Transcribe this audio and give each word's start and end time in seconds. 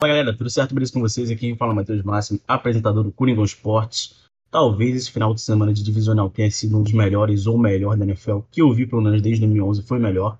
Fala 0.00 0.14
galera, 0.14 0.36
tudo 0.36 0.48
certo? 0.48 0.76
Beleza 0.76 0.92
com 0.92 1.00
vocês? 1.00 1.28
Aqui 1.28 1.56
fala 1.56 1.74
Matheus 1.74 2.04
Máximo, 2.04 2.40
apresentador 2.46 3.02
do 3.02 3.10
Coringão 3.10 3.42
Esportes. 3.42 4.24
Talvez 4.48 4.94
esse 4.94 5.10
final 5.10 5.34
de 5.34 5.40
semana 5.40 5.74
de 5.74 5.82
divisional 5.82 6.30
tenha 6.30 6.48
sido 6.52 6.78
um 6.78 6.84
dos 6.84 6.92
melhores 6.92 7.48
ou 7.48 7.58
melhor 7.58 7.96
da 7.96 8.04
NFL 8.04 8.42
que 8.48 8.62
eu 8.62 8.72
vi 8.72 8.86
pelo 8.86 9.02
menos 9.02 9.20
desde 9.20 9.40
2011, 9.40 9.82
foi 9.82 9.98
melhor. 9.98 10.38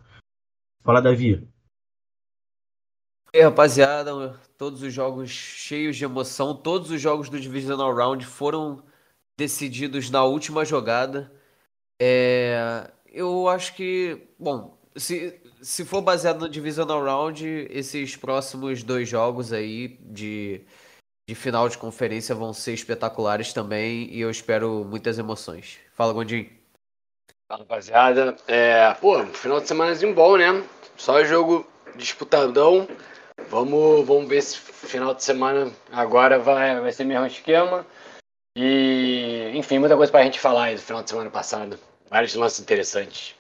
Fala 0.85 1.01
Davi. 1.01 1.45
E 3.35 3.39
aí, 3.39 3.43
rapaziada, 3.43 4.39
todos 4.57 4.81
os 4.81 4.95
jogos 4.95 5.29
cheios 5.31 5.97
de 5.97 6.05
emoção, 6.05 6.55
todos 6.55 6.93
os 6.93 7.01
jogos 7.01 7.29
do 7.29 7.41
Divisional 7.41 7.93
Round 7.93 8.25
foram 8.25 8.85
decididos 9.37 10.09
na 10.09 10.23
última 10.23 10.65
jogada. 10.65 11.33
É, 12.01 12.93
eu 13.07 13.49
acho 13.49 13.75
que, 13.75 14.29
bom, 14.39 14.78
se, 14.97 15.41
se 15.61 15.85
for 15.85 16.01
baseado 16.01 16.41
no 16.41 16.49
Divisional 16.49 17.03
Round, 17.03 17.69
esses 17.71 18.17
próximos 18.17 18.83
dois 18.83 19.09
jogos 19.09 19.53
aí 19.53 19.99
de, 20.01 20.61
de 21.29 21.35
final 21.35 21.69
de 21.69 21.79
conferência 21.79 22.35
vão 22.35 22.53
ser 22.53 22.75
espetaculares 22.75 23.53
também 23.53 24.09
e 24.13 24.21
eu 24.21 24.31
espero 24.31 24.85
muitas 24.85 25.19
emoções. 25.19 25.79
Fala, 25.95 26.13
Gondim. 26.13 26.51
Fala, 27.49 27.63
rapaziada. 27.63 28.37
É, 28.47 28.93
pô, 28.95 29.25
final 29.27 29.61
de 29.61 29.69
semanazinho 29.69 30.15
bom, 30.15 30.37
né? 30.37 30.63
Só 30.97 31.25
jogo 31.25 31.67
disputadão. 31.97 32.89
Vamos, 33.49 34.07
vamos 34.07 34.29
ver 34.29 34.43
se 34.43 34.59
final 34.59 35.15
de 35.15 35.23
semana 35.23 35.73
agora 35.91 36.39
vai, 36.39 36.79
vai 36.81 36.93
ser 36.93 37.05
mesmo 37.05 37.27
esquema. 37.27 37.87
E, 38.57 39.53
enfim, 39.55 39.79
muita 39.79 39.97
coisa 39.97 40.11
pra 40.11 40.25
gente 40.25 40.41
falar 40.41 40.65
aí 40.65 40.75
do 40.75 40.81
final 40.81 41.03
de 41.03 41.11
semana 41.11 41.31
passado. 41.31 41.79
Vários 42.11 42.35
lances 42.35 42.61
interessantes. 42.61 43.35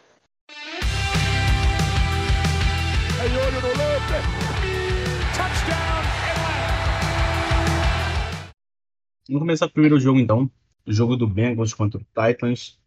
Vamos 9.29 9.41
começar 9.41 9.67
o 9.67 9.71
primeiro 9.71 9.99
jogo 9.99 10.19
então. 10.21 10.51
O 10.87 10.93
jogo 10.93 11.17
do 11.17 11.27
Bengals 11.27 11.75
contra 11.75 12.01
o 12.01 12.05
Titans. 12.05 12.79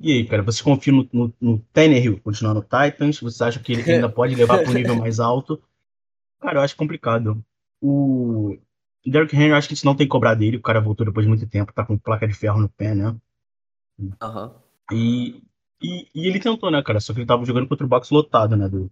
E 0.00 0.12
aí, 0.12 0.26
cara, 0.26 0.42
você 0.42 0.62
confia 0.62 0.92
no, 0.92 1.08
no, 1.12 1.32
no 1.40 1.58
Tannehill 1.72 2.20
continuar 2.20 2.54
no 2.54 2.62
Titans? 2.62 3.20
Você 3.20 3.44
acha 3.44 3.60
que 3.60 3.72
ele 3.72 3.90
ainda 3.90 4.08
pode 4.08 4.34
levar 4.34 4.58
para 4.58 4.70
um 4.70 4.74
nível 4.74 4.96
mais 4.96 5.20
alto? 5.20 5.62
Cara, 6.40 6.58
eu 6.58 6.62
acho 6.62 6.76
complicado. 6.76 7.42
O 7.80 8.58
Derrick 9.06 9.34
Henry, 9.34 9.50
eu 9.50 9.56
acho 9.56 9.68
que 9.68 9.74
a 9.74 9.76
gente 9.76 9.84
não 9.84 9.94
tem 9.94 10.06
que 10.06 10.10
cobrar 10.12 10.34
dele. 10.34 10.56
O 10.56 10.62
cara 10.62 10.80
voltou 10.80 11.06
depois 11.06 11.24
de 11.24 11.28
muito 11.28 11.46
tempo, 11.48 11.72
tá 11.72 11.84
com 11.84 11.96
placa 11.96 12.26
de 12.26 12.34
ferro 12.34 12.60
no 12.60 12.68
pé, 12.68 12.94
né? 12.94 13.16
Aham. 14.20 14.54
E, 14.92 15.42
e, 15.80 16.08
e 16.14 16.26
ele 16.26 16.40
tentou, 16.40 16.70
né, 16.70 16.82
cara? 16.82 17.00
Só 17.00 17.12
que 17.12 17.20
ele 17.20 17.26
tava 17.26 17.44
jogando 17.44 17.68
contra 17.68 17.86
o 17.86 17.88
box 17.88 18.10
lotado, 18.10 18.56
né? 18.56 18.68
Do, 18.68 18.90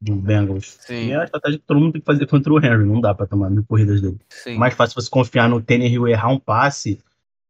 do 0.00 0.16
Bengals. 0.16 0.78
Sim. 0.80 1.08
E 1.08 1.12
é 1.12 1.20
a 1.20 1.24
estratégia 1.24 1.58
que 1.58 1.64
todo 1.66 1.80
mundo 1.80 1.92
tem 1.92 2.00
que 2.00 2.06
fazer 2.06 2.26
contra 2.26 2.52
o 2.52 2.58
Henry. 2.58 2.84
Não 2.84 3.00
dá 3.00 3.14
pra 3.14 3.26
tomar 3.26 3.50
mil 3.50 3.64
corridas 3.64 4.00
dele. 4.00 4.18
Sim. 4.28 4.56
Mais 4.56 4.74
fácil 4.74 5.00
você 5.00 5.10
confiar 5.10 5.48
no 5.48 5.60
Tannehill 5.60 6.08
errar 6.08 6.28
um 6.28 6.38
passe 6.38 6.98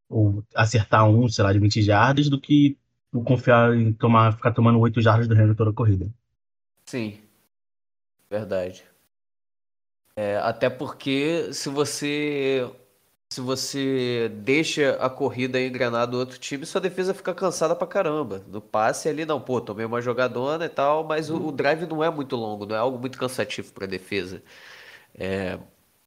ou 0.08 0.44
acertar 0.54 1.08
um, 1.08 1.28
sei 1.28 1.44
lá, 1.44 1.52
de 1.52 1.58
20 1.58 1.82
jardas 1.82 2.28
do 2.28 2.40
que 2.40 2.76
confiar 3.24 3.74
em 3.74 3.92
tomar, 3.92 4.36
ficar 4.36 4.52
tomando 4.52 4.78
8 4.78 5.00
jardas 5.00 5.26
do 5.26 5.34
Henry 5.34 5.54
toda 5.54 5.70
a 5.70 5.74
corrida. 5.74 6.06
Sim. 6.84 7.18
Verdade. 8.30 8.84
É, 10.14 10.38
até 10.38 10.70
porque 10.70 11.52
se 11.52 11.68
você 11.68 12.70
se 13.32 13.40
você 13.40 14.28
deixa 14.30 14.92
a 14.96 15.10
corrida 15.10 15.60
engrenar 15.60 16.06
do 16.06 16.18
outro 16.18 16.38
time, 16.38 16.64
sua 16.64 16.80
defesa 16.80 17.12
fica 17.14 17.34
cansada 17.34 17.74
pra 17.76 17.86
caramba. 17.86 18.44
No 18.48 18.60
passe 18.60 19.08
ali, 19.08 19.24
não, 19.26 19.40
pô, 19.40 19.60
tomei 19.60 19.84
uma 19.84 20.00
jogadona 20.00 20.66
e 20.66 20.68
tal, 20.68 21.04
mas 21.04 21.28
o, 21.30 21.48
o 21.48 21.52
drive 21.52 21.86
não 21.86 22.02
é 22.04 22.10
muito 22.10 22.36
longo, 22.36 22.64
não 22.66 22.76
é 22.76 22.78
algo 22.78 22.98
muito 22.98 23.18
cansativo 23.18 23.72
pra 23.72 23.86
defesa. 23.86 24.42
É, 25.14 25.58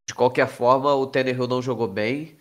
de 0.08 0.16
qualquer 0.16 0.48
forma, 0.50 0.94
o 0.96 1.08
Tannehill 1.08 1.48
não 1.48 1.62
jogou 1.62 1.88
bem. 1.88 2.38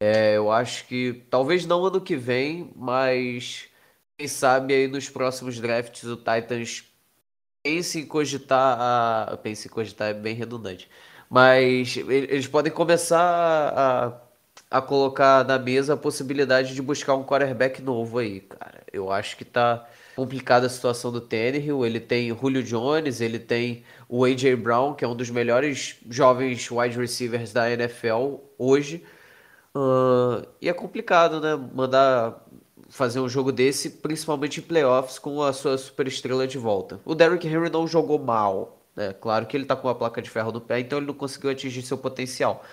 É, 0.00 0.36
eu 0.36 0.50
acho 0.50 0.86
que 0.86 1.24
talvez 1.30 1.66
não 1.66 1.84
ano 1.84 2.00
que 2.00 2.16
vem, 2.16 2.72
mas 2.76 3.68
quem 4.18 4.28
sabe 4.28 4.74
aí 4.74 4.88
nos 4.88 5.08
próximos 5.10 5.60
drafts 5.60 6.04
o 6.04 6.16
Titans 6.16 6.84
pense 7.62 7.98
em 8.00 8.06
cogitar 8.06 8.78
a. 8.80 9.36
Pense 9.38 9.68
em 9.68 9.70
cogitar 9.70 10.10
é 10.10 10.14
bem 10.14 10.34
redundante. 10.34 10.88
Mas 11.30 11.96
eles 11.96 12.48
podem 12.48 12.72
começar 12.72 13.20
a, 13.20 14.78
a 14.78 14.82
colocar 14.82 15.44
na 15.44 15.58
mesa 15.58 15.94
a 15.94 15.96
possibilidade 15.96 16.74
de 16.74 16.82
buscar 16.82 17.14
um 17.14 17.24
quarterback 17.24 17.80
novo 17.80 18.18
aí, 18.18 18.40
cara. 18.40 18.82
Eu 18.92 19.12
acho 19.12 19.36
que 19.36 19.44
tá 19.44 19.86
complicada 20.16 20.66
a 20.66 20.68
situação 20.68 21.12
do 21.12 21.20
Tannehill. 21.20 21.86
Ele 21.86 22.00
tem 22.00 22.36
Julio 22.36 22.64
Jones, 22.64 23.20
ele 23.20 23.38
tem 23.38 23.84
o 24.08 24.24
A.J. 24.24 24.56
Brown, 24.56 24.94
que 24.94 25.04
é 25.04 25.08
um 25.08 25.14
dos 25.14 25.30
melhores 25.30 25.98
jovens 26.10 26.68
wide 26.70 26.98
receivers 26.98 27.52
da 27.52 27.70
NFL 27.70 28.38
hoje. 28.58 29.04
Ah, 29.74 30.44
e 30.60 30.68
é 30.68 30.72
complicado, 30.72 31.40
né? 31.40 31.54
Mandar 31.72 32.44
fazer 32.88 33.20
um 33.20 33.28
jogo 33.28 33.52
desse, 33.52 33.90
principalmente 33.90 34.60
em 34.60 34.62
playoffs, 34.62 35.18
com 35.18 35.42
a 35.42 35.52
sua 35.52 35.78
superestrela 35.78 36.46
de 36.46 36.58
volta. 36.58 37.00
O 37.04 37.14
Derrick 37.14 37.46
Henry 37.46 37.70
não 37.70 37.86
jogou 37.86 38.18
mal, 38.18 38.79
né? 39.00 39.14
Claro 39.14 39.46
que 39.46 39.56
ele 39.56 39.64
tá 39.64 39.74
com 39.74 39.88
uma 39.88 39.94
placa 39.94 40.20
de 40.20 40.28
ferro 40.28 40.52
no 40.52 40.60
pé, 40.60 40.80
então 40.80 40.98
ele 40.98 41.06
não 41.06 41.14
conseguiu 41.14 41.50
atingir 41.50 41.82
seu 41.82 41.96
potencial. 41.96 42.64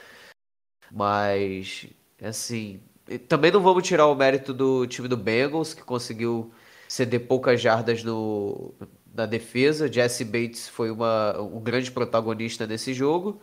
Mas, 0.92 1.88
assim, 2.22 2.82
também 3.28 3.52
não 3.52 3.62
vamos 3.62 3.88
tirar 3.88 4.08
o 4.08 4.16
mérito 4.16 4.54
do 4.54 4.86
time 4.88 5.08
do 5.08 5.18
Bengals, 5.18 5.74
que 5.74 5.84
conseguiu 5.84 6.52
ceder 6.88 7.28
poucas 7.28 7.62
jardas 7.62 8.04
no, 8.04 8.74
na 9.14 9.26
defesa. 9.26 9.92
Jesse 9.92 10.26
Bates 10.26 10.68
foi 10.68 10.92
uma, 10.92 11.40
um 11.40 11.62
grande 11.62 11.92
protagonista 11.92 12.68
nesse 12.68 12.94
jogo. 12.94 13.42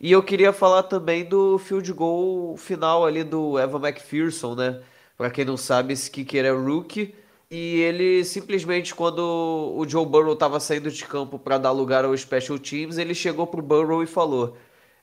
E 0.00 0.12
eu 0.12 0.22
queria 0.22 0.52
falar 0.52 0.84
também 0.84 1.24
do 1.24 1.58
field 1.58 1.92
goal 1.92 2.56
final 2.56 3.06
ali 3.06 3.24
do 3.24 3.58
Evan 3.58 3.80
McPherson, 3.88 4.54
né? 4.54 4.82
Pra 5.16 5.30
quem 5.30 5.44
não 5.44 5.56
sabe, 5.56 5.92
esse 5.94 6.10
kicker 6.10 6.44
é 6.44 6.50
rookie. 6.50 7.14
E 7.50 7.80
ele 7.80 8.24
simplesmente, 8.24 8.94
quando 8.94 9.20
o 9.76 9.88
Joe 9.88 10.04
Burrow 10.04 10.34
tava 10.34 10.58
saindo 10.58 10.90
de 10.90 11.04
campo 11.04 11.38
para 11.38 11.58
dar 11.58 11.70
lugar 11.70 12.04
ao 12.04 12.16
Special 12.16 12.58
Teams, 12.58 12.98
ele 12.98 13.14
chegou 13.14 13.46
pro 13.46 13.62
Burrow 13.62 14.02
e 14.02 14.06
falou: 14.06 14.56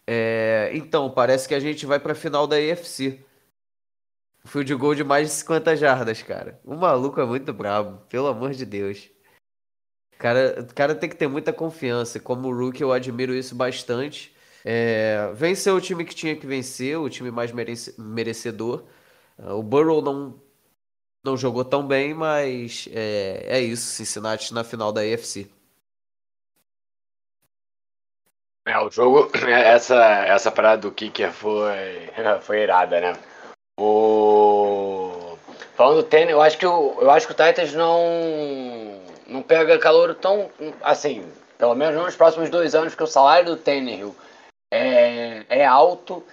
é, 0.08 0.72
Então, 0.74 1.10
parece 1.10 1.48
que 1.48 1.56
a 1.56 1.60
gente 1.60 1.86
vai 1.86 2.00
pra 2.00 2.14
final 2.16 2.46
da 2.48 2.58
AFC. 2.58 3.24
Field 4.46 4.76
goal 4.76 4.94
de 4.94 5.04
mais 5.06 5.30
de 5.30 5.34
50 5.36 5.76
jardas, 5.78 6.22
cara. 6.22 6.60
O 6.66 6.76
maluco 6.76 7.20
é 7.22 7.26
muito 7.26 7.54
brabo, 7.54 8.00
pelo 8.10 8.28
amor 8.28 8.52
de 8.52 8.66
Deus. 8.66 9.10
Cara, 10.18 10.62
o 10.70 10.74
cara 10.74 10.96
tem 10.96 11.10
que 11.10 11.16
ter 11.16 11.28
muita 11.28 11.54
confiança. 11.54 12.20
Como 12.20 12.52
rookie, 12.54 12.82
eu 12.82 12.92
admiro 12.92 13.34
isso 13.34 13.56
bastante. 13.56 14.34
É, 14.66 15.32
venceu 15.34 15.76
o 15.76 15.82
time 15.82 16.06
que 16.06 16.16
tinha 16.16 16.36
que 16.36 16.46
vencer, 16.48 16.98
o 16.98 17.10
time 17.10 17.32
mais 17.32 17.52
merece- 17.52 17.96
merecedor. 18.00 18.84
Ah, 19.38 19.54
O 19.56 19.64
Burrow 19.64 20.02
não, 20.02 20.42
não 21.24 21.38
jogou 21.38 21.64
tão 21.64 21.86
bem, 21.88 22.14
mas 22.14 22.88
é, 22.92 23.46
é 23.48 23.60
isso. 23.60 23.84
Cincinnati 23.84 24.54
na 24.54 24.64
final 24.64 24.92
da 24.92 25.02
AFC. 25.02 25.50
É, 28.66 28.78
o 28.80 28.90
jogo, 28.90 29.30
essa, 29.48 29.96
essa 30.26 30.52
parada 30.52 30.82
do 30.82 30.92
kicker 30.92 31.32
foi, 31.32 32.10
foi 32.42 32.62
irada, 32.62 33.00
né? 33.00 33.14
O... 33.80 35.38
Falando 35.76 35.98
do 35.98 36.04
tênis, 36.04 36.32
eu 36.32 36.42
acho 36.42 36.58
que 36.58 36.66
o, 36.66 37.02
eu 37.02 37.10
acho 37.10 37.26
que 37.26 37.34
o 37.34 37.36
Titans 37.36 37.74
não, 37.74 39.02
não 39.26 39.42
pega 39.42 39.80
calor 39.80 40.14
tão, 40.14 40.50
assim, 40.84 41.28
pelo 41.58 41.74
menos 41.74 41.96
nos 41.96 42.16
próximos 42.16 42.50
dois 42.50 42.76
anos, 42.76 42.94
porque 42.94 43.04
o 43.04 43.08
salário 43.08 43.48
do 43.48 43.58
Tannehill 43.58 44.16
é, 44.72 45.46
é 45.50 45.66
alto 45.66 46.24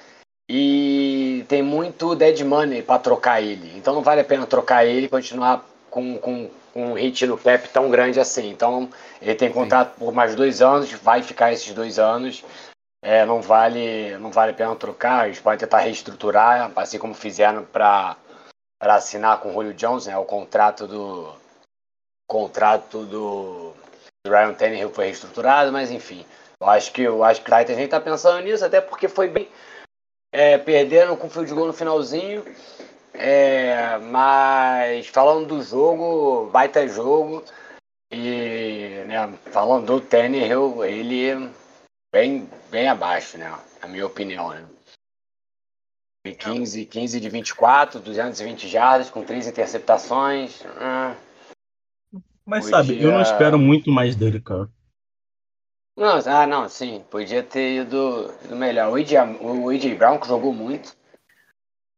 e 0.53 1.45
tem 1.49 1.63
muito 1.63 2.17
dead 2.17 2.41
money 2.41 2.83
para 2.83 2.99
trocar 2.99 3.41
ele. 3.41 3.73
Então 3.79 3.95
não 3.95 4.03
vale 4.03 4.21
a 4.21 4.25
pena 4.25 4.45
trocar 4.49 4.85
ele 4.85 5.07
e 5.07 5.09
continuar 5.09 5.65
com, 5.89 6.19
com, 6.19 6.51
com 6.75 6.91
um 6.91 6.95
hit 6.95 7.25
no 7.25 7.39
cap 7.39 7.69
tão 7.69 7.89
grande 7.89 8.19
assim. 8.19 8.51
Então 8.51 8.91
ele 9.23 9.37
tem 9.37 9.53
contrato 9.53 9.97
por 9.97 10.13
mais 10.13 10.35
dois 10.35 10.61
anos, 10.61 10.91
vai 10.91 11.23
ficar 11.23 11.53
esses 11.53 11.73
dois 11.73 12.01
anos. 12.01 12.45
É, 13.01 13.25
não 13.25 13.41
vale 13.41 14.19
não 14.19 14.33
vale 14.33 14.51
a 14.51 14.55
pena 14.55 14.75
trocar. 14.75 15.27
Eles 15.27 15.39
podem 15.39 15.61
tentar 15.61 15.79
reestruturar, 15.79 16.73
assim 16.75 16.99
como 16.99 17.15
fizeram 17.15 17.65
para 17.65 18.17
assinar 18.81 19.39
com 19.39 19.51
o 19.51 19.53
Julio 19.53 19.73
Jones, 19.75 20.07
né? 20.07 20.19
O 20.19 20.25
contrato 20.25 20.89
do 20.89 21.33
contrato 22.29 23.05
do 23.05 23.73
Ryan 24.27 24.55
Tannehill 24.55 24.91
foi 24.91 25.05
reestruturado, 25.05 25.71
mas 25.71 25.93
enfim. 25.93 26.27
Eu 26.61 26.69
acho 26.69 26.93
que 26.93 27.03
eu 27.03 27.23
acho 27.23 27.41
que 27.41 27.53
o 27.53 27.57
Titans 27.57 27.79
nem 27.79 27.87
tá 27.87 28.01
pensando 28.01 28.43
nisso, 28.43 28.65
até 28.65 28.81
porque 28.81 29.07
foi 29.07 29.29
bem 29.29 29.49
é, 30.33 30.59
perderam 30.59 31.17
com 31.17 31.27
o 31.27 31.31
field 31.31 31.53
goal 31.53 31.67
no 31.67 31.73
finalzinho. 31.73 32.45
É, 33.13 33.99
mas 33.99 35.09
falando 35.09 35.47
do 35.47 35.63
jogo, 35.63 36.49
baita 36.51 36.87
jogo. 36.89 37.45
E 38.13 39.05
né, 39.07 39.39
falando 39.53 39.87
do 39.87 40.01
Tannehill, 40.01 40.85
ele 40.85 41.51
bem, 42.13 42.49
bem 42.71 42.89
abaixo, 42.89 43.39
né? 43.39 43.57
Na 43.81 43.89
minha 43.89 44.07
opinião, 44.07 44.51
né? 44.51 44.65
Foi 46.27 46.35
15, 46.35 46.85
15 46.85 47.21
de 47.21 47.29
24, 47.29 48.01
220 48.01 48.69
jardas, 48.69 49.11
com 49.11 49.25
3 49.25 49.47
interceptações. 49.47 50.63
Ah, 50.77 51.15
Mas 52.45 52.67
sabe, 52.67 53.01
eu 53.03 53.11
não 53.11 53.23
espero 53.23 53.59
muito 53.59 53.91
mais 53.91 54.15
dele, 54.15 54.41
cara. 54.41 54.69
Não, 56.01 56.19
ah, 56.25 56.47
não, 56.47 56.67
sim, 56.67 57.05
podia 57.11 57.43
ter 57.43 57.83
ido, 57.83 58.33
ido 58.43 58.57
melhor. 58.57 58.91
O 58.91 58.95
AJ, 58.95 59.13
o 59.39 59.69
AJ 59.69 59.99
Brown, 59.99 60.19
que 60.19 60.29
jogou 60.29 60.51
muito, 60.51 60.97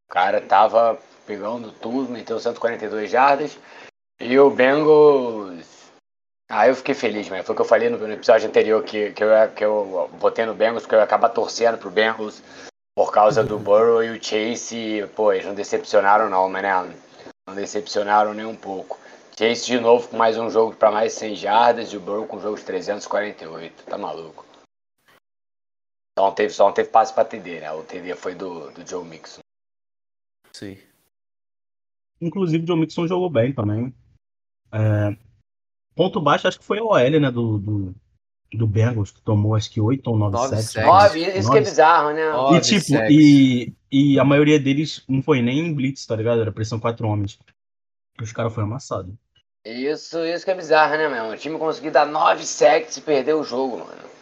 o 0.08 0.12
cara 0.12 0.40
tava 0.40 0.98
pegando 1.24 1.70
tudo, 1.70 2.10
meteu 2.10 2.40
142 2.40 3.08
jardas. 3.08 3.56
E 4.18 4.36
o 4.40 4.50
Bengals. 4.50 5.64
Ah, 6.50 6.66
eu 6.66 6.74
fiquei 6.74 6.96
feliz, 6.96 7.28
mas 7.28 7.46
foi 7.46 7.52
o 7.52 7.56
que 7.56 7.62
eu 7.62 7.66
falei 7.66 7.88
no, 7.90 7.96
no 7.96 8.12
episódio 8.12 8.48
anterior 8.48 8.82
que, 8.82 9.12
que, 9.12 9.22
eu, 9.22 9.28
que 9.54 9.64
eu 9.64 10.10
botei 10.14 10.46
no 10.46 10.54
Bengals, 10.54 10.82
porque 10.82 10.96
eu 10.96 10.98
ia 10.98 11.04
acabar 11.04 11.28
torcendo 11.28 11.78
pro 11.78 11.88
Bengals 11.88 12.42
por 12.96 13.12
causa 13.12 13.44
do 13.44 13.56
Burrow 13.56 14.02
e 14.02 14.10
o 14.10 14.20
Chase. 14.20 15.08
Pô, 15.14 15.32
eles 15.32 15.46
não 15.46 15.54
decepcionaram, 15.54 16.28
não, 16.28 16.48
mas 16.48 16.64
né? 16.64 16.92
Não 17.46 17.54
decepcionaram 17.54 18.34
nem 18.34 18.46
um 18.46 18.56
pouco. 18.56 18.98
Chase 19.38 19.64
de 19.64 19.80
novo 19.80 20.08
com 20.08 20.16
mais 20.16 20.36
um 20.36 20.50
jogo 20.50 20.76
para 20.76 20.90
mais 20.90 21.14
100 21.14 21.36
jardas 21.36 21.92
e 21.92 21.96
o 21.96 22.00
Burrow 22.00 22.26
com 22.26 22.36
um 22.36 22.40
jogo 22.40 22.56
de 22.56 22.64
348. 22.64 23.84
Tá 23.84 23.96
maluco. 23.96 24.44
Só 26.18 26.26
não 26.26 26.34
teve, 26.34 26.52
só 26.52 26.66
não 26.66 26.74
teve 26.74 26.90
passe 26.90 27.14
para 27.14 27.24
TD, 27.24 27.60
né? 27.60 27.72
O 27.72 27.82
TD 27.82 28.14
foi 28.14 28.34
do, 28.34 28.70
do 28.70 28.86
Joe 28.86 29.04
Mixon. 29.04 29.40
Sim. 30.52 30.76
Inclusive, 32.20 32.62
o 32.62 32.66
Joe 32.66 32.78
Mixon 32.78 33.06
jogou 33.08 33.30
bem 33.30 33.54
também. 33.54 33.94
É, 34.70 35.16
ponto 35.94 36.20
baixo, 36.20 36.46
acho 36.46 36.58
que 36.58 36.64
foi 36.64 36.78
a 36.78 36.84
OL, 36.84 37.20
né? 37.20 37.30
Do, 37.30 37.58
do, 37.58 37.94
do 38.52 38.66
Bengals, 38.66 39.12
que 39.12 39.22
tomou 39.22 39.54
acho 39.54 39.70
que 39.70 39.80
8 39.80 40.06
ou 40.08 40.18
9 40.18 40.36
Nove 40.36 40.56
sets. 40.56 40.70
sacks. 40.72 40.86
Nove, 40.86 41.38
isso 41.38 41.50
que 41.50 41.56
é 41.56 41.60
bizarro, 41.60 42.12
né? 42.12 42.30
Nove 42.30 42.58
E 42.58 42.60
tipo, 42.60 42.94
e, 43.10 43.72
e 43.90 44.18
a 44.18 44.24
maioria 44.24 44.60
deles 44.60 45.02
não 45.08 45.22
foi 45.22 45.40
nem 45.40 45.58
em 45.58 45.74
blitz, 45.74 46.04
tá 46.04 46.14
ligado? 46.14 46.42
Era 46.42 46.52
pressão 46.52 46.78
quatro 46.78 47.08
homens. 47.08 47.38
Os 48.20 48.30
caras 48.30 48.52
foram 48.52 48.66
amassados. 48.66 49.14
Isso, 49.64 50.24
isso 50.24 50.44
que 50.44 50.50
é 50.50 50.54
bizarro, 50.54 50.96
né, 50.96 51.08
meu? 51.08 51.30
O 51.30 51.36
time 51.36 51.58
conseguiu 51.58 51.92
dar 51.92 52.04
9 52.06 52.44
sacks 52.44 52.96
e 52.96 53.00
perder 53.00 53.34
o 53.34 53.44
jogo, 53.44 53.78
mano. 53.78 54.12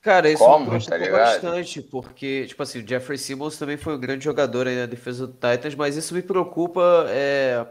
Cara, 0.00 0.30
isso 0.30 0.44
Como, 0.44 0.70
me 0.70 0.84
preocupa 0.84 1.10
tá 1.10 1.18
bastante, 1.18 1.82
porque, 1.82 2.46
tipo 2.46 2.62
assim, 2.62 2.82
o 2.82 2.88
Jeffrey 2.88 3.18
Simmons 3.18 3.58
também 3.58 3.76
foi 3.76 3.94
um 3.94 4.00
grande 4.00 4.24
jogador 4.24 4.68
aí 4.68 4.76
na 4.76 4.86
defesa 4.86 5.26
do 5.26 5.32
Titans, 5.32 5.74
mas 5.74 5.96
isso 5.96 6.14
me 6.14 6.22
preocupa, 6.22 7.06
é... 7.08 7.66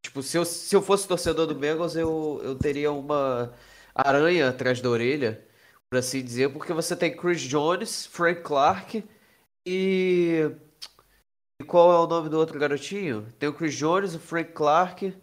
Tipo, 0.00 0.22
se 0.22 0.38
eu, 0.38 0.44
se 0.44 0.74
eu 0.74 0.80
fosse 0.80 1.08
torcedor 1.08 1.46
do 1.46 1.54
Bengals, 1.54 1.96
eu, 1.96 2.40
eu 2.44 2.54
teria 2.54 2.92
uma 2.92 3.52
aranha 3.92 4.48
atrás 4.48 4.80
da 4.80 4.88
orelha, 4.88 5.44
por 5.90 5.98
assim 5.98 6.22
dizer, 6.22 6.52
porque 6.52 6.72
você 6.72 6.94
tem 6.94 7.16
Chris 7.16 7.40
Jones, 7.40 8.06
Frank 8.06 8.42
Clark 8.42 9.04
e... 9.66 10.48
e 11.60 11.64
qual 11.64 11.92
é 11.92 11.98
o 11.98 12.06
nome 12.06 12.28
do 12.28 12.38
outro 12.38 12.58
garotinho? 12.58 13.32
Tem 13.38 13.48
o 13.48 13.54
Chris 13.54 13.74
Jones, 13.74 14.14
o 14.14 14.20
Frank 14.20 14.52
Clark 14.52 15.14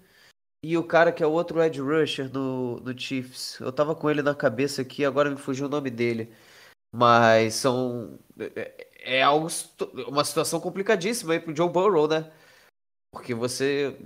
e 0.63 0.77
o 0.77 0.83
cara 0.83 1.11
que 1.11 1.21
é 1.21 1.27
o 1.27 1.31
outro 1.31 1.61
Ed 1.61 1.79
Rusher 1.79 2.31
no, 2.31 2.79
no 2.79 2.97
Chiefs. 2.97 3.59
Eu 3.59 3.71
tava 3.71 3.95
com 3.95 4.09
ele 4.09 4.21
na 4.21 4.33
cabeça 4.33 4.81
aqui, 4.81 5.05
agora 5.05 5.29
me 5.29 5.37
fugiu 5.37 5.67
o 5.67 5.69
nome 5.69 5.89
dele. 5.89 6.33
Mas 6.91 7.55
são. 7.55 8.19
É, 8.39 8.87
é 9.17 9.21
algo, 9.23 9.47
uma 10.07 10.23
situação 10.23 10.59
complicadíssima 10.61 11.33
aí 11.33 11.39
pro 11.39 11.55
Joe 11.55 11.69
Burrow, 11.69 12.07
né? 12.07 12.31
Porque 13.11 13.33
você. 13.33 13.97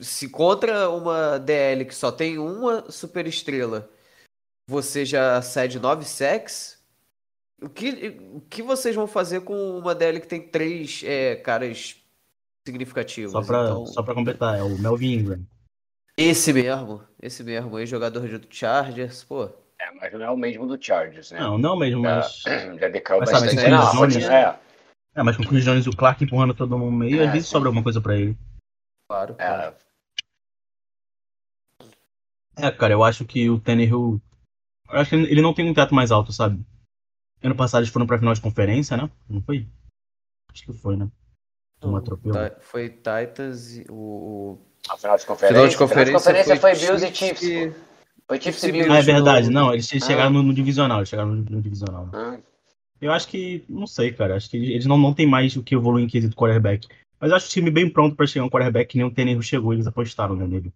Se 0.00 0.28
contra 0.28 0.90
uma 0.90 1.38
DL 1.38 1.84
que 1.84 1.94
só 1.94 2.12
tem 2.12 2.38
uma 2.38 2.90
super 2.90 3.26
estrela, 3.26 3.90
você 4.68 5.04
já 5.04 5.40
cede 5.42 5.78
nove 5.78 6.04
sacks. 6.04 6.79
O 7.62 7.68
que, 7.68 8.08
o 8.34 8.40
que 8.42 8.62
vocês 8.62 8.94
vão 8.96 9.06
fazer 9.06 9.42
com 9.42 9.78
uma 9.78 9.94
DL 9.94 10.20
que 10.20 10.26
tem 10.26 10.40
três 10.40 11.02
é, 11.04 11.36
caras 11.36 11.96
significativos? 12.66 13.32
Só 13.32 13.42
pra, 13.42 13.62
Então, 13.64 13.86
só 13.86 14.02
pra 14.02 14.14
completar, 14.14 14.58
é 14.58 14.62
o 14.62 14.78
Melvin 14.78 15.12
Ingram. 15.12 15.46
esse 16.16 16.52
mesmo, 16.52 17.02
esse 17.20 17.44
mesmo 17.44 17.76
aí, 17.76 17.86
jogador 17.86 18.26
do 18.38 18.46
Chargers, 18.54 19.24
pô. 19.24 19.44
É, 19.78 19.90
mas 19.92 20.12
não 20.12 20.22
é 20.22 20.30
o 20.30 20.36
mesmo 20.36 20.66
do 20.66 20.82
Chargers, 20.82 21.30
né? 21.32 21.40
Não, 21.40 21.58
não 21.58 21.76
mesmo, 21.76 22.02
Já, 22.02 22.14
mas. 22.16 22.42
já 22.80 22.88
decaiu 22.88 23.20
Mas 23.20 23.30
sabe, 23.30 23.46
bastante. 23.46 23.62
tem 23.62 23.70
Não, 23.70 23.96
pode- 23.96 24.12
Jones, 24.14 24.28
é, 24.30 24.58
É, 25.16 25.22
mas 25.22 25.36
com 25.36 25.42
o 25.42 25.46
Chris 25.48 25.64
Jones 25.64 25.84
e 25.86 25.88
o 25.90 25.96
Clark 25.96 26.22
empurrando 26.24 26.54
todo 26.54 26.78
mundo 26.78 26.92
no 26.92 26.96
meio, 26.98 27.20
É, 27.22 27.26
às 27.26 27.32
vezes 27.32 27.46
sim. 27.48 27.52
sobra 27.52 27.68
alguma 27.68 27.82
coisa 27.82 28.00
pra 28.00 28.16
ele. 28.16 28.36
Claro, 29.08 29.34
claro. 29.34 29.76
é, 32.56 32.66
É, 32.66 32.70
cara, 32.70 32.92
eu 32.94 33.02
acho 33.04 33.24
que 33.26 33.48
o 33.50 33.58
Tannehill. 33.60 34.20
Eu 34.90 34.98
acho 35.00 35.10
que 35.10 35.16
ele 35.16 35.40
não 35.42 35.54
tem 35.54 35.68
um 35.70 35.74
teto 35.74 35.94
mais 35.94 36.10
alto, 36.10 36.32
sabe? 36.32 36.62
Ano 37.42 37.54
passado 37.54 37.80
eles 37.80 37.90
foram 37.92 38.06
pra 38.06 38.18
final 38.18 38.34
de 38.34 38.40
conferência, 38.40 38.96
né? 38.96 39.10
Não 39.28 39.40
foi? 39.40 39.66
Acho 40.52 40.64
que 40.64 40.72
foi, 40.72 40.96
né? 40.96 41.08
Um 41.82 41.96
atropelo. 41.96 42.34
Foi 42.60 42.88
Titans 42.90 43.76
e 43.78 43.86
o. 43.88 44.58
a 44.88 44.96
final 44.96 45.16
de 45.16 45.24
conferência. 45.24 45.54
Final 45.56 45.68
de 45.68 45.74
Final 45.76 45.88
conferência, 45.88 46.12
conferência 46.12 46.56
foi, 46.56 46.74
Bills 46.74 47.06
e 47.06 47.14
Chiefs 47.14 47.74
pô. 47.74 47.90
Foi 48.28 48.40
Chiefs 48.40 48.62
e 48.64 48.68
e 48.68 48.72
Bills. 48.72 48.92
Ah, 48.92 48.98
é 48.98 49.02
verdade. 49.02 49.50
Não, 49.50 49.72
eles 49.72 49.90
Ah. 49.92 50.00
chegaram 50.00 50.30
no, 50.30 50.42
no 50.42 50.52
divisional. 50.52 50.98
Eles 50.98 51.08
chegaram 51.08 51.30
no, 51.30 51.36
no 51.42 51.62
divisional. 51.62 52.10
Ah, 52.12 52.38
Eu 53.00 53.12
acho 53.12 53.28
que. 53.28 53.64
Não 53.68 53.86
sei, 53.86 54.12
cara. 54.12 54.36
Acho 54.36 54.50
que 54.50 54.56
eles 54.58 54.84
não, 54.84 54.98
não 54.98 55.14
tem 55.14 55.26
mais 55.26 55.56
o 55.56 55.62
que 55.62 55.74
evoluir 55.74 56.04
em 56.04 56.08
quesito 56.08 56.36
quarterback. 56.36 56.86
Mas 57.18 57.30
eu 57.30 57.36
acho 57.36 57.46
o 57.46 57.50
time 57.50 57.70
bem 57.70 57.88
pronto 57.88 58.14
pra 58.14 58.26
chegar 58.26 58.44
um 58.44 58.50
quarterback 58.50 58.90
que 58.90 58.98
nem 58.98 59.06
o 59.06 59.10
Tannehill 59.10 59.40
chegou. 59.42 59.72
Eles 59.72 59.86
apostaram 59.86 60.36
né, 60.36 60.46
nele. 60.46 60.72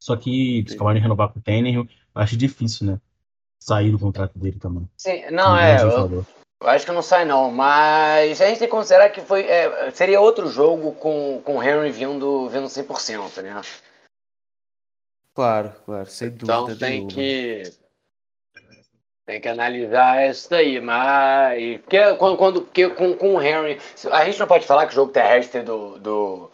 Só 0.00 0.16
que 0.16 0.58
eles 0.58 0.74
acabaram 0.74 0.96
de 0.96 1.02
renovar 1.02 1.28
com 1.32 1.40
o 1.40 1.42
Tannehill. 1.42 1.82
Eu 2.14 2.22
acho 2.22 2.36
difícil, 2.36 2.86
né? 2.86 3.00
Sair 3.62 3.90
do 3.90 3.98
contrato 3.98 4.38
dele 4.38 4.58
também. 4.58 4.88
Sim, 4.96 5.30
não, 5.30 5.56
é. 5.56 5.82
Eu, 5.82 6.24
eu 6.62 6.68
acho 6.68 6.86
que 6.86 6.92
não 6.92 7.02
sai, 7.02 7.24
não. 7.24 7.50
Mas 7.50 8.40
a 8.40 8.46
gente 8.46 8.58
tem 8.58 8.68
que 8.68 8.74
considerar 8.74 9.10
que 9.10 9.20
foi, 9.20 9.42
é, 9.46 9.90
seria 9.90 10.20
outro 10.20 10.48
jogo 10.48 10.92
com, 10.92 11.40
com 11.44 11.56
o 11.58 11.62
Henry 11.62 11.90
vindo, 11.90 12.48
vindo 12.48 12.66
100%, 12.66 13.42
né? 13.42 13.60
Claro, 15.34 15.72
claro, 15.84 16.06
sem 16.06 16.30
dúvida 16.30 16.52
Então 16.52 16.76
tem 16.76 17.06
que. 17.06 17.62
Tem 19.26 19.40
que 19.40 19.48
analisar 19.48 20.28
isso 20.28 20.50
daí, 20.50 20.80
mas. 20.80 21.80
Porque, 21.82 22.14
quando, 22.16 22.36
quando, 22.36 22.62
porque 22.62 22.90
com, 22.90 23.14
com 23.14 23.36
o 23.36 23.42
Henry. 23.42 23.78
A 24.10 24.24
gente 24.24 24.40
não 24.40 24.46
pode 24.46 24.66
falar 24.66 24.86
que 24.86 24.92
o 24.92 24.94
jogo 24.94 25.12
terrestre 25.12 25.62
do. 25.62 25.98
do 25.98 26.50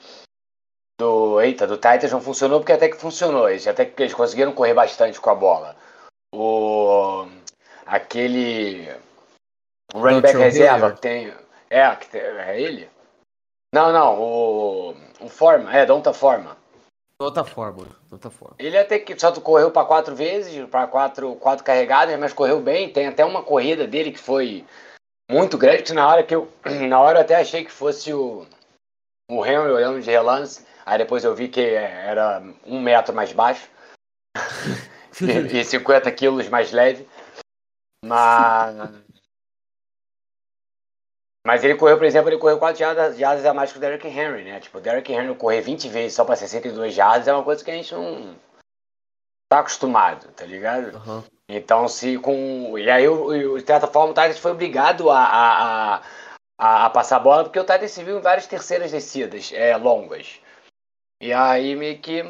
do, 0.98 1.40
eita, 1.42 1.66
do 1.66 1.76
Titans 1.76 2.10
não 2.10 2.22
funcionou 2.22 2.60
porque 2.60 2.72
até 2.72 2.88
que 2.88 2.96
funcionou. 2.96 3.48
Eles, 3.48 3.66
até 3.66 3.84
que 3.84 4.02
eles 4.02 4.14
conseguiram 4.14 4.52
correr 4.52 4.72
bastante 4.72 5.20
com 5.20 5.30
a 5.30 5.34
bola. 5.34 5.76
O. 6.36 7.26
Aquele. 7.86 8.88
O 9.94 10.00
running 10.00 10.20
back 10.20 10.36
reserva 10.36 10.92
que 10.92 11.00
tem. 11.00 11.32
É, 11.70 11.96
que 11.96 12.08
tem- 12.08 12.20
é 12.20 12.60
ele? 12.60 12.90
Não, 13.74 13.90
não, 13.92 14.20
o. 14.20 14.94
O 15.20 15.28
Forma, 15.28 15.74
é, 15.74 15.86
Donta 15.86 16.12
Forma. 16.12 16.56
Outra 17.18 17.42
forma, 17.44 17.86
outra 18.12 18.28
forma. 18.28 18.56
Ele 18.58 18.76
até 18.76 18.98
que 18.98 19.18
só 19.18 19.32
correu 19.32 19.70
para 19.70 19.86
quatro 19.86 20.14
vezes, 20.14 20.68
para 20.68 20.86
quatro, 20.86 21.34
quatro 21.36 21.64
carregadas, 21.64 22.18
mas 22.18 22.34
correu 22.34 22.60
bem. 22.60 22.92
Tem 22.92 23.06
até 23.06 23.24
uma 23.24 23.42
corrida 23.42 23.86
dele 23.86 24.12
que 24.12 24.18
foi 24.18 24.66
muito 25.30 25.56
grande, 25.56 25.84
que 25.84 25.94
na 25.94 26.06
hora 26.06 26.22
que 26.22 26.34
eu. 26.34 26.52
Na 26.88 27.00
hora 27.00 27.18
eu 27.18 27.22
até 27.22 27.36
achei 27.36 27.64
que 27.64 27.72
fosse 27.72 28.12
o, 28.12 28.46
o 29.30 29.46
Henry 29.46 29.70
olhando 29.70 30.02
de 30.02 30.10
relance. 30.10 30.66
Aí 30.84 30.98
depois 30.98 31.24
eu 31.24 31.34
vi 31.34 31.48
que 31.48 31.62
era 31.62 32.42
um 32.66 32.80
metro 32.80 33.14
mais 33.14 33.32
baixo 33.32 33.68
e, 35.20 35.60
e 35.60 35.64
50 35.64 36.10
quilos 36.12 36.48
mais 36.48 36.72
leve. 36.72 37.06
Mas. 38.04 39.04
Mas 41.46 41.62
ele 41.62 41.76
correu, 41.76 41.96
por 41.96 42.04
exemplo, 42.06 42.28
ele 42.28 42.38
correu 42.38 42.58
4 42.58 42.76
jardas, 42.78 43.16
jardas 43.16 43.44
a 43.46 43.54
mais 43.54 43.70
que 43.70 43.78
o 43.78 43.80
Derrick 43.80 44.06
Henry, 44.08 44.42
né? 44.42 44.58
Tipo, 44.58 44.78
o 44.78 44.80
Derrick 44.80 45.12
Henry 45.12 45.32
correr 45.36 45.60
20 45.60 45.88
vezes 45.88 46.14
só 46.14 46.24
para 46.24 46.34
62 46.34 46.92
jardas 46.92 47.28
é 47.28 47.32
uma 47.32 47.44
coisa 47.44 47.64
que 47.64 47.70
a 47.70 47.74
gente 47.74 47.94
não 47.94 48.34
tá 49.48 49.60
acostumado, 49.60 50.26
tá 50.32 50.44
ligado? 50.44 50.96
Aham. 50.96 51.24
Então, 51.48 51.86
se 51.86 52.18
com. 52.18 52.76
E 52.76 52.90
aí, 52.90 53.06
o- 53.08 53.56
de 53.56 53.64
certa 53.64 53.86
forma, 53.86 54.10
o 54.10 54.14
Titans 54.14 54.40
foi 54.40 54.50
obrigado 54.50 55.08
a, 55.08 55.18
a, 55.20 55.94
a, 55.96 56.02
a- 56.58 56.86
a 56.86 56.90
passar 56.90 57.16
a 57.18 57.20
bola, 57.20 57.44
porque 57.44 57.60
o 57.60 57.64
Titans 57.64 57.92
se 57.92 58.02
viu 58.02 58.18
em 58.18 58.22
várias 58.22 58.48
terceiras 58.48 58.90
descidas 58.90 59.52
é, 59.52 59.76
longas. 59.76 60.40
E 61.22 61.32
aí 61.32 61.76
meio 61.76 62.00
que 62.00 62.24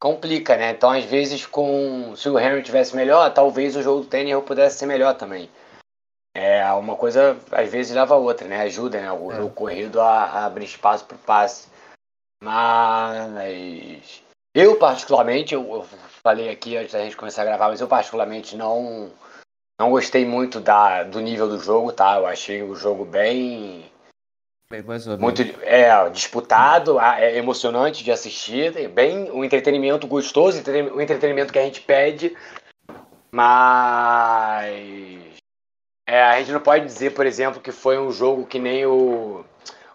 complica, 0.00 0.56
né? 0.56 0.70
Então, 0.70 0.90
às 0.90 1.04
vezes, 1.04 1.46
com 1.46 2.14
se 2.16 2.28
o 2.28 2.38
Henry 2.38 2.62
tivesse 2.62 2.94
melhor, 2.94 3.32
talvez 3.32 3.76
o 3.76 3.82
jogo 3.82 4.02
do 4.02 4.06
Tannehill 4.06 4.42
pudesse 4.42 4.78
ser 4.78 4.86
melhor 4.86 5.14
também. 5.14 5.50
É, 6.34 6.70
uma 6.72 6.96
coisa 6.96 7.36
às 7.50 7.70
vezes 7.70 7.94
leva 7.94 8.14
a 8.14 8.18
outra, 8.18 8.46
né? 8.46 8.60
Ajuda, 8.60 9.00
né? 9.00 9.10
O 9.10 9.32
É. 9.32 9.36
jogo 9.36 9.54
corrido 9.54 10.00
a, 10.00 10.24
a 10.24 10.46
abrir 10.46 10.66
espaço 10.66 11.04
para 11.06 11.16
passe. 11.18 11.68
Mas 12.42 14.22
eu 14.54 14.78
particularmente, 14.78 15.54
eu, 15.54 15.66
eu 15.66 15.82
falei 16.22 16.50
aqui 16.50 16.76
antes 16.76 16.92
da 16.92 17.02
gente 17.02 17.16
começar 17.16 17.42
a 17.42 17.46
gravar, 17.46 17.68
mas 17.68 17.80
eu 17.80 17.88
particularmente 17.88 18.54
não 18.54 19.10
não 19.80 19.90
gostei 19.90 20.24
muito 20.24 20.60
da, 20.60 21.02
do 21.02 21.20
nível 21.20 21.48
do 21.48 21.58
jogo, 21.58 21.92
tá? 21.92 22.16
Eu 22.16 22.26
achei 22.26 22.62
o 22.62 22.74
jogo 22.74 23.04
bem 23.04 23.90
Bem, 23.90 23.90
mais 23.90 23.90
ou 23.90 23.90
menos. 23.90 24.54
Muito 25.18 25.42
é, 25.62 26.10
disputado, 26.10 26.98
é 26.98 27.36
emocionante 27.36 28.02
de 28.02 28.10
assistir, 28.10 28.76
é 28.76 28.88
bem 28.88 29.30
um 29.30 29.44
entretenimento 29.44 30.06
gostoso, 30.08 30.58
o 30.92 31.00
entretenimento 31.00 31.52
que 31.52 31.58
a 31.58 31.64
gente 31.64 31.80
pede, 31.82 32.36
mas 33.30 34.66
é, 36.08 36.22
a 36.22 36.38
gente 36.38 36.52
não 36.52 36.60
pode 36.60 36.84
dizer, 36.84 37.14
por 37.14 37.26
exemplo, 37.26 37.60
que 37.60 37.70
foi 37.70 37.98
um 37.98 38.10
jogo 38.10 38.44
que 38.46 38.58
nem 38.58 38.84
o, 38.86 39.44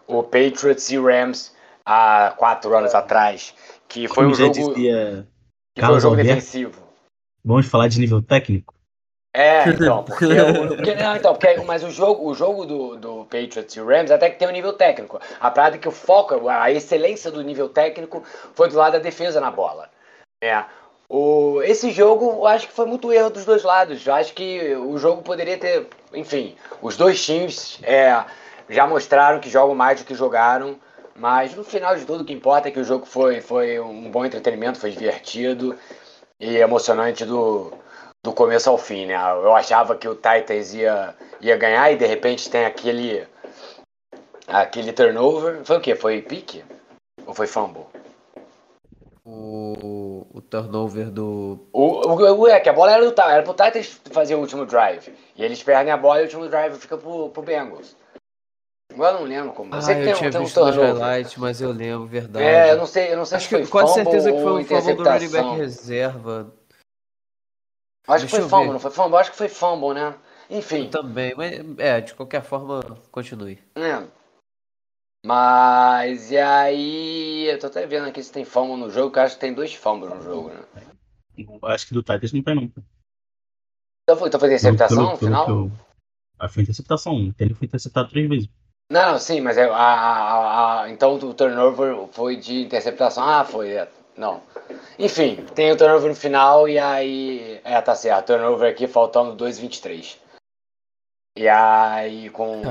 o 0.07 0.23
Patriots 0.23 0.89
e 0.89 0.97
Rams 0.97 1.53
há 1.85 2.33
quatro 2.37 2.75
anos 2.75 2.95
atrás, 2.95 3.53
que 3.89 4.07
foi 4.07 4.23
Como 4.23 4.29
um 4.29 4.33
jogo 4.33 4.53
dizia 4.53 5.27
que 5.75 5.85
foi 5.85 5.95
um 5.95 5.99
jogo 5.99 6.15
Alberto. 6.15 6.35
defensivo. 6.35 6.81
Vamos 7.43 7.65
falar 7.65 7.87
de 7.87 7.99
nível 7.99 8.21
técnico? 8.21 8.73
É, 9.33 9.67
então, 9.69 10.03
porque, 10.03 10.25
porque, 10.75 10.95
não, 10.95 11.15
então, 11.15 11.33
porque 11.35 11.61
mas 11.61 11.83
o 11.83 11.89
jogo, 11.89 12.29
o 12.29 12.33
jogo 12.33 12.65
do, 12.65 12.97
do 12.97 13.25
Patriots 13.25 13.75
e 13.75 13.79
Rams 13.79 14.11
até 14.11 14.29
que 14.29 14.37
tem 14.37 14.47
um 14.47 14.51
nível 14.51 14.73
técnico. 14.73 15.19
A 15.39 15.49
parada 15.49 15.75
é 15.75 15.79
que 15.79 15.87
o 15.87 15.91
foco, 15.91 16.49
a 16.49 16.71
excelência 16.71 17.31
do 17.31 17.41
nível 17.41 17.69
técnico 17.69 18.23
foi 18.53 18.69
do 18.69 18.77
lado 18.77 18.93
da 18.93 18.99
defesa 18.99 19.39
na 19.39 19.51
bola. 19.51 19.89
É. 20.41 20.63
O, 21.07 21.61
esse 21.63 21.91
jogo, 21.91 22.25
eu 22.31 22.47
acho 22.47 22.67
que 22.67 22.73
foi 22.73 22.85
muito 22.85 23.11
erro 23.11 23.29
dos 23.29 23.45
dois 23.45 23.63
lados. 23.63 24.05
Eu 24.05 24.13
acho 24.13 24.33
que 24.33 24.73
o 24.75 24.97
jogo 24.97 25.21
poderia 25.21 25.57
ter, 25.57 25.87
enfim, 26.13 26.55
os 26.81 26.95
dois 26.95 27.23
times 27.23 27.79
é, 27.83 28.23
já 28.69 28.87
mostraram 28.87 29.39
que 29.41 29.49
jogam 29.49 29.75
mais 29.75 29.99
do 29.99 30.05
que 30.05 30.15
jogaram. 30.15 30.77
Mas 31.13 31.53
no 31.53 31.63
final 31.63 31.95
de 31.95 32.05
tudo, 32.05 32.21
o 32.21 32.25
que 32.25 32.33
importa 32.33 32.69
é 32.69 32.71
que 32.71 32.79
o 32.79 32.83
jogo 32.83 33.05
foi, 33.05 33.41
foi 33.41 33.79
um 33.79 34.09
bom 34.09 34.25
entretenimento, 34.25 34.79
foi 34.79 34.91
divertido 34.91 35.77
e 36.39 36.55
emocionante 36.57 37.25
do, 37.25 37.73
do 38.23 38.33
começo 38.33 38.69
ao 38.69 38.77
fim, 38.77 39.05
né? 39.05 39.15
Eu 39.15 39.55
achava 39.55 39.95
que 39.95 40.07
o 40.07 40.15
Titans 40.15 40.73
ia, 40.73 41.15
ia 41.39 41.57
ganhar 41.57 41.91
e 41.91 41.97
de 41.97 42.05
repente 42.05 42.49
tem 42.49 42.65
aquele 42.65 43.27
aquele 44.47 44.93
turnover. 44.93 45.63
Foi 45.63 45.77
o 45.77 45.81
quê? 45.81 45.95
Foi 45.95 46.21
pique? 46.21 46.63
Ou 47.25 47.33
foi 47.33 47.47
fumble? 47.47 47.85
O, 49.23 50.27
o 50.33 50.41
turnover 50.41 51.09
do. 51.09 51.67
O, 51.71 52.07
o, 52.07 52.47
é 52.47 52.59
que 52.59 52.69
a 52.69 52.73
bola 52.73 52.91
era, 52.91 53.09
do, 53.09 53.21
era 53.21 53.43
pro 53.43 53.53
Titans 53.53 54.01
fazer 54.11 54.35
o 54.35 54.39
último 54.39 54.65
drive. 54.65 55.13
E 55.35 55.43
eles 55.43 55.61
perdem 55.63 55.93
a 55.93 55.97
bola 55.97 56.19
e 56.19 56.21
o 56.21 56.25
último 56.25 56.47
drive 56.47 56.75
fica 56.75 56.97
pro, 56.97 57.29
pro 57.29 57.43
Bengals. 57.43 57.95
Agora 58.93 59.15
eu 59.15 59.19
não 59.21 59.27
lembro 59.27 59.53
como. 59.53 59.73
Eu 59.73 59.79
ah, 59.79 59.91
eu 59.91 60.03
tem, 60.03 60.13
tinha 60.13 60.31
tem 60.31 60.41
um 60.41 60.49
turnover. 60.49 60.95
highlight, 60.95 61.39
mas 61.39 61.61
eu 61.61 61.71
lembro, 61.71 62.07
verdade. 62.07 62.43
É, 62.43 62.71
eu 62.71 62.77
não 62.77 62.85
sei, 62.85 63.13
eu 63.13 63.17
não 63.17 63.25
sei 63.25 63.37
Acho 63.37 63.47
se 63.47 63.55
foi 63.55 63.63
que, 63.63 63.69
quase 63.69 63.93
certeza 63.93 64.31
que 64.31 64.41
foi 64.41 64.61
o 64.61 64.65
fumble 64.65 64.93
do 64.95 65.03
running 65.03 65.29
back 65.29 65.55
reserva. 65.57 66.53
Acho 68.11 68.25
Deixa 68.25 68.35
que 68.35 68.41
foi 68.41 68.49
fumble, 68.49 68.73
não 68.73 68.79
foi 68.79 68.91
fumble? 68.91 69.17
Acho 69.17 69.31
que 69.31 69.37
foi 69.37 69.47
fumble, 69.47 69.93
né? 69.93 70.13
Enfim. 70.49 70.83
Eu 70.83 70.89
também, 70.89 71.33
mas 71.33 71.79
é, 71.79 72.01
de 72.01 72.13
qualquer 72.13 72.43
forma, 72.43 72.81
continue. 73.09 73.57
É. 73.75 74.05
Mas 75.25 76.29
e 76.29 76.37
aí. 76.37 77.45
Eu 77.45 77.57
tô 77.57 77.67
até 77.67 77.87
vendo 77.87 78.07
aqui 78.07 78.21
se 78.21 78.31
tem 78.31 78.43
fumble 78.43 78.75
no 78.75 78.89
jogo, 78.89 79.13
que 79.13 79.19
eu 79.19 79.23
acho 79.23 79.35
que 79.35 79.41
tem 79.41 79.53
dois 79.53 79.73
fumbles 79.73 80.13
no 80.13 80.21
jogo, 80.21 80.49
né? 80.49 80.61
Acho 81.63 81.87
que 81.87 81.93
do 81.93 82.03
Titans 82.03 82.33
não 82.33 82.43
tem, 82.43 82.55
não. 82.55 82.63
Então 82.63 84.17
foi, 84.17 84.27
então 84.27 84.39
foi 84.39 84.49
interceptação 84.49 85.11
no 85.11 85.17
final? 85.17 85.49
Eu... 85.49 85.71
Ah, 86.37 86.49
foi 86.49 86.63
interceptação. 86.63 87.33
Ele 87.39 87.53
foi 87.53 87.65
interceptado 87.65 88.09
três 88.09 88.27
vezes. 88.27 88.49
Não, 88.91 89.17
sim, 89.17 89.39
mas 89.39 89.57
é, 89.57 89.69
a, 89.69 89.73
a, 89.73 90.81
a, 90.81 90.89
então 90.89 91.15
o 91.15 91.33
turnover 91.33 92.07
foi 92.11 92.35
de 92.35 92.63
interceptação. 92.63 93.23
Ah, 93.23 93.45
foi. 93.45 93.69
É, 93.69 93.87
não. 94.15 94.41
Enfim, 94.99 95.45
tem 95.55 95.71
o 95.71 95.77
turnover 95.77 96.09
no 96.09 96.15
final 96.15 96.67
e 96.67 96.77
aí. 96.77 97.59
É, 97.63 97.79
tá 97.81 97.95
certo. 97.95 98.27
Turnover 98.27 98.71
aqui 98.71 98.87
faltando 98.87 99.43
2,23. 99.43 100.17
E 101.37 101.47
aí 101.47 102.29
com, 102.29 102.61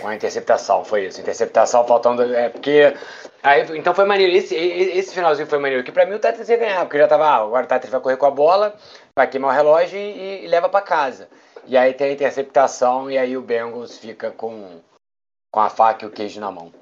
com 0.00 0.08
a 0.08 0.14
interceptação, 0.14 0.84
foi 0.84 1.06
isso. 1.06 1.20
Interceptação 1.20 1.86
faltando. 1.86 2.22
É 2.34 2.48
porque. 2.48 2.94
Aí, 3.42 3.78
então 3.78 3.94
foi 3.94 4.04
maneiro. 4.04 4.32
Esse, 4.32 4.54
esse 4.54 5.14
finalzinho 5.14 5.48
foi 5.48 5.58
maneiro. 5.58 5.84
Que 5.84 5.92
pra 5.92 6.04
mim 6.04 6.14
o 6.14 6.18
Tetris 6.18 6.48
ia 6.48 6.56
ganhar, 6.56 6.84
porque 6.84 6.98
já 6.98 7.08
tava. 7.08 7.26
Ah, 7.26 7.36
agora 7.36 7.64
o 7.64 7.68
Tetris 7.68 7.90
vai 7.90 8.00
correr 8.00 8.16
com 8.16 8.26
a 8.26 8.30
bola, 8.30 8.76
vai 9.16 9.28
queimar 9.28 9.52
o 9.52 9.54
relógio 9.54 9.98
e, 9.98 10.44
e 10.44 10.48
leva 10.48 10.68
para 10.68 10.84
casa. 10.84 11.28
E 11.64 11.76
aí 11.76 11.94
tem 11.94 12.08
a 12.08 12.12
interceptação 12.12 13.08
e 13.10 13.16
aí 13.16 13.36
o 13.36 13.42
Bengals 13.42 13.96
fica 13.96 14.32
com, 14.32 14.80
com 15.52 15.60
a 15.60 15.70
faca 15.70 16.04
e 16.04 16.08
o 16.08 16.10
queijo 16.10 16.40
na 16.40 16.50
mão. 16.50 16.72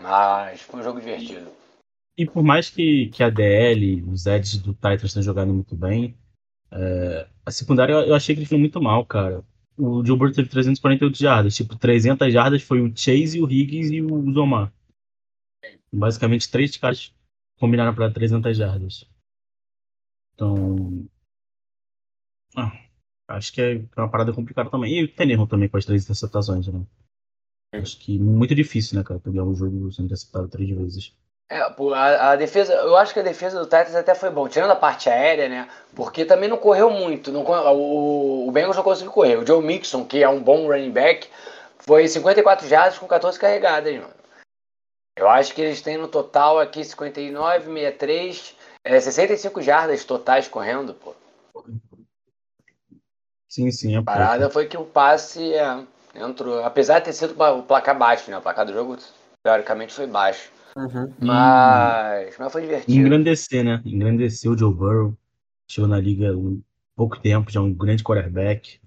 Mas 0.00 0.60
foi 0.62 0.80
um 0.80 0.82
jogo 0.82 1.00
divertido. 1.00 1.63
E 2.16 2.26
por 2.26 2.42
mais 2.42 2.70
que, 2.70 3.08
que 3.08 3.22
a 3.22 3.30
DL, 3.30 4.02
os 4.04 4.26
Eds 4.26 4.58
do 4.58 4.72
Titans 4.72 5.12
tenham 5.12 5.24
jogado 5.24 5.52
muito 5.52 5.74
bem, 5.74 6.16
é, 6.70 7.28
a 7.44 7.50
secundária 7.50 7.92
eu, 7.92 8.14
achei 8.14 8.34
que 8.34 8.40
eles 8.40 8.48
foram 8.48 8.60
muito 8.60 8.80
mal, 8.80 9.04
cara. 9.04 9.44
O 9.76 10.04
Joe 10.04 10.32
teve 10.32 10.48
348 10.48 11.18
jardas. 11.18 11.54
Tipo, 11.54 11.76
300 11.76 12.32
jardas 12.32 12.62
foi 12.62 12.80
o 12.80 12.96
Chase, 12.96 13.40
o 13.40 13.50
Higgins 13.50 13.90
e 13.90 14.00
o 14.00 14.32
Zomar. 14.32 14.72
Basicamente, 15.92 16.50
três 16.50 16.76
caras 16.76 17.12
combinaram 17.58 17.94
para 17.94 18.10
300 18.10 18.56
jardas. 18.56 19.08
Então. 20.34 21.08
Ah, 22.56 22.72
acho 23.28 23.52
que 23.52 23.60
é 23.60 23.84
uma 23.96 24.10
parada 24.10 24.32
complicada 24.32 24.70
também. 24.70 25.00
E 25.00 25.04
o 25.04 25.12
Tenerron 25.12 25.46
também 25.46 25.68
com 25.68 25.76
as 25.76 25.84
três 25.84 26.04
interceptações, 26.04 26.68
né? 26.68 26.86
Acho 27.72 27.98
que 27.98 28.16
muito 28.18 28.54
difícil, 28.54 28.96
né, 28.96 29.02
cara, 29.02 29.18
pegar 29.18 29.42
um 29.42 29.54
jogo 29.54 29.90
sendo 29.90 30.06
interceptado 30.06 30.48
três 30.48 30.70
vezes. 30.70 31.16
É, 31.50 31.58
a, 31.58 32.30
a, 32.30 32.36
defesa, 32.36 32.72
eu 32.72 32.96
acho 32.96 33.12
que 33.12 33.20
a 33.20 33.24
defesa 33.24 33.58
do 33.58 33.64
Titans 33.64 33.94
até 33.94 34.14
foi 34.14 34.30
bom, 34.30 34.48
tirando 34.48 34.70
a 34.70 34.76
parte 34.76 35.10
aérea, 35.10 35.48
né? 35.48 35.68
Porque 35.94 36.24
também 36.24 36.48
não 36.48 36.56
correu 36.56 36.90
muito. 36.90 37.30
Não, 37.30 37.42
o, 37.42 38.48
o 38.48 38.52
Bengals 38.52 38.76
não 38.76 38.82
conseguiu 38.82 39.12
correr. 39.12 39.36
O 39.36 39.46
Joe 39.46 39.62
Mixon, 39.62 40.04
que 40.04 40.22
é 40.22 40.28
um 40.28 40.42
bom 40.42 40.66
running 40.66 40.90
back, 40.90 41.28
foi 41.78 42.08
54 42.08 42.66
jardas 42.66 42.98
com 42.98 43.06
14 43.06 43.38
carregadas, 43.38 43.94
mano. 43.94 44.14
Eu 45.16 45.28
acho 45.28 45.54
que 45.54 45.60
eles 45.60 45.80
têm 45.80 45.96
no 45.96 46.08
total 46.08 46.58
aqui 46.58 46.82
59, 46.82 47.66
63, 47.66 48.56
é, 48.82 49.00
65 49.00 49.62
jardas 49.62 50.04
totais 50.04 50.48
correndo, 50.48 50.94
pô. 50.94 51.14
Sim, 53.48 53.70
sim. 53.70 53.94
É 53.94 53.98
a 53.98 54.02
parada 54.02 54.50
foi 54.50 54.66
que 54.66 54.76
o 54.76 54.84
passe 54.84 55.54
é, 55.54 55.84
entrou. 56.16 56.64
Apesar 56.64 56.98
de 56.98 57.04
ter 57.04 57.12
sido 57.12 57.40
o 57.40 57.62
placar 57.62 57.96
baixo, 57.96 58.28
né? 58.28 58.38
O 58.38 58.42
placar 58.42 58.66
do 58.66 58.72
jogo, 58.72 58.98
teoricamente, 59.44 59.94
foi 59.94 60.08
baixo. 60.08 60.50
Uhum. 60.76 61.12
Mas, 61.20 62.36
mas 62.38 62.52
foi 62.52 62.62
divertido. 62.62 62.98
Engrandecer, 62.98 63.64
né? 63.64 63.80
Engrandecer 63.84 64.50
o 64.50 64.58
Joe 64.58 64.74
Burrow. 64.74 65.16
Chegou 65.70 65.88
na 65.88 65.98
liga 65.98 66.32
há 66.32 66.36
pouco 66.96 67.18
tempo, 67.18 67.50
já 67.50 67.60
é 67.60 67.62
um 67.62 67.72
grande 67.72 68.02
quarterback. 68.02 68.80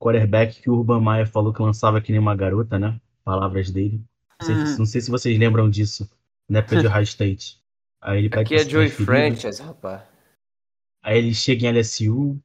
Quarterback 0.00 0.60
que 0.60 0.70
o 0.70 0.74
Urban 0.74 1.00
Meyer 1.00 1.26
falou 1.26 1.52
que 1.52 1.62
lançava 1.62 2.00
que 2.00 2.12
nem 2.12 2.20
uma 2.20 2.36
garota, 2.36 2.78
né? 2.78 3.00
Palavras 3.24 3.70
dele. 3.70 4.02
Não 4.40 4.46
sei, 4.46 4.54
uhum. 4.54 4.78
não 4.78 4.86
sei 4.86 5.00
se 5.00 5.10
vocês 5.10 5.38
lembram 5.38 5.68
disso, 5.68 6.08
na 6.48 6.60
época 6.60 6.80
de 6.80 6.86
High 6.86 7.04
State. 7.04 7.60
Aí 8.00 8.18
ele 8.18 8.30
Aqui 8.32 8.54
é 8.54 8.68
Joey 8.68 8.88
Franchise, 8.88 9.60
rapaz. 9.62 10.02
Aí 11.02 11.18
ele 11.18 11.34
chega 11.34 11.66
em 11.66 11.72
LSU 11.72 12.38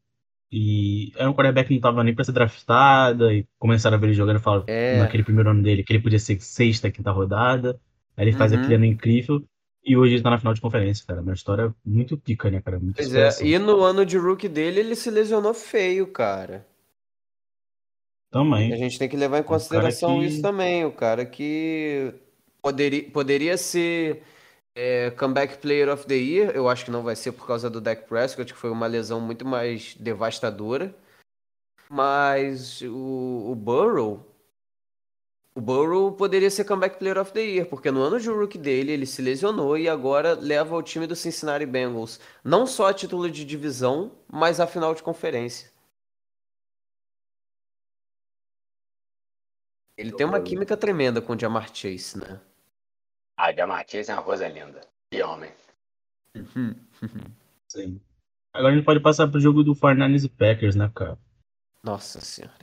e 0.52 1.12
era 1.16 1.30
um 1.30 1.34
quarterback 1.34 1.68
que 1.68 1.74
não 1.74 1.82
tava 1.82 2.04
nem 2.04 2.14
pra 2.14 2.24
ser 2.24 2.32
draftada 2.32 3.34
e 3.34 3.46
começaram 3.60 3.98
a 3.98 4.00
ver 4.00 4.08
ele 4.08 4.14
jogando 4.14 4.38
e 4.38 4.42
falaram 4.42 4.66
é. 4.68 5.00
naquele 5.00 5.24
primeiro 5.24 5.50
ano 5.50 5.62
dele 5.62 5.84
que 5.84 5.94
ele 5.94 6.02
podia 6.02 6.20
ser 6.20 6.40
sexta, 6.40 6.92
quinta 6.92 7.12
rodada. 7.12 7.80
Aí 8.16 8.26
ele 8.26 8.38
faz 8.38 8.52
uhum. 8.52 8.60
aquele 8.60 8.76
ano 8.76 8.86
incrível 8.86 9.44
e 9.86 9.98
hoje 9.98 10.14
ele 10.14 10.24
tá 10.24 10.30
na 10.30 10.38
final 10.38 10.54
de 10.54 10.62
conferência, 10.62 11.06
cara. 11.06 11.22
Uma 11.22 11.34
história 11.34 11.74
muito 11.86 12.18
pica, 12.18 12.50
né, 12.50 12.62
cara? 12.62 12.80
Muito 12.80 12.96
pois 12.96 13.14
é, 13.14 13.30
e 13.44 13.58
no 13.60 13.82
ano 13.82 14.06
de 14.06 14.18
rookie 14.18 14.48
dele 14.48 14.80
ele 14.80 14.96
se 14.96 15.10
lesionou 15.10 15.54
feio, 15.54 16.08
cara. 16.08 16.66
Também. 18.32 18.74
A 18.74 18.78
gente 18.78 18.98
tem 18.98 19.10
que 19.10 19.18
levar 19.18 19.40
em 19.40 19.44
consideração 19.44 20.20
que... 20.20 20.26
isso 20.26 20.42
também. 20.42 20.86
O 20.86 20.92
cara 20.92 21.26
que 21.26 22.14
poderia, 22.62 23.04
poderia 23.12 23.58
ser 23.58 24.24
é, 24.76 25.12
comeback 25.12 25.60
player 25.60 25.90
of 25.90 26.08
the 26.08 26.16
year, 26.16 26.56
eu 26.56 26.68
acho 26.68 26.86
que 26.86 26.92
não 26.92 27.04
vai 27.04 27.16
ser 27.16 27.32
por 27.34 27.46
causa 27.46 27.70
do 27.70 27.80
Dak 27.80 28.08
Prescott, 28.08 28.52
que 28.52 28.60
foi 28.60 28.72
uma 28.72 28.88
lesão 28.88 29.22
muito 29.22 29.46
mais 29.46 29.96
devastadora. 30.00 30.96
Mas 31.90 32.82
o, 32.82 33.52
o 33.52 33.56
Burrow, 33.56 34.26
o 35.56 35.62
Burrow 35.62 36.12
poderia 36.12 36.50
ser 36.50 36.66
comeback 36.66 36.98
player 36.98 37.18
of 37.18 37.32
the 37.32 37.42
year, 37.42 37.68
porque 37.68 37.92
no 37.92 38.02
ano 38.02 38.20
de 38.20 38.28
rookie 38.30 38.58
dele 38.58 38.92
ele 38.92 39.06
se 39.06 39.22
lesionou 39.22 39.78
e 39.78 39.88
agora 39.88 40.34
leva 40.34 40.76
o 40.76 40.82
time 40.82 41.06
do 41.06 41.16
Cincinnati 41.16 41.66
Bengals 41.66 42.20
não 42.44 42.66
só 42.66 42.88
a 42.88 42.94
título 42.94 43.30
de 43.30 43.46
divisão, 43.46 44.12
mas 44.28 44.60
a 44.60 44.66
final 44.66 44.96
de 44.96 45.04
conferência. 45.04 45.72
Ele 49.96 50.12
tem 50.12 50.26
uma 50.26 50.42
química 50.42 50.76
tremenda 50.76 51.22
com 51.22 51.34
o 51.34 51.40
Jamar 51.40 51.74
Chase, 51.74 52.18
né? 52.18 52.42
Ah, 53.38 53.54
Jamar 53.54 53.86
Chase 53.88 54.10
é 54.10 54.14
uma 54.16 54.24
coisa 54.24 54.48
linda. 54.48 54.82
Que 55.12 55.22
homem. 55.22 55.52
Sim. 57.70 58.02
Agora 58.52 58.74
a 58.74 58.76
gente 58.76 58.86
pode 58.86 59.00
passar 59.02 59.28
pro 59.28 59.40
jogo 59.40 59.64
do 59.64 59.76
Fortnite 59.76 60.26
e 60.26 60.30
Packers, 60.30 60.76
né, 60.76 60.92
cara? 60.96 61.18
Nossa 61.84 62.20
senhora. 62.22 62.54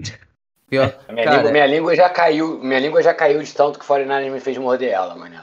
Pior, 0.70 0.96
minha, 1.10 1.24
cara, 1.24 1.36
língua, 1.38 1.50
minha, 1.50 1.66
língua, 1.66 1.96
já 1.96 2.08
caiu, 2.08 2.62
minha 2.62 2.78
língua 2.78 3.02
já 3.02 3.12
caiu 3.12 3.42
de 3.42 3.52
tanto 3.52 3.76
que 3.76 3.84
o 3.84 3.88
49 3.88 4.30
me 4.30 4.38
fez 4.38 4.56
morder 4.56 4.92
ela, 4.92 5.16
mano. 5.16 5.34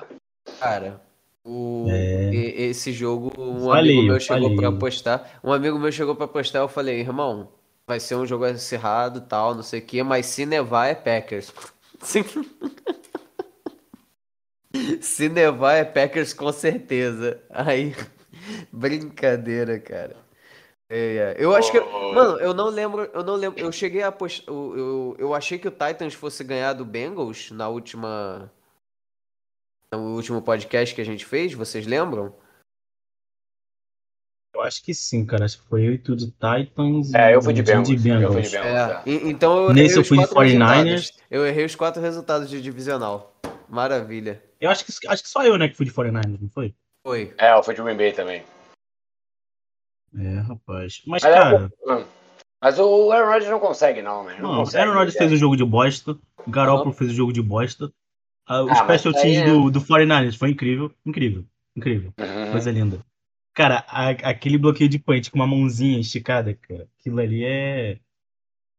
Cara, 0.57 1.01
o, 1.43 1.85
é... 1.89 2.33
esse 2.33 2.93
jogo, 2.93 3.33
um 3.37 3.65
falei, 3.65 3.91
amigo 3.91 4.07
meu 4.07 4.21
chegou 4.21 4.55
para 4.55 4.69
apostar. 4.69 5.29
Um 5.43 5.51
amigo 5.51 5.77
meu 5.77 5.91
chegou 5.91 6.15
para 6.15 6.23
apostar, 6.23 6.61
eu 6.61 6.69
falei, 6.69 7.01
irmão, 7.01 7.49
vai 7.85 7.99
ser 7.99 8.15
um 8.15 8.25
jogo 8.25 8.45
acirrado 8.45 9.19
tal, 9.19 9.53
não 9.53 9.63
sei 9.63 9.81
o 9.81 9.83
que, 9.83 10.01
mas 10.01 10.27
se 10.27 10.45
nevar 10.45 10.87
é 10.87 10.95
Packers. 10.95 11.53
se 15.01 15.27
nevar 15.27 15.73
é 15.73 15.83
Packers 15.83 16.31
com 16.31 16.53
certeza. 16.53 17.41
Aí, 17.49 17.93
brincadeira, 18.71 19.77
cara. 19.77 20.15
É, 20.89 21.35
eu 21.37 21.53
acho 21.53 21.71
que. 21.71 21.79
Mano, 21.79 22.39
eu 22.39 22.53
não 22.53 22.69
lembro. 22.69 23.01
Eu 23.13 23.23
não 23.23 23.35
lembro. 23.35 23.59
Eu 23.59 23.71
cheguei 23.71 24.01
a 24.01 24.07
apostar. 24.07 24.45
Eu, 24.47 24.77
eu, 24.77 25.15
eu 25.19 25.33
achei 25.33 25.57
que 25.59 25.67
o 25.67 25.71
Titans 25.71 26.13
fosse 26.13 26.43
ganhar 26.43 26.73
do 26.73 26.85
Bengals 26.85 27.51
na 27.51 27.67
última. 27.67 28.51
No 29.91 30.15
último 30.15 30.41
podcast 30.41 30.93
que 30.95 31.01
a 31.01 31.05
gente 31.05 31.25
fez, 31.25 31.53
vocês 31.53 31.85
lembram? 31.85 32.33
Eu 34.53 34.61
acho 34.61 34.83
que 34.83 34.93
sim, 34.93 35.25
cara. 35.25 35.45
Acho 35.45 35.61
que 35.61 35.67
foi 35.67 35.85
eu 35.85 35.93
e 35.93 35.97
tu 35.97 36.15
de 36.15 36.27
Titans. 36.31 37.13
É, 37.13 37.35
eu 37.35 37.41
fui 37.41 37.53
de 37.53 37.61
o 37.61 37.65
Jim 37.65 37.97
Bengals. 37.97 38.23
Eu 38.23 38.31
fui 38.33 38.41
de 38.41 38.49
Bengals. 38.49 38.63
Bengals. 38.65 39.05
É, 39.05 39.09
e- 39.09 39.29
então 39.29 39.67
eu 39.67 39.73
Nesse 39.73 39.97
eu 39.97 40.03
fui 40.03 40.17
de 40.17 40.23
quatro 40.23 40.35
49ers. 40.37 40.83
resultados. 40.85 41.23
Eu 41.29 41.45
errei 41.45 41.65
os 41.65 41.75
quatro 41.75 42.01
resultados 42.01 42.49
de 42.49 42.61
divisional. 42.61 43.35
Maravilha. 43.69 44.41
Eu 44.59 44.69
acho 44.69 44.83
que, 44.85 44.91
acho 45.07 45.21
que 45.23 45.29
só 45.29 45.45
eu, 45.45 45.57
né, 45.57 45.67
que 45.67 45.75
fui 45.75 45.85
de 45.85 45.91
49ers, 45.91 46.39
não 46.41 46.49
foi? 46.49 46.73
Foi. 47.05 47.33
É, 47.37 47.53
eu 47.53 47.61
fui 47.61 47.75
de 47.75 47.81
Green 47.83 47.95
Bay 47.97 48.11
também. 48.13 48.43
É, 50.15 50.39
rapaz. 50.39 51.01
Mas, 51.05 51.23
Mas, 51.23 51.25
é, 51.25 51.33
cara, 51.33 51.71
hum. 51.87 52.05
Mas 52.61 52.79
o 52.79 53.11
Aaron 53.11 53.27
Rodgers 53.27 53.51
não 53.51 53.59
consegue, 53.59 54.01
não, 54.01 54.23
né? 54.23 54.37
Não 54.39 54.51
não, 54.51 54.59
consegue. 54.59 54.83
Aaron 54.83 54.93
Rodgers 54.93 55.15
é. 55.15 55.19
fez 55.19 55.31
o 55.31 55.37
jogo 55.37 55.55
de 55.55 55.63
bosta, 55.65 56.17
o 56.45 56.49
Garoppolo 56.49 56.93
fez 56.93 57.11
o 57.11 57.13
jogo 57.13 57.31
de 57.31 57.41
bosta. 57.41 57.91
Ah, 58.45 58.63
o 58.63 58.69
Ah, 58.69 58.75
special 58.75 59.13
mas 59.13 59.23
aí 59.23 59.33
teams 59.33 59.37
é- 59.37 59.45
do, 59.51 59.69
do 59.69 59.81
49ers 59.81 60.37
foi 60.37 60.49
incrível, 60.51 60.91
incrível, 61.05 61.45
incrível. 61.75 62.13
Uhum. 62.17 62.51
Coisa 62.51 62.71
linda. 62.71 63.05
Cara, 63.53 63.83
a- 63.87 64.09
aquele 64.09 64.57
bloqueio 64.57 64.89
de 64.89 64.97
punch 64.97 65.29
com 65.29 65.37
uma 65.37 65.47
mãozinha 65.47 65.99
esticada, 65.99 66.53
cara, 66.53 66.87
aquilo 66.99 67.19
ali 67.19 67.43
é. 67.43 67.99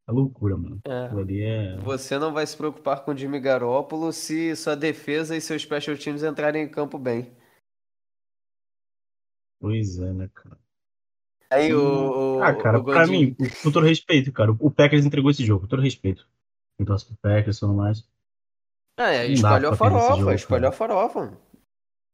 É 0.08 0.10
loucura, 0.10 0.56
mano. 0.56 0.80
É. 0.86 1.04
Aquilo 1.04 1.20
ali 1.20 1.42
é. 1.42 1.76
Você 1.78 2.18
não 2.18 2.32
vai 2.32 2.46
se 2.46 2.56
preocupar 2.56 3.04
com 3.04 3.10
o 3.12 3.16
Jimmy 3.16 3.38
Garoppolo 3.38 4.10
se 4.10 4.56
sua 4.56 4.74
defesa 4.74 5.36
e 5.36 5.40
seus 5.40 5.60
special 5.62 5.98
teams 5.98 6.22
entrarem 6.22 6.62
em 6.64 6.68
campo 6.68 6.98
bem. 6.98 7.30
Pois 9.60 9.98
é, 9.98 10.12
né, 10.12 10.30
cara? 10.34 10.58
Aí 11.50 11.74
o, 11.74 12.38
o, 12.38 12.42
Ah, 12.42 12.54
cara, 12.54 12.78
o 12.78 12.84
pra 12.84 13.06
mim, 13.06 13.34
com 13.62 13.70
todo 13.72 13.86
respeito, 13.86 14.30
cara, 14.32 14.52
o 14.52 14.70
Packers 14.70 15.04
entregou 15.04 15.30
esse 15.30 15.44
jogo, 15.44 15.62
com 15.62 15.66
todo 15.66 15.82
respeito. 15.82 16.26
Torce 16.86 17.06
pro 17.06 17.16
Packers 17.16 17.56
e 17.56 17.60
tudo 17.60 17.74
mais. 17.74 18.04
É, 18.96 19.26
espalhou 19.26 19.72
a 19.72 19.76
farofa, 19.76 20.16
jogo, 20.16 20.32
espalhou 20.32 20.68
a 20.68 20.72
farofa. 20.72 21.20
mano. 21.20 21.38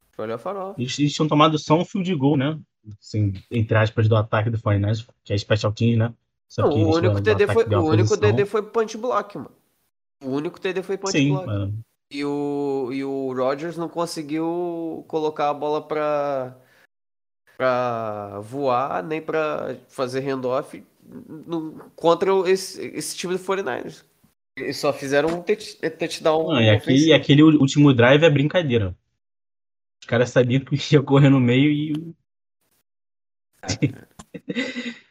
Espalhou 0.09 0.35
a 0.35 0.39
farofa. 0.39 0.81
Eles, 0.81 0.97
eles 0.97 1.13
tinham 1.13 1.27
tomado 1.27 1.57
só 1.59 1.75
um 1.77 1.85
field 1.85 2.13
goal, 2.15 2.37
né? 2.37 2.59
Assim, 3.01 3.33
entre 3.51 3.77
aspas, 3.77 4.07
do 4.07 4.15
ataque 4.15 4.49
do 4.49 4.57
49ers, 4.57 5.07
que 5.23 5.33
é 5.33 5.37
special 5.37 5.73
teams, 5.73 5.97
né? 5.97 6.13
Só 6.47 6.61
Não, 6.63 6.69
que 6.69 6.77
o 6.79 6.95
único 6.95 7.21
TD 7.21 7.47
foi, 7.47 7.65
o 7.65 7.83
único. 7.83 8.17
TD 8.17 8.45
foi 8.45 8.61
punch 8.61 8.97
block, 8.97 9.35
mano. 9.37 9.51
O 10.23 10.29
único 10.29 10.59
TD 10.59 10.83
foi 10.83 10.97
punch 10.97 11.11
Sim, 11.11 11.29
block. 11.29 11.49
é. 11.49 11.71
E 12.11 12.23
o, 12.23 12.89
e 12.93 13.03
o 13.03 13.33
Rodgers 13.33 13.77
não 13.77 13.89
conseguiu 13.89 15.03
colocar 15.07 15.49
a 15.49 15.53
bola 15.53 15.81
pra, 15.81 16.55
pra 17.57 18.39
voar, 18.41 19.03
nem 19.03 19.21
pra 19.21 19.75
fazer 19.89 20.19
handoff 20.21 20.83
no- 21.03 21.91
contra 21.95 22.31
esse, 22.49 22.81
esse 22.87 23.15
time 23.15 23.33
do 23.37 23.39
49ers. 23.43 24.03
Eles 24.57 24.77
só 24.77 24.93
fizeram 24.93 25.29
um 25.29 25.41
touch- 25.41 25.77
touchdown 25.97 26.47
Não, 26.47 26.61
e 26.61 26.69
aquele, 26.69 27.13
aquele 27.13 27.43
último 27.43 27.93
drive 27.93 28.23
é 28.23 28.29
brincadeira. 28.29 28.95
Os 30.01 30.07
caras 30.07 30.29
sabiam 30.29 30.61
que 30.63 30.75
ia 30.93 31.01
correr 31.01 31.29
no 31.29 31.39
meio 31.39 31.71
e. 31.71 32.15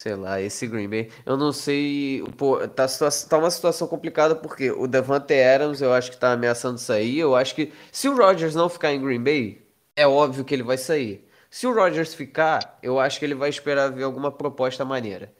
Sei 0.00 0.14
lá, 0.14 0.40
esse 0.40 0.66
Green 0.66 0.88
Bay. 0.88 1.10
Eu 1.26 1.36
não 1.36 1.52
sei. 1.52 2.22
Pô, 2.36 2.56
tá, 2.68 2.86
tá 3.28 3.38
uma 3.38 3.50
situação 3.50 3.88
complicada 3.88 4.36
porque 4.36 4.70
o 4.70 4.86
Davante 4.86 5.34
Adams 5.34 5.80
eu 5.82 5.92
acho 5.92 6.10
que 6.12 6.16
tá 6.16 6.32
ameaçando 6.32 6.78
sair. 6.78 7.18
Eu 7.18 7.34
acho 7.34 7.54
que 7.54 7.72
se 7.90 8.08
o 8.08 8.16
Rodgers 8.16 8.54
não 8.54 8.68
ficar 8.68 8.92
em 8.92 9.00
Green 9.02 9.22
Bay, 9.22 9.60
é 9.98 10.06
óbvio 10.06 10.44
que 10.44 10.54
ele 10.54 10.62
vai 10.62 10.78
sair. 10.78 11.28
Se 11.50 11.66
o 11.66 11.74
Rodgers 11.74 12.14
ficar, 12.14 12.78
eu 12.82 13.00
acho 13.00 13.18
que 13.18 13.24
ele 13.24 13.34
vai 13.34 13.50
esperar 13.50 13.90
ver 13.90 14.04
alguma 14.04 14.30
proposta 14.30 14.84
maneira. 14.84 15.34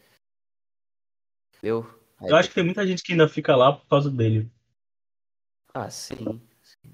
Entendeu? 1.57 1.87
Eu 2.21 2.35
acho 2.35 2.49
que 2.49 2.57
tem 2.57 2.65
muita 2.65 2.85
gente 2.85 3.03
que 3.03 3.13
ainda 3.13 3.29
fica 3.29 3.55
lá 3.55 3.73
por 3.73 3.87
causa 3.87 4.11
dele. 4.11 4.51
Ah, 5.73 5.89
sim. 5.89 6.41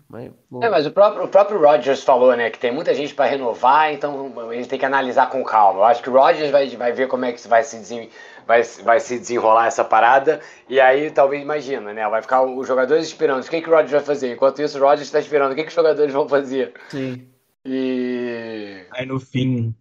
Mas, 0.08 0.30
É, 0.62 0.68
mas 0.68 0.86
o 0.86 0.90
próprio, 0.90 1.24
o 1.24 1.28
próprio 1.28 1.60
Rodgers 1.60 2.04
falou, 2.04 2.36
né, 2.36 2.50
que 2.50 2.58
tem 2.58 2.70
muita 2.70 2.92
gente 2.92 3.14
para 3.14 3.30
renovar, 3.30 3.92
então 3.92 4.52
ele 4.52 4.66
tem 4.66 4.78
que 4.78 4.84
analisar 4.84 5.30
com 5.30 5.42
calma. 5.42 5.80
Eu 5.80 5.84
acho 5.84 6.02
que 6.02 6.10
o 6.10 6.12
Rodgers 6.12 6.50
vai, 6.50 6.68
vai 6.76 6.92
ver 6.92 7.08
como 7.08 7.24
é 7.24 7.32
que 7.32 7.48
vai 7.48 7.64
se, 7.64 7.78
desen, 7.78 8.10
vai, 8.46 8.62
vai 8.62 9.00
se 9.00 9.18
desenrolar 9.18 9.66
essa 9.66 9.84
parada, 9.84 10.40
e 10.68 10.80
aí 10.80 11.10
talvez 11.10 11.42
imagina, 11.42 11.92
né, 11.92 12.08
vai 12.08 12.20
ficar 12.20 12.42
os 12.42 12.66
jogadores 12.66 13.06
esperando. 13.06 13.42
O 13.42 13.48
que, 13.48 13.62
que 13.62 13.68
o 13.68 13.72
Rodgers 13.72 13.92
vai 13.92 14.02
fazer? 14.02 14.34
Enquanto 14.34 14.60
isso, 14.60 14.78
o 14.78 14.82
Rodgers 14.82 15.08
está 15.08 15.18
esperando. 15.18 15.52
O 15.52 15.54
que, 15.54 15.62
que 15.62 15.68
os 15.68 15.74
jogadores 15.74 16.12
vão 16.12 16.28
fazer? 16.28 16.74
sim. 16.88 17.33
E. 17.64 18.84
Aí 18.90 19.06
no 19.06 19.18
fim. 19.18 19.74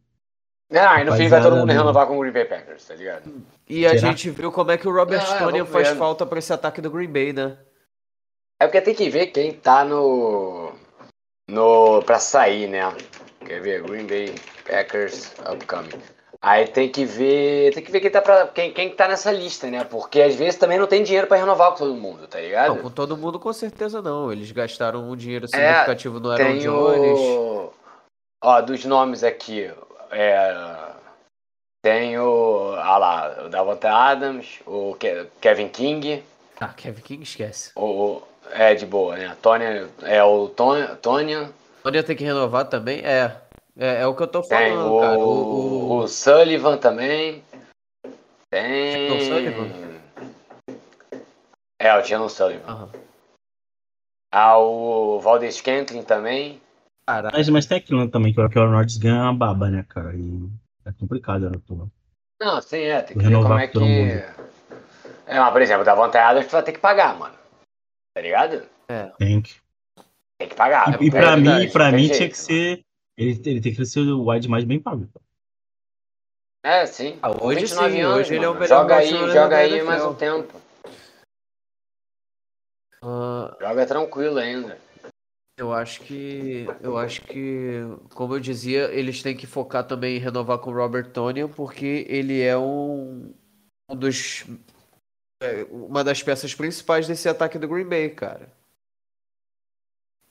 Ah, 0.72 1.02
e 1.02 1.04
no 1.04 1.14
fim 1.16 1.28
vai 1.28 1.42
todo 1.42 1.56
mundo 1.58 1.68
não. 1.68 1.76
renovar 1.76 2.08
com 2.08 2.18
o 2.18 2.22
Green 2.22 2.32
Bay 2.32 2.46
Packers, 2.46 2.86
tá 2.88 2.96
ligado? 2.96 3.32
E 3.70 3.86
a 3.86 3.90
Será? 3.90 4.02
gente 4.02 4.30
viu 4.32 4.52
como 4.52 4.72
é 4.72 4.78
que 4.78 4.88
o 4.88 4.92
Robert 4.94 5.22
Ah, 5.22 5.38
Tonyan 5.38 5.60
vamos 5.66 5.70
faz 5.70 5.90
vendo. 5.90 5.98
falta 6.00 6.26
pra 6.26 6.40
esse 6.40 6.52
ataque 6.52 6.82
do 6.82 6.90
Green 6.90 7.12
Bay, 7.12 7.32
né? 7.34 7.58
É 8.60 8.66
porque 8.66 8.82
tem 8.82 8.96
que 8.96 9.10
ver 9.10 9.28
quem 9.28 9.54
tá 9.54 9.84
no. 9.86 10.74
no 11.50 12.02
pra 12.04 12.18
sair, 12.20 12.68
né? 12.70 12.82
Quer 13.46 13.62
ver? 13.62 13.84
Green 13.84 14.08
Bay 14.08 14.34
Packers 14.68 15.34
upcoming. 15.52 16.02
Aí 16.46 16.68
tem 16.68 16.90
que 16.90 17.06
ver. 17.06 17.74
Tem 17.74 17.82
que 17.82 17.90
ver 17.90 18.02
quem 18.02 18.12
tá, 18.12 18.22
pra, 18.22 18.48
quem, 18.48 18.74
quem 18.74 18.90
tá 18.90 19.08
nessa 19.08 19.32
lista, 19.32 19.68
né? 19.68 19.86
Porque 19.86 20.22
às 20.22 20.36
vezes 20.36 20.60
também 20.60 20.78
não 20.78 20.86
tem 20.88 21.02
dinheiro 21.02 21.26
pra 21.26 21.38
renovar 21.38 21.72
com 21.72 21.78
todo 21.78 21.96
mundo, 21.96 22.28
tá 22.28 22.38
ligado? 22.42 22.76
Não, 22.76 22.82
com 22.82 22.90
todo 22.92 23.16
mundo 23.16 23.40
com 23.40 23.54
certeza 23.54 24.02
não. 24.02 24.30
Eles 24.30 24.52
gastaram 24.52 25.10
um 25.10 25.16
dinheiro 25.16 25.46
É, 25.46 25.48
significativo 25.48 26.20
no 26.20 26.30
Aaron 26.32 26.58
Jones. 26.58 27.20
o. 27.20 27.74
Ó, 28.44 28.60
dos 28.62 28.84
nomes 28.84 29.24
aqui. 29.24 29.72
É. 30.12 30.54
Tem 31.82 32.18
o. 32.20 32.74
Ah 32.78 32.98
lá, 32.98 33.44
o 33.46 33.50
Davante 33.50 33.88
Adams, 33.88 34.60
o 34.66 34.96
Ke- 35.00 35.28
Kevin 35.40 35.70
King. 35.70 36.24
Ah, 36.60 36.74
Kevin 36.76 37.02
King 37.02 37.24
esquece. 37.24 37.72
O, 37.76 38.22
é 38.52 38.76
de 38.76 38.86
boa, 38.86 39.16
né? 39.16 39.36
Tony, 39.42 39.64
é 40.04 40.22
o 40.24 40.50
Tony, 40.50 40.86
Tony 41.02 41.48
Tony 41.84 42.04
tem 42.04 42.16
que 42.16 42.24
renovar 42.24 42.66
também? 42.70 43.00
É. 43.00 43.36
É, 43.78 44.02
é 44.02 44.08
o 44.08 44.16
que 44.16 44.24
eu 44.24 44.28
tô 44.28 44.42
Tem 44.42 44.72
falando, 44.72 44.94
o, 44.94 45.00
cara. 45.00 45.20
O, 45.20 45.98
o 45.98 46.08
Sullivan 46.08 46.78
também. 46.78 47.44
Tem. 48.52 49.10
Não, 49.10 49.20
Sullivan? 49.20 49.70
É, 51.80 51.98
o 51.98 52.04
Tiano 52.04 52.30
Sullivan. 52.30 52.72
Aham. 52.72 52.90
Ah, 54.32 54.58
o 54.58 55.20
Valdez 55.20 55.56
Scantling 55.56 56.04
também. 56.04 56.62
Caralho. 57.08 57.36
Mas, 57.36 57.50
mas 57.50 57.66
tem 57.66 57.78
aquilo 57.78 58.10
também, 58.10 58.34
que 58.34 58.40
o 58.40 58.44
Aaron 58.44 58.72
Rodgers 58.72 58.98
ganha 58.98 59.22
uma 59.22 59.34
baba, 59.34 59.70
né, 59.70 59.86
cara? 59.88 60.16
E 60.16 60.50
é 60.86 60.92
complicado, 60.94 61.50
né, 61.50 61.60
pô. 61.68 61.88
Não, 62.42 62.62
sim, 62.62 62.80
é. 62.80 63.02
Tem 63.02 63.16
que 63.18 63.24
ver 63.24 63.30
Renovar 63.30 63.72
como 63.72 63.86
é 63.86 64.22
que. 64.22 64.34
É, 65.28 65.40
mas, 65.40 65.52
por 65.52 65.62
exemplo, 65.62 65.86
da 65.86 65.96
Vontae 65.96 66.22
Adams 66.22 66.48
tu 66.48 66.52
vai 66.52 66.64
ter 66.64 66.72
que 66.72 66.80
pagar, 66.80 67.18
mano. 67.18 67.36
Tá 68.16 68.22
ligado? 68.22 68.64
Tem 69.18 69.42
que. 69.42 69.56
Tem 70.40 70.50
que 70.50 70.56
pagar. 70.56 71.02
E, 71.02 71.06
e 71.06 71.08
É 71.08 71.12
pra 71.12 71.38
mim, 71.38 71.72
pra 71.72 71.86
tem 71.90 71.96
mim 71.96 72.08
jeito, 72.08 72.18
tinha 72.18 72.30
que 72.30 72.38
ser. 72.38 72.84
Ele, 73.18 73.42
ele 73.46 73.62
tem 73.62 73.74
que 73.74 73.86
ser 73.86 74.00
o 74.02 74.30
wide 74.30 74.48
mais 74.48 74.64
bem 74.64 74.80
pago. 74.80 75.08
É, 76.66 76.86
sim. 76.86 77.20
Ah, 77.22 77.32
hoje 77.44 77.62
29 77.62 77.92
sim, 77.94 78.02
anos, 78.02 78.18
hoje 78.20 78.36
ele 78.36 78.46
é 78.46 78.50
o 78.50 78.54
melhor 78.54 78.68
Joga 78.68 78.96
aí, 78.96 79.10
joga 79.10 79.58
aí 79.58 79.72
NFL. 79.74 79.86
mais 79.86 80.04
um 80.06 80.16
tempo. 80.16 80.62
Ah, 83.02 83.58
Joga 83.60 83.86
tranquilo 83.86 84.38
ainda. 84.40 84.80
eu 85.58 85.74
acho 85.74 86.02
que. 86.02 86.66
Eu 86.82 86.98
acho 86.98 87.22
que, 87.24 87.82
como 88.16 88.36
eu 88.36 88.40
dizia, 88.40 88.86
eles 88.94 89.22
têm 89.22 89.36
que 89.36 89.46
focar 89.46 89.86
também 89.86 90.16
em 90.16 90.20
renovar 90.20 90.58
com 90.60 90.72
o 90.72 90.74
Robert 90.74 91.12
Tonyan, 91.12 91.50
porque 91.50 92.06
ele 92.08 92.42
é 92.42 92.58
um, 92.58 93.34
um 93.90 93.96
dos. 93.96 94.46
é, 95.42 95.64
uma 95.70 96.02
das 96.02 96.24
peças 96.24 96.56
principais 96.56 97.06
desse 97.08 97.28
ataque 97.28 97.60
do 97.60 97.68
Green 97.68 97.88
Bay, 97.88 98.10
cara. 98.10 98.50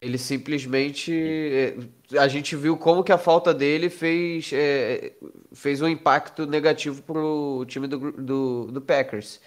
Ele 0.02 0.18
simplesmente. 0.18 1.12
é, 1.14 1.76
A 2.18 2.26
gente 2.26 2.56
viu 2.56 2.76
como 2.76 3.04
que 3.04 3.12
a 3.12 3.16
falta 3.18 3.54
dele 3.54 3.88
fez, 3.88 4.52
é, 4.52 5.12
fez 5.54 5.80
um 5.80 5.86
impacto 5.86 6.44
negativo 6.44 7.00
pro 7.04 7.64
time 7.68 7.86
do, 7.86 8.10
do, 8.10 8.66
do 8.72 8.80
Packers. 8.80 9.40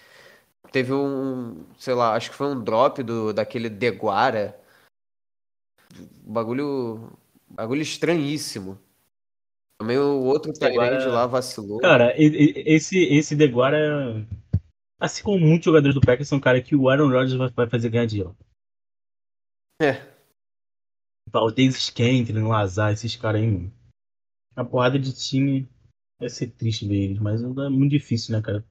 Teve 0.72 0.94
um, 0.94 1.62
sei 1.78 1.92
lá, 1.92 2.14
acho 2.14 2.30
que 2.30 2.36
foi 2.36 2.46
um 2.46 2.64
drop 2.64 3.02
do, 3.02 3.34
daquele 3.34 3.68
Deguara. 3.68 4.58
Bagulho. 6.24 7.12
Bagulho 7.50 7.82
estranhíssimo. 7.82 8.78
Também 9.78 9.98
o 9.98 10.22
outro 10.24 10.52
Deguara- 10.54 10.96
Tyrande 10.96 11.14
lá 11.14 11.26
vacilou. 11.26 11.78
Cara, 11.80 12.14
esse, 12.16 12.98
esse 13.04 13.36
Deguara, 13.36 14.26
assim 14.98 15.22
como 15.22 15.38
muitos 15.38 15.66
jogadores 15.66 15.94
do 15.94 16.00
Packers, 16.00 16.28
são 16.28 16.40
cara 16.40 16.62
que 16.62 16.74
o 16.74 16.88
Aaron 16.88 17.10
Rodgers 17.10 17.34
vai, 17.34 17.50
vai 17.50 17.68
fazer 17.68 17.90
ganhar 17.90 18.06
dinheiro. 18.06 18.34
É. 19.80 20.15
Davis 21.30 21.84
Scantling, 21.84 22.42
o 22.42 22.48
Lazar, 22.48 22.92
esses 22.92 23.16
caras 23.16 23.42
aí, 23.42 23.50
mano. 23.50 23.72
A 24.54 24.64
porrada 24.64 24.98
de 24.98 25.12
time 25.12 25.68
vai 26.18 26.28
ser 26.28 26.48
triste 26.48 26.86
ver 26.86 26.96
eles, 26.96 27.18
mas 27.18 27.42
é 27.42 27.68
muito 27.68 27.90
difícil, 27.90 28.34
né, 28.34 28.42
cara? 28.42 28.64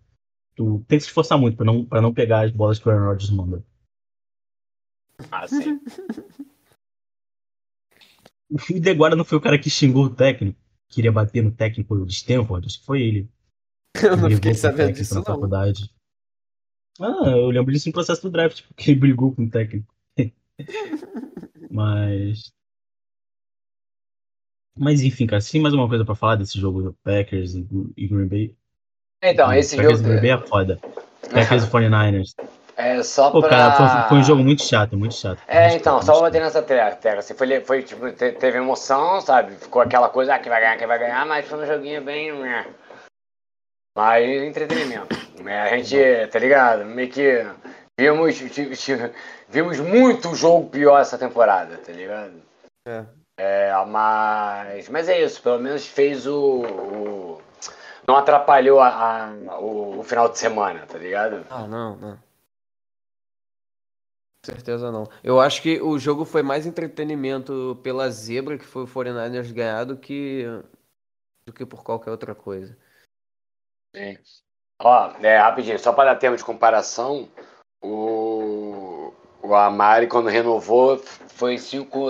Tu 0.56 0.84
tem 0.88 0.98
que 0.98 1.04
se 1.04 1.10
esforçar 1.10 1.38
muito 1.38 1.58
pra 1.58 1.66
não, 1.66 1.86
pra 1.86 2.02
não 2.02 2.14
pegar 2.14 2.46
as 2.46 2.52
bolas 2.52 2.80
que 2.80 2.88
o 2.88 2.92
Aaron 2.92 3.08
Rodgers 3.08 3.30
manda. 3.30 3.64
Ah, 5.32 5.48
sim. 5.48 5.80
O 8.48 8.80
Deguara 8.80 9.16
não 9.16 9.26
foi 9.26 9.38
o 9.40 9.42
cara 9.42 9.60
que 9.60 9.72
xingou 9.72 10.06
o 10.06 10.16
técnico, 10.16 10.60
queria 10.88 11.12
bater 11.12 11.44
no 11.44 11.52
técnico 11.52 12.06
de 12.06 12.14
Stanford, 12.14 12.68
acho 12.68 12.80
que 12.80 12.86
foi 12.86 13.02
ele. 13.02 13.30
Eu 14.00 14.18
não 14.18 14.30
fiquei 14.30 14.54
sabendo 14.54 14.94
disso, 14.94 15.16
não. 15.16 15.24
faculdade. 15.24 15.92
Ah, 17.00 17.28
eu 17.28 17.50
lembro 17.50 17.74
disso 17.74 17.90
no 17.90 17.94
processo 17.94 18.22
do 18.22 18.30
draft, 18.30 18.66
porque 18.68 18.92
ele 18.92 19.00
brigou 19.00 19.34
com 19.34 19.44
o 19.44 19.50
técnico. 19.50 19.95
Mas. 21.70 22.54
Mas 24.78 25.02
enfim, 25.02 25.26
cara, 25.26 25.42
tem 25.42 25.62
mais 25.62 25.74
uma 25.74 25.88
coisa 25.88 26.04
pra 26.04 26.16
falar 26.16 26.36
desse 26.36 26.60
jogo 26.60 26.82
do 26.82 26.94
Packers 27.04 27.56
e, 27.56 27.66
e 27.96 28.08
Green 28.08 28.28
Bay? 28.28 28.56
Então, 29.24 29.52
esse 29.54 29.76
Packers 29.78 30.00
jogo. 30.00 30.10
e 30.10 30.12
Green 30.12 30.22
Bay 30.22 30.32
é 30.44 30.48
foda. 30.48 30.80
Packers 31.32 31.64
e 31.64 31.68
49ers. 31.72 32.36
É 32.78 33.02
só 33.04 33.32
Pô, 33.32 33.40
pra. 33.40 33.50
cara, 33.50 33.72
foi, 33.78 34.10
foi 34.10 34.18
um 34.18 34.24
jogo 34.24 34.44
muito 34.44 34.62
chato, 34.62 34.98
muito 34.98 35.16
chato. 35.16 35.42
É, 35.48 35.70
Muito 35.70 35.80
então, 35.80 35.96
chato, 36.00 36.06
só 36.08 36.14
vou 36.14 36.22
bater 36.24 36.42
nessa 36.42 36.62
te- 36.62 36.76
tecla. 36.98 37.20
Assim, 37.20 37.34
foi, 37.34 37.62
foi 37.62 37.84
tipo, 37.84 38.12
te- 38.12 38.34
teve 38.34 38.58
emoção, 38.58 39.22
sabe? 39.22 39.56
Ficou 39.56 39.82
aquela 39.82 40.10
coisa, 40.10 40.36
ah, 40.36 40.40
quem 40.40 40.50
vai 40.50 40.60
ganhar, 40.60 40.78
quem 40.78 40.88
vai 40.88 41.00
ganhar, 41.00 41.26
mas 41.26 41.48
foi 41.48 41.64
um 41.64 41.66
joguinho 41.66 42.04
bem. 42.04 42.34
né? 42.38 42.66
Mas 43.98 44.26
entretenimento. 44.44 45.16
É, 45.48 45.62
A 45.62 45.78
gente, 45.78 46.30
tá 46.32 46.38
ligado? 46.38 46.84
Meio 46.84 47.10
que 47.10 47.46
vimos, 47.98 48.36
vimos 49.50 49.80
muito 49.80 50.34
jogo 50.36 50.70
pior 50.70 51.00
essa 51.00 51.18
temporada, 51.18 51.78
tá 51.78 51.92
ligado? 51.92 52.42
É. 52.88 53.06
É, 53.38 53.86
mas, 53.86 54.88
mas 54.90 55.10
é 55.10 55.22
isso, 55.22 55.42
pelo 55.42 55.60
menos 55.60 55.86
fez 55.86 56.26
o. 56.26 56.62
o- 56.62 57.42
não 58.08 58.16
atrapalhou 58.16 58.80
a, 58.80 58.88
a- 59.26 59.60
o, 59.60 60.00
o 60.00 60.04
final 60.04 60.30
de 60.30 60.38
semana, 60.38 60.86
tá 60.86 60.98
ligado? 60.98 61.46
Ah, 61.50 61.68
não, 61.68 61.96
não. 61.98 62.16
Com 64.46 64.52
certeza 64.52 64.92
não. 64.92 65.10
Eu 65.24 65.42
acho 65.42 65.62
que 65.62 65.82
o 65.82 65.98
jogo 65.98 66.24
foi 66.24 66.44
mais 66.44 66.66
entretenimento 66.68 67.80
pela 67.84 68.10
zebra 68.10 68.58
que 68.60 68.66
foi 68.66 68.84
o 68.84 68.88
49ers 68.88 69.52
ganhar 69.52 69.84
do 69.86 69.98
que, 69.98 70.46
do 71.48 71.52
que 71.52 71.66
por 71.66 71.84
qualquer 71.84 72.12
outra 72.12 72.36
coisa. 72.36 72.78
Sim. 73.96 74.18
Ó, 74.80 75.12
é, 75.22 75.38
rapidinho, 75.38 75.80
só 75.80 75.92
para 75.94 76.14
dar 76.14 76.20
termo 76.20 76.38
de 76.38 76.44
comparação, 76.44 77.28
o, 77.82 78.35
o 79.48 79.56
Amari, 79.56 80.08
quando 80.08 80.30
renovou, 80.30 80.98
foi 81.28 81.58
5 81.58 82.08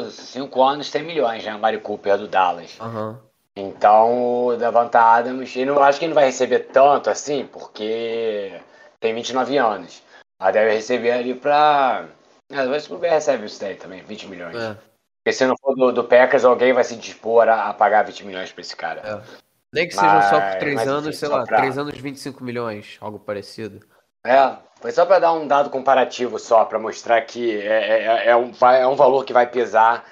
anos, 0.64 0.88
100 0.90 1.04
milhões, 1.04 1.44
né? 1.44 1.52
Amari 1.52 1.80
Cooper 1.80 2.18
do 2.18 2.28
Dallas. 2.28 2.76
Aham. 2.80 3.20
Então, 3.58 4.48
o 4.48 4.58
Davanta 4.58 5.00
Adams, 5.00 5.56
eu 5.56 5.66
não 5.68 5.82
acho 5.82 5.98
que 5.98 6.06
ele 6.06 6.14
não 6.14 6.20
vai 6.22 6.26
receber 6.26 6.60
tanto 6.74 7.10
assim, 7.10 7.48
porque 7.52 8.54
tem 9.00 9.14
29 9.14 9.58
anos. 9.58 10.04
Mas 10.40 10.54
deve 10.54 10.74
receber 10.74 11.12
ali 11.12 11.34
pra. 11.34 12.06
Ah, 12.52 12.66
Mas 12.66 12.90
o 12.90 12.98
recebe 12.98 13.46
isso 13.46 13.60
daí 13.62 13.76
também, 13.76 14.04
20 14.04 14.28
milhões. 14.28 14.56
É. 14.56 14.76
Porque 15.24 15.34
se 15.38 15.46
não 15.46 15.56
for 15.58 15.74
do, 15.76 15.92
do 15.92 16.04
Packers, 16.04 16.44
alguém 16.46 16.74
vai 16.74 16.84
se 16.84 16.96
dispor 16.98 17.48
a, 17.48 17.70
a 17.70 17.74
pagar 17.74 18.04
20 18.04 18.26
milhões 18.26 18.52
pra 18.52 18.62
esse 18.62 18.76
cara. 18.76 19.02
É. 19.02 19.46
Nem 19.74 19.88
que 19.88 19.96
sejam 19.96 20.22
só 20.24 20.30
por 20.40 20.40
Mas- 20.42 20.56
3 20.60 20.76
mas, 20.76 20.88
anos, 20.88 21.08
enfim, 21.08 21.18
sei 21.18 21.30
só 21.30 21.36
lá, 21.38 21.44
pra- 21.46 21.58
3 21.58 21.78
anos 21.78 21.98
25 21.98 22.44
milhões, 22.44 22.98
algo 23.02 23.18
parecido. 23.20 23.80
É, 24.26 24.58
foi 24.82 24.92
só 24.92 25.06
para 25.06 25.20
dar 25.20 25.34
um 25.34 25.48
dado 25.48 25.70
comparativo 25.70 26.40
só, 26.40 26.66
para 26.66 26.80
mostrar 26.80 27.22
que 27.22 27.62
é, 27.62 28.26
é, 28.26 28.30
é 28.30 28.36
um, 28.36 28.52
vai- 28.52 28.82
é 28.82 28.88
um 28.88 28.96
valor 28.96 29.24
que 29.24 29.32
vai 29.34 29.48
pesar. 29.48 30.04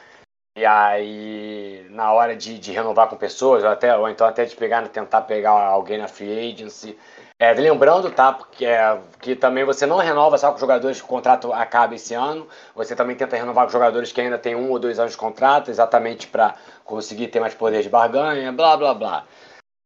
E 0.58 0.66
aí, 0.66 1.88
na 1.92 2.14
hora 2.14 2.36
de, 2.36 2.60
de 2.60 2.72
renovar 2.72 3.10
com 3.10 3.18
pessoas, 3.18 3.64
ou, 3.64 3.70
até, 3.72 3.96
ou 3.98 4.10
então 4.10 4.28
até 4.28 4.46
de 4.46 4.56
pegar, 4.56 4.88
tentar 4.90 5.22
pegar 5.24 5.52
alguém 5.52 5.98
na 5.98 6.08
free 6.08 6.52
agency. 6.54 6.98
É, 7.40 7.54
lembrando, 7.54 8.12
tá? 8.12 8.34
Porque 8.34 8.66
é, 8.66 9.00
que 9.22 9.36
também 9.36 9.66
você 9.66 9.86
não 9.88 9.98
renova 9.98 10.38
só 10.38 10.52
com 10.52 10.60
jogadores 10.60 11.00
que 11.00 11.06
o 11.06 11.10
contrato 11.10 11.54
acaba 11.54 11.96
esse 11.96 12.14
ano. 12.14 12.48
Você 12.76 12.96
também 12.96 13.16
tenta 13.16 13.36
renovar 13.38 13.66
com 13.66 13.72
jogadores 13.72 14.12
que 14.12 14.22
ainda 14.22 14.38
tem 14.40 14.56
um 14.56 14.70
ou 14.72 14.80
dois 14.80 15.00
anos 15.00 15.14
de 15.14 15.18
contrato, 15.18 15.72
exatamente 15.72 16.28
para 16.28 16.56
conseguir 16.86 17.30
ter 17.30 17.40
mais 17.40 17.54
poder 17.56 17.82
de 17.84 17.90
barganha, 17.90 18.52
blá 18.52 18.78
blá 18.78 18.94
blá. 18.94 19.26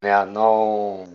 Né? 0.04 0.26
Não. 0.26 1.06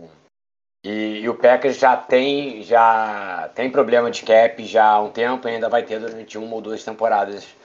E, 0.83 1.21
e 1.21 1.29
o 1.29 1.37
Packers 1.37 1.79
já 1.79 1.95
tem, 1.95 2.61
já 2.61 3.49
tem 3.55 3.71
problema 3.71 4.11
de 4.11 4.23
cap 4.23 4.65
já 4.65 4.85
há 4.85 5.01
um 5.01 5.11
tempo 5.11 5.47
e 5.47 5.51
ainda 5.51 5.69
vai 5.69 5.85
ter 5.85 5.99
durante 5.99 6.37
uma 6.37 6.55
ou 6.55 6.61
duas 6.61 6.83
temporadas 6.83 7.55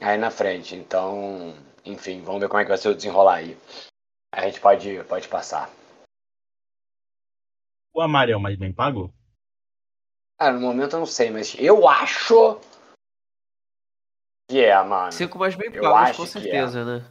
aí 0.00 0.16
na 0.16 0.30
frente. 0.30 0.74
Então, 0.74 1.54
enfim, 1.84 2.22
vamos 2.22 2.40
ver 2.40 2.48
como 2.48 2.60
é 2.60 2.64
que 2.64 2.70
vai 2.70 2.78
ser 2.78 2.88
o 2.88 2.94
desenrolar 2.94 3.34
aí. 3.36 3.58
A 4.34 4.40
gente 4.46 4.60
pode, 4.60 5.04
pode 5.04 5.28
passar. 5.28 5.70
O 7.92 8.00
Amari 8.00 8.32
é 8.32 8.36
o 8.36 8.40
mais 8.40 8.58
bem 8.58 8.72
pago? 8.72 9.12
Cara, 10.38 10.54
no 10.54 10.60
momento 10.60 10.96
eu 10.96 11.00
não 11.00 11.06
sei, 11.06 11.30
mas 11.30 11.54
eu 11.58 11.86
acho 11.86 12.58
que 14.50 14.64
é, 14.64 14.82
mano. 14.82 15.12
Cinco 15.12 15.38
mais 15.38 15.54
bem 15.54 15.70
Eu 15.72 15.82
pagos, 15.82 16.10
acho 16.10 16.18
com 16.18 16.22
que 16.24 16.38
é. 16.38 16.42
certeza, 16.42 16.84
né? 16.84 17.10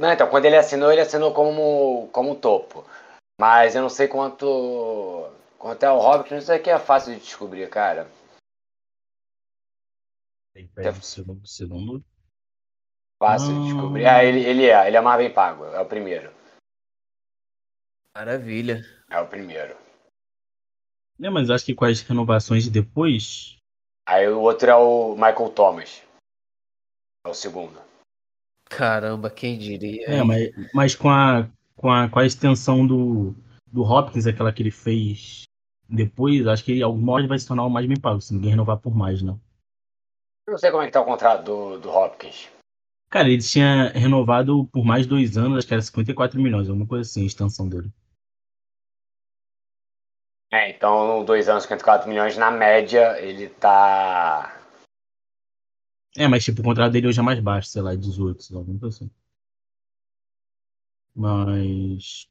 Não, 0.00 0.10
então, 0.10 0.28
quando 0.28 0.46
ele 0.46 0.56
assinou, 0.56 0.90
ele 0.90 1.02
assinou 1.02 1.32
como, 1.32 2.08
como 2.08 2.34
topo. 2.34 2.84
Mas 3.42 3.74
eu 3.74 3.82
não 3.82 3.88
sei 3.88 4.06
quanto. 4.06 4.46
Quanto 5.58 5.82
é 5.82 5.90
o 5.90 5.98
Hobbit, 5.98 6.32
isso 6.32 6.52
aqui 6.52 6.70
é 6.70 6.78
fácil 6.78 7.12
de 7.12 7.22
descobrir, 7.22 7.68
cara. 7.68 8.08
Tem 10.54 10.68
pé 10.68 10.92
do 10.92 11.02
segundo, 11.02 11.44
segundo. 11.44 12.04
Fácil 13.20 13.48
de 13.48 13.58
Hum. 13.58 13.64
descobrir. 13.64 14.06
Ah, 14.06 14.24
ele, 14.24 14.44
ele 14.44 14.66
é, 14.66 14.86
ele 14.86 14.96
é 14.96 15.00
mais 15.00 15.18
bem 15.18 15.34
pago, 15.34 15.64
é 15.64 15.80
o 15.80 15.88
primeiro. 15.88 16.32
Maravilha. 18.16 18.80
É 19.10 19.18
o 19.18 19.26
primeiro. 19.26 19.76
É, 21.20 21.28
mas 21.28 21.50
acho 21.50 21.64
que 21.64 21.74
com 21.74 21.84
as 21.84 22.00
renovações 22.00 22.62
de 22.62 22.70
depois. 22.70 23.56
Aí 24.06 24.28
o 24.28 24.40
outro 24.40 24.70
é 24.70 24.76
o 24.76 25.16
Michael 25.16 25.50
Thomas. 25.52 26.00
É 27.26 27.28
o 27.28 27.34
segundo. 27.34 27.82
Caramba, 28.66 29.28
quem 29.28 29.58
diria? 29.58 30.06
É, 30.06 30.22
mas, 30.22 30.50
mas 30.72 30.94
com, 30.94 31.10
a, 31.10 31.50
com, 31.76 31.90
a, 31.90 32.08
com 32.08 32.18
a 32.18 32.26
extensão 32.26 32.86
do, 32.86 33.34
do 33.70 33.82
Hopkins, 33.82 34.26
aquela 34.26 34.52
que 34.52 34.62
ele 34.62 34.70
fez 34.70 35.44
depois, 35.88 36.46
acho 36.46 36.64
que 36.64 36.72
ele, 36.72 36.82
alguma 36.82 37.12
hora 37.12 37.26
vai 37.26 37.38
se 37.38 37.46
tornar 37.46 37.64
o 37.64 37.70
mais 37.70 37.86
bem 37.86 38.00
pago, 38.00 38.20
se 38.20 38.32
ninguém 38.32 38.50
renovar 38.50 38.78
por 38.78 38.94
mais, 38.94 39.22
né? 39.22 39.36
Eu 40.46 40.52
não 40.52 40.58
sei 40.58 40.70
como 40.70 40.82
é 40.82 40.86
que 40.86 40.92
tá 40.92 41.00
o 41.00 41.04
contrato 41.04 41.44
do, 41.44 41.78
do 41.78 41.90
Hopkins. 41.90 42.48
Cara, 43.10 43.28
ele 43.28 43.42
tinha 43.42 43.90
renovado 43.90 44.66
por 44.72 44.84
mais 44.84 45.06
dois 45.06 45.36
anos, 45.36 45.58
acho 45.58 45.66
que 45.66 45.74
era 45.74 45.82
54 45.82 46.40
milhões, 46.40 46.68
alguma 46.68 46.86
coisa 46.86 47.08
assim, 47.08 47.22
a 47.22 47.26
extensão 47.26 47.68
dele. 47.68 47.92
É, 50.50 50.70
então, 50.70 51.24
dois 51.24 51.48
anos, 51.48 51.62
54 51.62 52.08
milhões, 52.08 52.36
na 52.36 52.50
média, 52.50 53.18
ele 53.20 53.48
tá. 53.48 54.58
É, 56.16 56.28
mas 56.28 56.44
tipo, 56.44 56.60
o 56.60 56.64
contrato 56.64 56.92
dele 56.92 57.06
hoje 57.06 57.20
é 57.20 57.22
mais 57.22 57.40
baixo, 57.40 57.68
sei 57.68 57.80
lá, 57.80 57.94
18, 57.94 58.42
sei 58.42 58.54
lá, 58.54 58.60
alguma 58.60 58.78
coisa 58.78 58.96
assim. 58.96 59.10
Mas. 61.14 62.26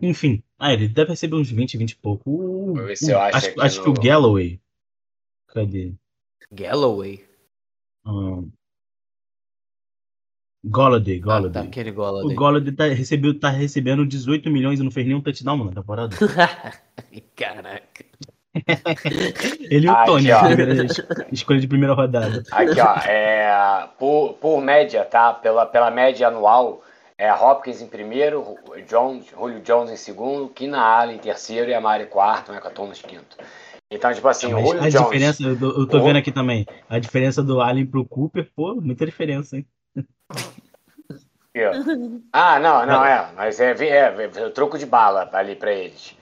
Enfim. 0.00 0.42
Ah, 0.58 0.72
ele 0.72 0.88
deve 0.88 1.10
receber 1.10 1.36
uns 1.36 1.50
20, 1.50 1.76
20 1.76 1.90
e 1.92 1.96
pouco. 1.96 2.30
Uh, 2.30 2.74
Vou 2.74 2.84
ver 2.86 2.96
se 2.96 3.10
eu 3.10 3.16
uh, 3.18 3.22
acho 3.22 3.36
acho, 3.36 3.48
aqui 3.50 3.60
acho 3.60 3.80
que 3.82 3.88
no- 3.88 3.94
o 3.94 4.00
Galloway. 4.00 4.60
Cadê? 5.48 5.94
Galloway. 6.50 7.24
Um, 8.06 8.50
Golladay, 10.66 11.16
Ah, 11.16 11.20
tá, 11.20 11.24
Golladay. 11.26 11.66
aquele 11.68 11.90
O 11.90 11.94
Golladay. 11.94 12.34
Golladay 12.36 12.72
tá, 12.72 12.86
recebeu, 12.86 13.38
tá 13.38 13.50
recebendo 13.50 14.06
18 14.06 14.50
milhões 14.50 14.80
e 14.80 14.82
não 14.82 14.90
fez 14.90 15.06
nenhum 15.06 15.20
touchdown 15.20 15.56
mano, 15.58 15.70
na 15.70 15.80
temporada. 15.80 16.16
Caraca. 17.36 18.04
Ele 19.68 19.86
e 19.86 19.90
o 19.90 19.92
Aqui, 19.92 20.06
Tony, 20.06 20.28
escolha 21.32 21.60
de 21.60 21.66
primeira 21.66 21.92
rodada. 21.92 22.42
Aqui, 22.52 22.80
ó, 22.80 22.96
é, 22.98 23.88
por, 23.98 24.34
por 24.34 24.60
média, 24.62 25.04
tá? 25.04 25.34
Pela, 25.34 25.66
pela 25.66 25.90
média 25.90 26.28
anual, 26.28 26.82
é 27.24 27.32
Hopkins 27.34 27.80
em 27.80 27.86
primeiro, 27.86 28.56
Jones, 28.86 29.26
Julio 29.26 29.60
Jones 29.60 29.90
em 29.90 29.96
segundo, 29.96 30.48
Kina 30.48 30.78
Allen 30.80 31.16
em 31.16 31.20
terceiro 31.20 31.70
e 31.70 31.74
a 31.74 31.80
Mari 31.80 32.06
quarto, 32.06 32.52
né, 32.52 32.60
com 32.60 32.68
a 32.68 32.70
Thomas 32.70 33.00
quinto. 33.00 33.36
Então, 33.90 34.12
tipo 34.12 34.26
assim, 34.28 34.48
o 34.48 34.56
Mas 34.56 34.66
Julio 34.66 34.82
a 34.82 34.88
Jones... 34.88 35.04
diferença, 35.04 35.42
eu 35.42 35.58
tô, 35.58 35.66
eu 35.80 35.86
tô 35.88 35.98
O- 35.98 36.02
vendo 36.04 36.16
aqui 36.16 36.32
também, 36.32 36.66
a 36.88 36.98
diferença 36.98 37.42
do 37.42 37.60
Allen 37.60 37.86
pro 37.86 38.04
Cooper, 38.04 38.50
pô, 38.54 38.74
muita 38.76 39.06
diferença, 39.06 39.56
hein? 39.56 39.66
Ó. 41.56 41.70
Ah, 42.32 42.58
não, 42.58 42.84
não, 42.84 43.04
é. 43.04 43.32
Mas 43.36 43.60
é, 43.60 43.70
é, 43.70 43.86
é, 43.86 44.24
é 44.24 44.50
troco 44.50 44.76
de 44.76 44.84
bala 44.86 45.30
ali 45.32 45.54
pra 45.54 45.72
eles. 45.72 46.16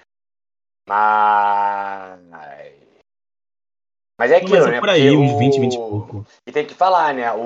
Mas. 0.87 2.21
Mas 4.19 4.31
é 4.31 4.37
aquilo, 4.37 4.53
mas 4.59 4.67
é 4.67 4.71
né? 4.73 4.81
por 4.81 4.91
aí, 4.91 5.11
uns 5.17 5.39
20, 5.39 5.57
o- 5.57 5.61
20 5.61 5.75
e 5.75 5.79
pouco. 5.79 6.27
E 6.47 6.53
tem 6.53 6.67
que 6.67 6.75
falar, 6.75 7.15
né? 7.15 7.33
O, 7.33 7.41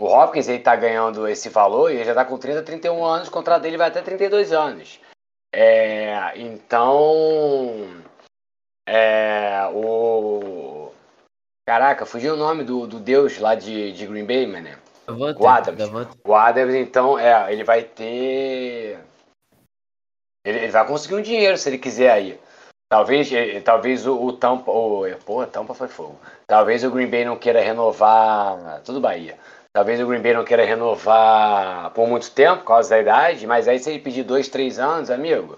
o 0.00 0.06
Hopkins 0.06 0.48
ele 0.48 0.60
tá 0.60 0.74
ganhando 0.74 1.28
esse 1.28 1.50
valor 1.50 1.90
e 1.90 1.96
ele 1.96 2.04
já 2.04 2.14
tá 2.14 2.24
com 2.24 2.38
30, 2.38 2.62
31 2.62 3.04
anos, 3.04 3.28
o 3.28 3.30
contrato 3.30 3.60
dele 3.60 3.76
vai 3.76 3.88
até 3.88 4.00
32 4.00 4.50
anos. 4.50 4.98
É, 5.52 6.32
então. 6.36 8.02
É, 8.88 9.68
o. 9.74 10.90
Caraca, 11.68 12.06
fugiu 12.06 12.32
o 12.32 12.38
nome 12.38 12.64
do, 12.64 12.86
do 12.86 12.98
deus 12.98 13.38
lá 13.38 13.54
de, 13.54 13.92
de 13.92 14.06
Green 14.06 14.24
Bay, 14.24 14.46
mano. 14.46 14.70
Davante, 15.06 15.42
O 15.42 15.46
Adams. 15.46 15.90
O 16.24 16.34
Adams, 16.34 16.74
então, 16.74 17.18
é, 17.18 17.52
ele 17.52 17.62
vai 17.62 17.82
ter. 17.82 18.98
Ele, 20.46 20.58
ele 20.60 20.72
vai 20.72 20.86
conseguir 20.86 21.16
um 21.16 21.22
dinheiro 21.22 21.58
se 21.58 21.68
ele 21.68 21.78
quiser 21.78 22.10
aí. 22.10 22.40
Talvez, 22.88 23.30
eh, 23.32 23.60
talvez 23.60 24.06
o, 24.06 24.20
o 24.20 24.32
Tampa. 24.32 24.70
O, 24.70 25.04
pô, 25.24 25.46
Tampa 25.46 25.74
foi 25.74 25.88
fogo. 25.88 26.18
Talvez 26.46 26.82
o 26.82 26.90
Green 26.90 27.08
Bay 27.08 27.24
não 27.24 27.36
queira 27.36 27.60
renovar. 27.60 28.80
Tudo 28.82 29.00
Bahia. 29.00 29.38
Talvez 29.72 30.00
o 30.00 30.06
Green 30.06 30.20
Bay 30.22 30.34
não 30.34 30.44
queira 30.44 30.64
renovar 30.64 31.92
por 31.92 32.08
muito 32.08 32.30
tempo, 32.32 32.58
por 32.60 32.66
causa 32.68 32.90
da 32.90 33.00
idade, 33.00 33.46
mas 33.46 33.68
aí 33.68 33.78
se 33.78 33.88
ele 33.90 34.00
pedir 34.02 34.24
dois, 34.24 34.48
três 34.48 34.78
anos, 34.80 35.10
amigo, 35.10 35.56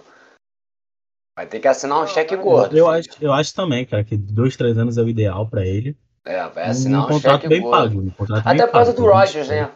vai 1.36 1.46
ter 1.46 1.60
que 1.60 1.68
assinar 1.68 2.02
um 2.02 2.06
cheque 2.06 2.36
gordo. 2.36 2.76
Eu 2.76 2.90
acho, 2.90 3.08
eu 3.20 3.32
acho 3.32 3.54
também, 3.54 3.86
cara, 3.86 4.04
que 4.04 4.16
dois, 4.16 4.54
três 4.54 4.76
anos 4.76 4.98
é 4.98 5.02
o 5.02 5.08
ideal 5.08 5.48
pra 5.48 5.64
ele. 5.64 5.96
É, 6.26 6.46
vai 6.48 6.66
Um, 6.66 6.70
assinar 6.70 7.04
um, 7.04 7.08
contrato 7.08 7.34
cheque 7.42 7.48
bem 7.48 7.62
gordo. 7.62 7.88
pago. 7.88 8.00
Um 8.02 8.10
contrato 8.10 8.46
Até 8.46 8.66
por 8.66 8.72
causa 8.72 8.92
do 8.92 9.02
por 9.02 9.12
Rodgers, 9.12 9.48
20, 9.48 9.56
né? 9.60 9.70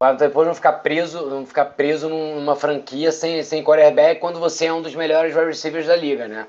Pra 0.00 0.12
depois 0.12 0.46
não 0.46 0.54
ficar 0.54 0.72
preso, 0.74 1.26
não 1.30 1.46
ficar 1.46 1.64
preso 1.66 2.08
numa 2.08 2.54
franquia 2.56 3.10
sem, 3.12 3.42
sem 3.44 3.64
quarterback 3.64 4.20
quando 4.20 4.38
você 4.40 4.66
é 4.66 4.72
um 4.72 4.82
dos 4.82 4.94
melhores 4.94 5.34
wide 5.34 5.46
receivers 5.46 5.86
da 5.86 5.96
liga, 5.96 6.26
né? 6.28 6.46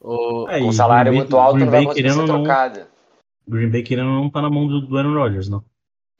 O... 0.00 0.48
É, 0.48 0.60
Com 0.60 0.70
e 0.70 0.72
salário 0.72 1.10
Green 1.10 1.18
muito 1.20 1.32
Bay- 1.36 1.40
alto 1.40 1.54
Green 1.56 1.64
não 1.66 1.70
vai 1.72 1.80
Bay, 1.80 1.86
conseguir 1.88 2.08
ser 2.08 2.14
querendo 2.14 2.30
ou 2.32 2.38
não- 2.38 2.44
trocado. 2.44 2.86
Green 3.46 3.70
Bay 3.70 3.82
querendo 3.82 4.08
não 4.08 4.30
tá 4.30 4.40
na 4.40 4.48
mão 4.50 4.66
do, 4.66 4.80
do 4.80 4.96
Aaron 4.96 5.14
Rodgers, 5.14 5.48
não. 5.48 5.62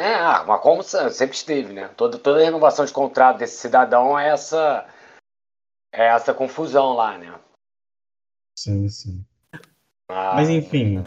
É, 0.01 0.15
ah, 0.15 0.45
mas 0.47 0.63
como 0.63 0.83
se- 0.83 1.11
sempre 1.11 1.37
esteve, 1.37 1.75
né? 1.75 1.89
Toda, 1.89 2.19
toda 2.19 2.43
renovação 2.43 2.87
de 2.87 2.93
contrato 2.93 3.37
desse 3.39 3.59
cidadão 3.59 4.19
é 4.19 4.29
essa, 4.31 4.89
é 5.93 6.07
essa 6.07 6.33
confusão 6.33 6.95
lá, 6.95 7.19
né? 7.19 7.39
Sim, 8.59 8.89
sim. 8.89 9.25
Mas, 10.09 10.35
Mas 10.37 10.49
enfim, 10.49 11.05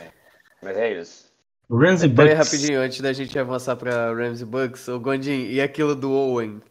Mas 0.61 0.77
é 0.77 0.93
isso. 0.93 1.33
o 1.67 1.75
Rams 1.75 2.03
e 2.03 2.09
Pera 2.09 2.29
aí, 2.29 2.35
Bucks. 2.35 2.51
rapidinho, 2.51 2.79
antes 2.81 3.01
da 3.01 3.11
gente 3.13 3.37
avançar 3.39 3.75
pra 3.75 4.13
Rams 4.13 4.41
e 4.41 4.45
Bucks, 4.45 4.87
o 4.87 4.99
Gondim, 4.99 5.47
e 5.47 5.59
aquilo 5.59 5.95
do 5.95 6.11
Owen? 6.11 6.61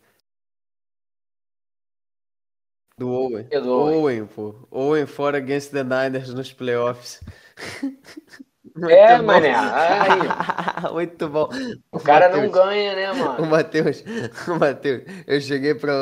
Do 2.97 3.11
Owen. 3.11 3.49
Do 3.49 3.69
Owen? 3.73 3.97
Owen, 3.97 4.27
pô. 4.29 4.55
Owen 4.71 5.07
fora 5.07 5.39
against 5.39 5.73
the 5.73 5.83
Niners 5.83 6.33
nos 6.33 6.53
playoffs. 6.53 7.21
É, 8.89 9.19
bom. 9.19 9.25
mané. 9.25 9.55
Aí, 9.55 10.37
Muito 10.93 11.29
bom. 11.29 11.49
o 11.93 12.01
cara 12.01 12.29
não 12.29 12.49
Matheus, 12.49 12.53
ganha, 12.53 12.95
né, 12.97 13.13
O 13.13 13.17
mano? 13.17 13.47
Matheus, 13.47 14.03
o 14.49 14.59
Matheus, 14.59 15.03
eu 15.27 15.41
cheguei 15.41 15.75
pra, 15.75 15.93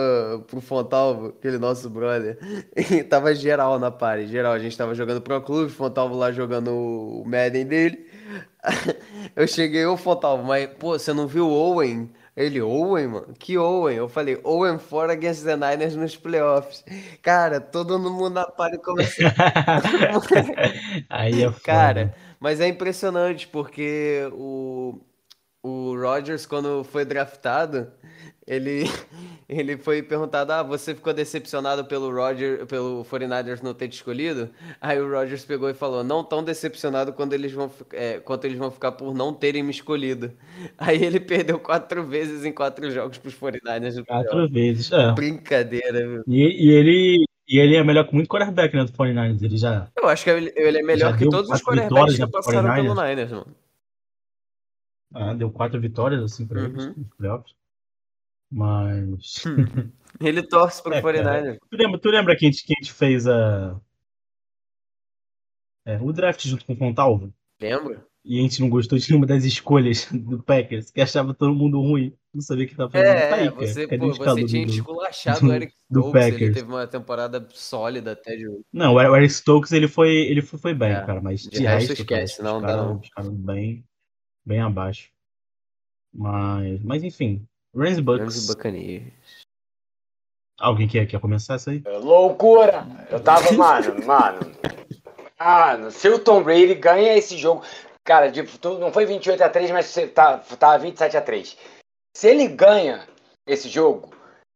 pro 0.46 0.60
Fontalvo, 0.60 1.28
aquele 1.28 1.58
nosso 1.58 1.90
brother, 1.90 2.38
e 2.76 3.02
tava 3.02 3.34
geral 3.34 3.78
na 3.78 3.90
party, 3.90 4.28
geral. 4.28 4.52
A 4.52 4.58
gente 4.58 4.76
tava 4.76 4.94
jogando 4.94 5.20
pro 5.20 5.40
clube, 5.42 5.70
Fontalvo 5.70 6.14
lá 6.16 6.30
jogando 6.32 6.70
o 6.72 7.24
Madden 7.26 7.66
dele. 7.66 8.06
Eu 9.34 9.46
cheguei, 9.48 9.84
ô 9.86 9.96
Fontalvo, 9.96 10.44
mas, 10.44 10.68
pô, 10.78 10.98
você 10.98 11.12
não 11.12 11.26
viu 11.26 11.46
o 11.48 11.52
Owen? 11.52 12.10
Ele, 12.36 12.60
Owen, 12.62 13.08
mano? 13.08 13.34
Que 13.38 13.58
Owen? 13.58 13.96
Eu 13.96 14.08
falei, 14.08 14.38
Owen 14.44 14.78
fora 14.78 15.12
against 15.12 15.44
the 15.44 15.56
Niners 15.56 15.96
nos 15.96 16.16
playoffs. 16.16 16.84
Cara, 17.22 17.60
todo 17.60 17.98
mundo 17.98 18.30
na 18.30 18.44
party 18.46 18.78
começou 18.78 19.26
Aí 21.08 21.42
é 21.42 21.50
foda. 21.50 21.60
Cara, 21.62 22.14
mas 22.40 22.60
é 22.60 22.66
impressionante 22.66 23.46
porque 23.46 24.28
o, 24.32 24.98
o 25.62 25.94
Rodgers, 25.94 26.46
quando 26.46 26.82
foi 26.82 27.04
draftado, 27.04 27.92
ele, 28.46 28.84
ele 29.48 29.76
foi 29.76 30.02
perguntado: 30.02 30.50
Ah, 30.52 30.62
você 30.62 30.94
ficou 30.94 31.12
decepcionado 31.12 31.84
pelo 31.84 32.10
Roger, 32.12 32.66
pelo 32.66 33.04
49ers 33.04 33.62
não 33.62 33.74
ter 33.74 33.88
te 33.88 33.94
escolhido? 33.94 34.50
Aí 34.80 34.98
o 35.00 35.08
Rodgers 35.08 35.44
pegou 35.44 35.70
e 35.70 35.74
falou: 35.74 36.02
Não 36.02 36.24
tão 36.24 36.42
decepcionado 36.42 37.12
quando 37.12 37.32
eles 37.32 37.52
vão, 37.52 37.70
é, 37.92 38.18
quanto 38.18 38.46
eles 38.46 38.58
vão 38.58 38.70
ficar 38.70 38.92
por 38.92 39.14
não 39.14 39.32
terem 39.32 39.62
me 39.62 39.70
escolhido. 39.70 40.32
Aí 40.78 41.04
ele 41.04 41.20
perdeu 41.20 41.60
quatro 41.60 42.02
vezes 42.04 42.44
em 42.44 42.52
quatro 42.52 42.90
jogos 42.90 43.18
pros 43.18 43.34
49ers. 43.34 43.96
no 43.96 44.04
playoff. 44.04 44.28
Quatro 44.28 44.48
vezes. 44.50 44.90
É. 44.90 45.12
Brincadeira, 45.12 46.08
viu? 46.08 46.22
E, 46.26 46.68
e 46.68 46.72
ele, 46.72 47.24
e 47.50 47.58
ele 47.58 47.74
é 47.76 47.82
melhor 47.84 48.06
que 48.06 48.14
muito 48.14 48.28
quarterback, 48.28 48.74
né, 48.74 48.84
do 48.84 48.92
49ers. 48.92 49.42
Ele 49.42 49.56
já. 49.58 49.90
Eu 49.96 50.08
acho 50.08 50.22
que 50.24 50.30
ele, 50.30 50.52
ele 50.56 50.78
é 50.78 50.82
melhor 50.82 51.16
que 51.18 51.28
todos 51.28 51.50
os 51.50 51.60
quarterbacks 51.60 52.16
que 52.16 52.26
passaram 52.30 52.74
pelo 52.74 52.94
49ers. 52.94 53.08
Niners, 53.08 53.30
mano. 53.32 53.56
ah, 55.14 55.34
deu 55.34 55.50
quatro 55.50 55.80
vitórias, 55.80 56.22
assim, 56.22 56.46
pra 56.46 56.62
eles 56.62 56.84
Uhum. 56.86 56.94
nos 56.96 57.08
playoffs. 57.16 57.54
Mas. 58.52 59.44
Ele 60.20 60.42
torce 60.42 60.82
pro 60.82 60.92
É, 60.92 61.00
cara. 61.00 61.42
49ers. 61.42 61.58
Tu 61.70 61.76
lembra, 61.76 62.00
tu 62.00 62.08
lembra 62.10 62.36
que 62.36 62.44
a 62.46 62.50
gente, 62.50 62.64
que 62.64 62.74
a 62.76 62.82
gente 62.82 62.92
fez 62.92 63.26
a. 63.28 63.80
é, 65.86 65.98
o 66.00 66.12
draft 66.12 66.44
junto 66.46 66.64
com 66.64 66.72
o 66.74 66.76
Fontalvo? 66.76 67.32
Lembra? 67.60 68.04
E 68.24 68.38
a 68.38 68.42
gente 68.42 68.60
não 68.60 68.68
gostou 68.68 68.98
de 68.98 69.08
nenhuma 69.08 69.26
das 69.26 69.44
escolhas 69.44 70.06
do 70.12 70.42
Packers, 70.42 70.90
que 70.90 71.00
achava 71.00 71.32
todo 71.32 71.54
mundo 71.54 71.80
ruim. 71.80 72.12
Não 72.32 72.40
sabia 72.40 72.64
o 72.64 72.68
que 72.68 72.76
tava 72.76 72.90
fazendo. 72.90 73.06
Tá 73.06 73.12
É, 73.12 73.34
aí, 73.34 73.50
cara. 73.50 73.66
você, 73.66 73.88
pô, 73.98 74.12
você 74.14 74.44
tinha 74.44 74.66
do- 74.66 74.72
esculachado 74.72 75.40
do- 75.40 75.46
o 75.48 75.52
Eric 75.52 75.74
do 75.90 76.00
Stokes, 76.00 76.22
ele 76.22 76.30
Packers. 76.32 76.54
teve 76.54 76.68
uma 76.72 76.86
temporada 76.86 77.48
sólida 77.50 78.12
até 78.12 78.36
de... 78.36 78.44
Não, 78.72 78.94
o 78.94 79.00
Eric 79.16 79.32
Stokes 79.32 79.72
ele 79.72 79.88
foi, 79.88 80.10
ele 80.12 80.40
foi, 80.40 80.58
foi 80.58 80.74
bem, 80.74 80.92
É, 80.92 81.04
cara, 81.04 81.20
mas 81.20 81.40
de 81.42 81.50
de, 81.50 81.62
resto 81.64 81.88
resto, 81.88 82.00
esquece, 82.02 82.36
cara, 82.36 82.48
não 82.48 82.60
dá 82.62 82.76
não. 82.76 83.00
os 83.00 83.08
caras 83.10 83.30
bem, 83.32 83.84
bem 84.46 84.60
abaixo. 84.60 85.10
Mas, 86.14 86.82
mas 86.84 87.02
enfim, 87.02 87.44
Rams 87.74 87.98
e 87.98 88.02
Bucks. 88.02 88.20
Rams 88.22 88.46
Buccaneers. 88.46 89.12
Alguém 90.60 90.86
quer, 90.86 91.06
quer 91.06 91.20
começar 91.20 91.56
isso 91.56 91.70
aí? 91.70 91.82
É 91.84 91.98
Loucura! 91.98 92.86
Eu 93.10 93.18
tava, 93.20 93.50
mano, 93.54 94.06
mano. 94.06 94.40
Mano, 95.38 95.90
se 95.90 96.08
o 96.08 96.18
Tom 96.18 96.42
Brady 96.42 96.74
ganha 96.74 97.16
esse 97.16 97.36
jogo. 97.36 97.64
Cara, 98.04 98.30
tipo, 98.30 98.50
não 98.78 98.92
foi 98.92 99.04
28 99.06 99.42
a 99.42 99.48
3 99.48 99.70
mas 99.70 99.86
você 99.86 100.06
tá, 100.06 100.38
tá 100.38 100.76
27 100.78 101.16
a 101.16 101.20
3 101.22 101.56
Se 102.20 102.28
ele 102.28 102.46
ganha 102.48 103.08
esse 103.46 103.66
jogo, 103.66 104.10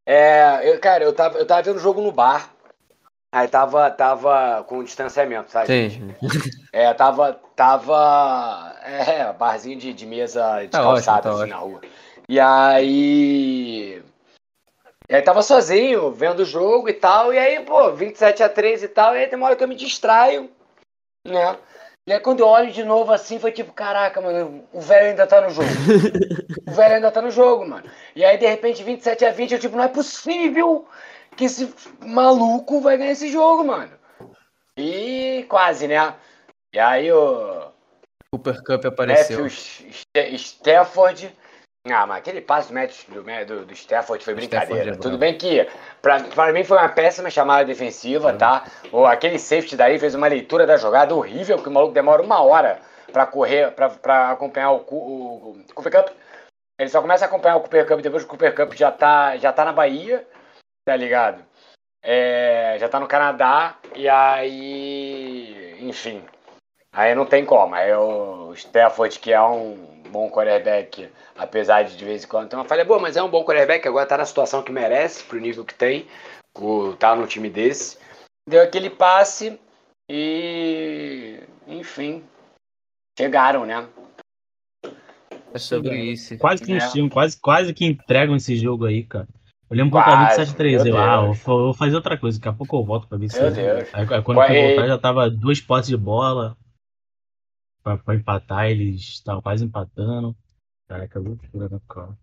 é. 0.05 0.61
Eu, 0.71 0.79
cara, 0.79 1.03
eu 1.03 1.15
tava, 1.15 1.39
eu 1.39 1.47
tava 1.47 1.63
vendo 1.63 1.77
o 1.77 1.81
jogo 1.81 2.03
no 2.03 2.13
bar. 2.13 2.51
Aí 3.35 3.49
tava, 3.49 3.91
tava 3.91 4.63
com 4.65 4.85
distanciamento, 4.85 5.51
sabe? 5.51 5.69
Sim. 5.69 6.15
É, 6.71 6.93
tava. 6.93 7.41
Tava. 7.57 8.77
É, 8.85 9.33
barzinho 9.33 9.79
de, 9.79 9.95
de 9.95 10.05
mesa 10.05 10.61
de 10.61 10.69
Tá 10.69 10.83
calçada 10.83 11.31
ótimo, 11.31 11.37
tá 11.39 11.43
assim 11.43 11.51
na 11.53 11.57
rua. 11.57 11.81
E 12.29 12.39
aí. 12.39 14.03
E 15.09 15.15
aí 15.15 15.23
tava 15.23 15.41
sozinho, 15.41 16.11
vendo 16.11 16.41
o 16.41 16.45
jogo 16.45 16.91
e 16.91 16.93
tal. 16.93 17.33
E 17.33 17.39
aí, 17.39 17.65
pô, 17.65 17.91
27 17.93 18.43
a 18.43 18.49
3 18.51 18.83
e 18.83 18.89
tal. 18.89 19.17
E 19.17 19.21
aí 19.21 19.27
tem 19.27 19.39
uma 19.39 19.47
hora 19.47 19.57
que 19.57 19.65
eu 19.65 19.69
me 19.69 19.75
distraio, 19.75 20.51
né? 21.27 21.57
E 22.07 22.13
aí 22.13 22.21
quando 22.21 22.41
eu 22.41 22.47
olho 22.47 22.71
de 22.71 22.85
novo 22.85 23.13
assim, 23.13 23.39
foi 23.39 23.51
tipo, 23.51 23.73
caraca, 23.73 24.21
mano, 24.21 24.65
o 24.73 24.81
velho 24.81 25.09
ainda 25.09 25.27
tá 25.27 25.41
no 25.41 25.49
jogo. 25.49 25.69
o 26.69 26.71
velho 26.73 26.97
ainda 26.97 27.11
tá 27.11 27.23
no 27.23 27.31
jogo, 27.31 27.67
mano. 27.67 27.89
E 28.15 28.23
aí, 28.23 28.37
de 28.37 28.47
repente, 28.47 28.83
27 28.83 29.25
a 29.25 29.31
20, 29.31 29.55
eu 29.55 29.59
tipo, 29.59 29.77
não 29.77 29.85
é 29.85 29.89
possível 29.89 30.87
que 31.35 31.47
esse 31.47 31.73
maluco 32.01 32.81
vai 32.81 32.99
ganhar 32.99 33.13
esse 33.13 33.31
jogo, 33.33 33.65
mano. 33.65 33.93
E 34.77 35.47
quase, 35.49 35.89
né? 35.89 36.15
E 36.75 36.79
aí 36.79 37.11
o 37.11 37.73
Cooper 38.33 38.63
Cup 38.65 38.85
apareceu. 38.85 39.45
Matthew 39.45 40.37
Stafford. 40.37 41.35
Ah, 41.87 42.07
mas 42.07 42.19
aquele 42.19 42.41
passe 42.41 42.69
do, 42.69 42.75
Matthew, 42.75 43.23
do, 43.23 43.45
do, 43.45 43.67
do 43.67 43.73
Stafford 43.75 44.25
foi 44.25 44.35
brincadeira. 44.35 44.75
Stafford 44.75 44.99
é 44.99 45.03
Tudo 45.03 45.19
bem 45.19 45.37
que, 45.37 45.69
pra, 46.01 46.21
pra 46.21 46.51
mim, 46.51 46.65
foi 46.65 46.79
uma 46.79 46.89
péssima 46.89 47.29
chamada 47.29 47.67
defensiva, 47.67 48.33
tá? 48.33 48.65
Ou 48.91 49.05
aquele 49.05 49.39
safety 49.39 49.77
daí 49.77 49.99
fez 49.99 50.15
uma 50.15 50.27
leitura 50.27 50.67
da 50.67 50.79
jogada 50.79 51.15
horrível, 51.15 51.63
que 51.63 51.69
o 51.69 51.73
maluco 51.73 51.93
demora 51.93 52.23
uma 52.23 52.43
hora 52.43 52.81
pra 53.13 53.27
correr, 53.27 53.71
pra, 53.73 53.91
pra 53.91 54.31
acompanhar 54.31 54.73
o, 54.73 54.77
o, 54.77 55.59
o 55.69 55.75
Cooper 55.75 55.93
Cup. 55.93 56.15
Ele 56.81 56.89
só 56.89 57.03
começa 57.03 57.27
a 57.27 57.29
acompanhar 57.29 57.57
o 57.57 57.61
Cooper 57.61 57.87
Cup 57.87 58.01
depois 58.01 58.23
que 58.23 58.29
o 58.29 58.31
Cooper 58.31 58.55
Cup 58.55 58.73
já 58.73 58.91
tá, 58.91 59.37
já 59.37 59.53
tá 59.53 59.65
na 59.67 59.73
Bahia, 59.73 60.27
tá 60.87 60.97
ligado? 60.97 61.45
É, 62.03 62.77
já 62.81 62.89
tá 62.89 62.99
no 62.99 63.07
Canadá, 63.07 63.77
e 63.95 64.09
aí. 64.09 65.77
Enfim. 65.81 66.25
Aí 66.93 67.15
não 67.15 67.27
tem 67.27 67.45
como. 67.45 67.75
Aí 67.75 67.93
o 67.95 68.55
Stafford, 68.55 69.19
que 69.19 69.33
é 69.33 69.43
um 69.43 70.04
bom 70.15 70.31
quarterback, 70.31 71.11
apesar 71.37 71.83
de 71.83 71.97
de 71.97 72.05
vez 72.05 72.23
em 72.23 72.29
quando 72.29 72.49
ter 72.49 72.55
uma 72.55 72.65
falha 72.65 72.85
boa, 72.85 73.01
mas 73.01 73.17
é 73.17 73.23
um 73.23 73.29
bom 73.29 73.45
quarterback, 73.45 73.87
agora 73.89 74.07
tá 74.07 74.17
na 74.17 74.25
situação 74.25 74.63
que 74.63 74.71
merece, 74.71 75.25
pro 75.25 75.41
nível 75.41 75.65
que 75.65 75.75
tem, 75.75 76.07
o, 76.57 76.93
tá 76.93 77.17
no 77.17 77.27
time 77.27 77.51
desse. 77.51 77.99
Deu 78.49 78.63
aquele 78.63 78.89
passe 78.89 79.59
e. 80.09 81.41
Enfim. 81.67 82.23
Chegaram, 83.19 83.67
né? 83.67 83.89
É 85.53 85.59
sobre 85.59 85.97
isso. 85.97 86.39
Quase 86.39 86.63
que 86.63 86.73
É. 86.73 86.77
uns 86.77 86.93
times, 86.93 87.13
quase, 87.13 87.41
quase 87.41 87.75
que 87.75 87.85
entregam 87.85 88.37
esse 88.37 88.57
jogo 88.57 88.87
aí, 88.87 89.03
cara. 89.03 89.27
Eu 89.69 89.77
lembro 89.77 89.93
quando 89.93 90.05
tava 90.05 90.27
Quase, 90.27 90.53
27 90.53 90.57
3 90.57 90.85
meu 90.85 90.95
eu, 90.95 91.01
ah, 91.01 91.33
vou, 91.33 91.75
fazer 91.75 91.97
outra 91.97 92.19
coisa, 92.19 92.39
daqui 92.39 92.49
a 92.49 92.53
pouco 92.53 92.77
eu 92.77 92.85
volto 92.85 93.09
pra 93.09 93.19
ver 93.19 93.31
se. 93.31 93.41
Meu 93.41 93.51
Deus. 93.51 93.89
Aí, 93.93 94.07
quando 94.23 94.43
eu 94.43 94.63
voltar 94.63 94.87
já 94.87 94.99
tava 94.99 95.29
duas 95.29 95.61
postes 95.61 95.89
de 95.89 95.97
bola 95.97 96.57
pra, 97.85 97.99
pra 97.99 98.15
empatar, 98.17 98.67
eles 98.71 99.01
estavam 99.03 99.43
quase 99.43 99.65
empatando. 99.65 100.35
Caraca, 100.89 101.21
loucura, 101.21 101.69
né, 101.69 101.81
cara? 101.89 102.19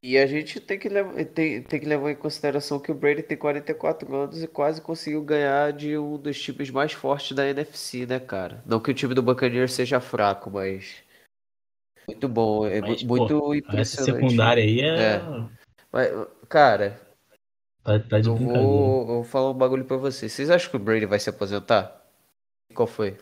E 0.00 0.16
a 0.16 0.26
gente 0.26 0.60
tem 0.60 0.78
que, 0.78 0.88
levar, 0.88 1.12
tem, 1.24 1.60
tem 1.60 1.80
que 1.80 1.86
levar 1.86 2.12
em 2.12 2.16
consideração 2.16 2.78
que 2.78 2.92
o 2.92 2.94
Brady 2.94 3.20
tem 3.24 3.36
44 3.36 4.14
anos 4.14 4.40
e 4.40 4.46
quase 4.46 4.80
conseguiu 4.80 5.24
ganhar 5.24 5.72
de 5.72 5.98
um 5.98 6.16
dos 6.16 6.40
times 6.40 6.70
mais 6.70 6.92
fortes 6.92 7.32
da 7.36 7.48
NFC, 7.48 8.06
né, 8.06 8.20
cara? 8.20 8.62
Não 8.64 8.78
que 8.80 8.92
o 8.92 8.94
time 8.94 9.12
do 9.12 9.22
Buccaneers 9.22 9.72
seja 9.72 9.98
fraco, 10.00 10.50
mas. 10.50 11.02
Muito 12.06 12.28
bom, 12.28 12.64
é 12.64 12.80
Mas, 12.80 13.02
mu- 13.02 13.08
muito 13.08 13.54
Essa 13.54 13.58
impressionante. 13.58 14.14
secundária 14.20 14.62
aí 14.62 14.80
é. 14.80 15.16
É. 15.16 15.20
Mas, 15.90 16.08
cara, 16.48 17.00
Tá, 17.82 17.98
tá 17.98 18.20
de 18.20 18.28
eu 18.28 18.36
vou, 18.36 19.00
eu 19.00 19.06
vou 19.06 19.24
falar 19.24 19.50
um 19.50 19.54
bagulho 19.54 19.84
pra 19.84 19.96
vocês. 19.96 20.32
Vocês 20.32 20.48
acham 20.48 20.70
que 20.70 20.76
o 20.76 20.80
Brady 20.80 21.06
vai 21.06 21.18
se 21.18 21.28
aposentar? 21.28 22.06
Qual 22.74 22.86
foi? 22.86 23.18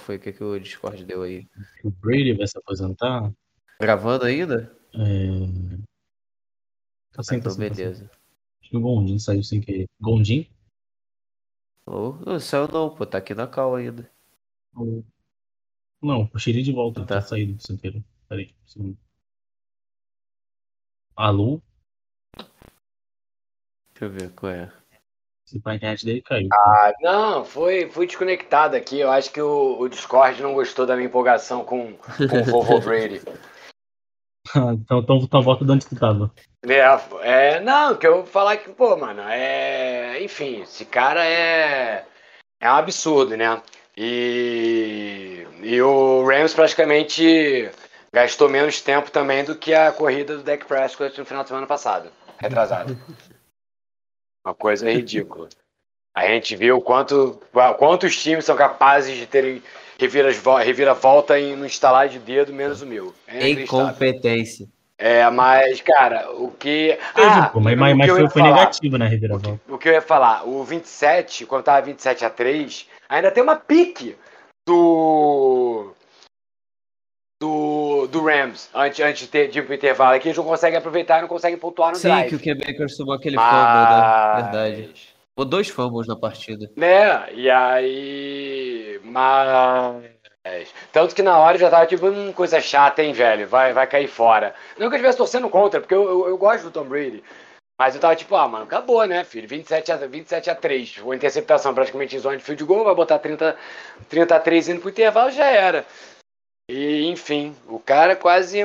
Foi? 0.00 0.16
O 0.16 0.20
que, 0.20 0.32
que 0.32 0.44
o 0.44 0.58
Discord 0.58 1.04
deu 1.04 1.22
aí? 1.22 1.48
O 1.82 1.90
Brady 1.90 2.32
vai 2.34 2.46
se 2.46 2.58
aposentar? 2.58 3.32
Gravando 3.80 4.24
ainda? 4.24 4.76
É... 4.94 4.98
Tá 7.12 7.22
sem, 7.22 7.40
tá 7.40 7.50
Então, 7.50 7.52
tá 7.52 7.58
beleza. 7.74 8.10
Acho 8.60 8.70
que 8.70 8.76
o 8.76 8.80
Gondim 8.80 9.18
saiu 9.18 9.42
sem 9.42 9.60
querer. 9.60 9.88
Gondim? 10.00 10.48
Oh, 11.86 12.12
não 12.26 12.40
saiu 12.40 12.68
não, 12.68 12.94
pô, 12.94 13.06
tá 13.06 13.18
aqui 13.18 13.34
na 13.34 13.46
cal 13.46 13.74
ainda. 13.74 14.10
Ou- 14.74 15.04
Não, 16.02 16.26
puxei 16.26 16.52
de 16.62 16.72
volta, 16.72 17.00
Tá. 17.06 17.16
tá 17.16 17.22
saído 17.22 17.60
sem 17.62 17.76
querer. 17.76 18.04
Peraí, 18.28 18.54
um 18.64 18.66
segundo. 18.66 18.98
Alô? 21.14 21.62
Deixa 23.94 24.04
eu 24.04 24.10
ver 24.10 24.34
qual 24.34 24.52
é. 24.52 24.72
Se 25.46 25.62
a 25.64 25.74
internet 25.74 26.04
dele 26.04 26.22
caiu. 26.22 26.48
Ah, 26.52 26.92
não, 27.00 27.44
foi, 27.44 27.88
fui 27.88 28.06
desconectado 28.06 28.74
aqui. 28.74 28.98
Eu 28.98 29.10
acho 29.10 29.30
que 29.30 29.40
o, 29.40 29.78
o 29.78 29.88
Discord 29.88 30.42
não 30.42 30.54
gostou 30.54 30.84
da 30.84 30.96
minha 30.96 31.06
empolgação 31.06 31.64
com, 31.64 31.92
com 31.94 32.40
o 32.40 32.44
Vovô 32.50 32.80
Brady. 32.80 33.22
então, 34.56 34.98
então, 34.98 35.16
então 35.18 35.42
volta 35.42 35.64
de 35.64 35.70
onde 35.70 35.86
tu 35.86 35.94
tava. 35.94 36.32
É, 36.66 36.80
é, 37.22 37.60
não, 37.60 37.94
que 37.94 38.06
eu 38.06 38.16
vou 38.16 38.26
falar 38.26 38.56
que, 38.56 38.70
pô, 38.70 38.96
mano, 38.96 39.22
é. 39.22 40.20
Enfim, 40.20 40.62
esse 40.62 40.84
cara 40.84 41.24
é. 41.24 42.04
É 42.60 42.68
um 42.68 42.74
absurdo, 42.74 43.36
né? 43.36 43.62
E, 43.96 45.46
e 45.62 45.80
o 45.80 46.26
Rams 46.26 46.54
praticamente 46.54 47.70
gastou 48.12 48.48
menos 48.48 48.80
tempo 48.80 49.12
também 49.12 49.44
do 49.44 49.54
que 49.54 49.72
a 49.72 49.92
corrida 49.92 50.36
do 50.36 50.42
Dak 50.42 50.64
Prescott 50.64 51.16
no 51.18 51.24
final 51.24 51.44
de 51.44 51.48
semana 51.50 51.66
passado. 51.68 52.10
Retrasado. 52.38 52.98
Uma 54.46 54.54
coisa 54.54 54.88
ridícula. 54.88 55.48
A 56.14 56.24
gente 56.28 56.54
viu 56.54 56.80
quanto, 56.80 57.42
quantos 57.78 58.16
times 58.22 58.44
são 58.44 58.54
capazes 58.54 59.16
de 59.16 59.26
terem 59.26 59.60
reviravolta 59.98 60.62
revira 60.62 61.56
no 61.56 61.66
instalar 61.66 62.08
de 62.08 62.20
dedo, 62.20 62.52
menos 62.52 62.80
o 62.80 62.86
meu. 62.86 63.12
É 63.26 63.48
Incompetência. 63.50 64.68
É, 64.96 65.28
mas, 65.30 65.80
cara, 65.80 66.30
o 66.30 66.52
que. 66.52 66.96
Ah, 67.16 67.50
mas, 67.56 67.76
mas, 67.76 67.96
mas 67.96 68.10
foi, 68.10 68.30
foi 68.30 68.42
negativo 68.42 68.96
na 68.96 69.06
reviravolta. 69.06 69.60
O, 69.68 69.74
o 69.74 69.78
que 69.78 69.88
eu 69.88 69.92
ia 69.92 70.00
falar, 70.00 70.46
o 70.48 70.62
27, 70.62 71.44
quando 71.44 71.64
tava 71.64 71.84
27 71.84 72.24
a 72.24 72.30
3, 72.30 72.86
ainda 73.08 73.32
tem 73.32 73.42
uma 73.42 73.56
pique 73.56 74.16
do. 74.64 75.92
Rams, 78.26 78.68
antes, 78.74 79.00
antes 79.00 79.28
de, 79.28 79.48
de 79.48 79.58
ir 79.58 79.62
pro 79.62 79.74
intervalo 79.74 80.16
aqui, 80.16 80.28
eles 80.28 80.36
não 80.36 80.44
conseguem 80.44 80.78
aproveitar 80.78 81.18
e 81.18 81.22
não 81.22 81.28
conseguem 81.28 81.58
pontuar 81.58 81.90
no 81.90 81.96
Sim, 81.96 82.08
drive. 82.08 82.24
Sim, 82.24 82.28
que 82.28 82.36
o 82.36 82.56
Q-Baker 82.56 82.96
tomou 82.96 83.14
aquele 83.14 83.36
mas... 83.36 83.50
fumble, 83.50 83.90
né? 83.90 84.42
Verdade. 84.42 85.16
Ou 85.36 85.44
dois 85.44 85.68
fumbles 85.68 86.06
na 86.06 86.16
partida. 86.16 86.70
Né, 86.76 87.32
e 87.32 87.50
aí. 87.50 89.00
Mas. 89.04 90.72
Tanto 90.92 91.14
que 91.14 91.22
na 91.22 91.38
hora 91.38 91.58
já 91.58 91.68
tava 91.68 91.86
tipo, 91.86 92.06
hum, 92.06 92.32
coisa 92.32 92.60
chata, 92.60 93.02
hein, 93.02 93.12
velho? 93.12 93.46
Vai, 93.46 93.72
vai 93.72 93.86
cair 93.86 94.08
fora. 94.08 94.54
Não 94.78 94.88
que 94.88 94.94
eu 94.94 94.96
estivesse 94.96 95.18
torcendo 95.18 95.50
contra, 95.50 95.80
porque 95.80 95.94
eu, 95.94 96.04
eu, 96.04 96.28
eu, 96.28 96.38
gosto 96.38 96.64
do 96.64 96.70
Tom 96.70 96.84
Brady. 96.84 97.22
Mas 97.78 97.94
eu 97.94 98.00
tava 98.00 98.16
tipo, 98.16 98.34
ah, 98.34 98.48
mano, 98.48 98.64
acabou, 98.64 99.04
né, 99.04 99.22
filho? 99.24 99.46
27 99.46 99.92
a, 99.92 99.96
27 99.96 100.48
a 100.48 100.54
3. 100.54 100.98
Uma 100.98 101.16
interceptação 101.16 101.74
praticamente 101.74 102.16
em 102.16 102.18
zona 102.18 102.38
de 102.38 102.42
field 102.42 102.64
goal, 102.64 102.84
vai 102.84 102.94
botar 102.94 103.18
30, 103.18 103.56
30 104.08 104.34
a 104.34 104.40
3 104.40 104.68
indo 104.70 104.80
pro 104.80 104.90
intervalo, 104.90 105.30
já 105.30 105.46
era. 105.46 105.84
E, 106.68 107.04
enfim, 107.04 107.54
o 107.68 107.78
cara 107.78 108.16
quase 108.16 108.58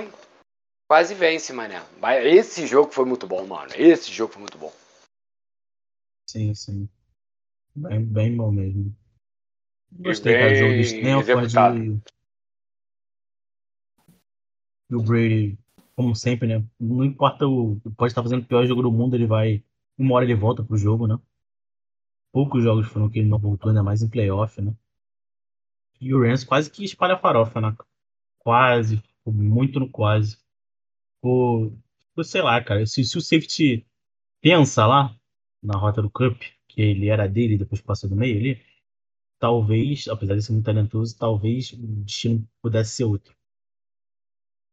quase 0.90 1.14
vence, 1.14 1.54
mané. 1.54 1.82
Esse 2.26 2.66
jogo 2.66 2.92
foi 2.92 3.06
muito 3.06 3.28
bom, 3.28 3.46
mano. 3.46 3.72
Esse 3.76 4.12
jogo 4.12 4.34
foi 4.34 4.42
muito 4.42 4.58
bom. 4.58 4.74
Sim, 6.30 6.54
sim. 6.56 6.90
Bem, 7.76 8.04
bem 8.04 8.36
bom 8.36 8.52
mesmo. 8.52 8.96
Gostei, 9.92 10.34
cara, 10.34 10.52
do 10.52 10.58
jogo 10.58 10.74
do. 10.74 12.02
E 14.90 14.96
o 14.96 15.02
Brady, 15.02 15.58
como 15.96 16.16
sempre, 16.16 16.48
né? 16.48 16.66
Não 16.80 17.06
importa 17.06 17.48
o. 17.48 17.80
Pode 17.96 18.12
estar 18.12 18.24
fazendo 18.24 18.44
o 18.44 18.46
pior 18.46 18.66
jogo 18.66 18.82
do 18.82 18.92
mundo, 18.92 19.16
ele 19.16 19.28
vai. 19.28 19.64
Uma 19.98 20.16
hora 20.16 20.26
ele 20.26 20.36
volta 20.36 20.64
pro 20.64 20.76
jogo, 20.76 21.08
né? 21.08 21.20
Poucos 22.34 22.64
jogos 22.64 22.88
foram 22.88 23.10
que 23.10 23.20
ele 23.20 23.30
não 23.30 23.38
voltou, 23.38 23.70
ainda 23.70 23.84
mais 23.84 24.02
em 24.02 24.10
playoff, 24.10 24.60
né? 24.62 24.74
E 26.00 26.14
o 26.14 26.22
Rams 26.22 26.44
quase 26.44 26.70
que 26.70 26.84
espalha 26.84 27.14
a 27.14 27.20
farofa, 27.20 27.62
né? 27.62 27.76
Quase, 28.43 29.01
muito 29.25 29.80
no 29.80 29.89
quase. 29.89 30.38
Ficou, 31.15 31.73
sei 32.23 32.41
lá, 32.41 32.63
cara. 32.63 32.86
Se, 32.86 33.04
se 33.04 33.17
o 33.17 33.21
safety 33.21 33.86
pensa 34.41 34.86
lá 34.86 35.15
na 35.62 35.77
rota 35.77 36.01
do 36.01 36.10
Cup, 36.10 36.41
que 36.67 36.82
ele 36.82 37.10
era 37.10 37.27
dele 37.27 37.58
depois 37.58 37.82
passou 37.82 38.10
do 38.10 38.15
meio 38.15 38.38
ali, 38.38 38.62
talvez, 39.39 40.08
apesar 40.08 40.36
de 40.36 40.41
ser 40.41 40.54
muito 40.54 40.65
talentoso, 40.65 41.17
talvez 41.17 41.71
o 41.73 41.77
destino 42.04 42.47
pudesse 42.62 42.91
ser 42.95 43.04
outro. 43.06 43.36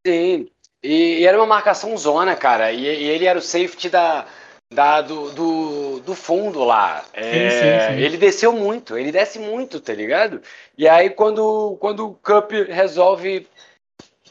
Sim, 0.06 0.50
e, 0.82 1.20
e 1.20 1.24
era 1.26 1.36
uma 1.36 1.46
marcação 1.46 1.96
zona, 1.96 2.36
cara, 2.36 2.72
e, 2.72 2.84
e, 2.84 3.04
ele 3.04 3.24
era 3.24 3.38
o 3.38 3.42
safety 3.42 3.90
da, 3.90 4.26
da, 4.72 5.00
do, 5.00 5.30
do, 5.30 6.00
do 6.00 6.14
fundo 6.14 6.62
lá. 6.62 7.04
É, 7.12 7.50
sim, 7.50 7.56
sim, 7.56 7.96
sim. 7.96 8.02
Ele 8.02 8.16
desceu 8.16 8.52
muito, 8.52 8.96
ele 8.98 9.10
desce 9.10 9.38
muito, 9.38 9.80
tá 9.80 9.94
ligado? 9.94 10.42
E 10.76 10.86
aí 10.86 11.10
quando, 11.10 11.76
quando 11.80 12.08
o 12.08 12.14
Cup 12.14 12.52
resolve 12.68 13.46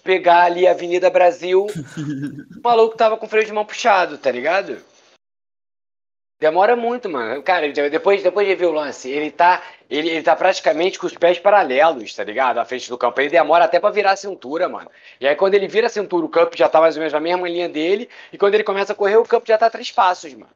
pegar 0.03 0.43
ali 0.43 0.67
a 0.67 0.71
Avenida 0.71 1.09
Brasil, 1.09 1.65
o 2.57 2.61
maluco 2.63 2.95
tava 2.95 3.17
com 3.17 3.25
o 3.25 3.29
freio 3.29 3.45
de 3.45 3.51
mão 3.51 3.65
puxado, 3.65 4.17
tá 4.17 4.31
ligado? 4.31 4.77
Demora 6.39 6.75
muito, 6.75 7.09
mano. 7.09 7.41
Cara, 7.41 7.67
depois, 7.71 8.21
depois 8.21 8.47
de 8.47 8.53
ver 8.53 8.67
o 8.67 8.71
lance, 8.71 9.09
ele 9.09 9.31
tá, 9.31 9.63
ele, 9.89 10.09
ele 10.09 10.21
tá 10.21 10.35
praticamente 10.35 10.99
com 10.99 11.07
os 11.07 11.15
pés 11.15 11.39
paralelos, 11.39 12.13
tá 12.13 12.23
ligado? 12.23 12.59
À 12.59 12.65
frente 12.65 12.87
do 12.89 12.97
campo. 12.97 13.19
Ele 13.19 13.29
demora 13.29 13.65
até 13.65 13.79
pra 13.79 13.89
virar 13.89 14.11
a 14.11 14.15
cintura, 14.15 14.69
mano. 14.69 14.89
E 15.19 15.27
aí, 15.27 15.35
quando 15.35 15.55
ele 15.55 15.67
vira 15.67 15.87
a 15.87 15.89
cintura, 15.89 16.25
o 16.25 16.29
campo 16.29 16.55
já 16.55 16.69
tá 16.69 16.79
mais 16.79 16.95
ou 16.95 16.99
menos 16.99 17.13
na 17.13 17.19
mesma 17.19 17.49
linha 17.49 17.67
dele. 17.67 18.07
E 18.31 18.37
quando 18.37 18.53
ele 18.53 18.63
começa 18.63 18.93
a 18.93 18.95
correr, 18.95 19.17
o 19.17 19.25
campo 19.25 19.47
já 19.47 19.57
tá 19.57 19.65
a 19.65 19.71
três 19.71 19.91
passos, 19.91 20.31
mano. 20.33 20.51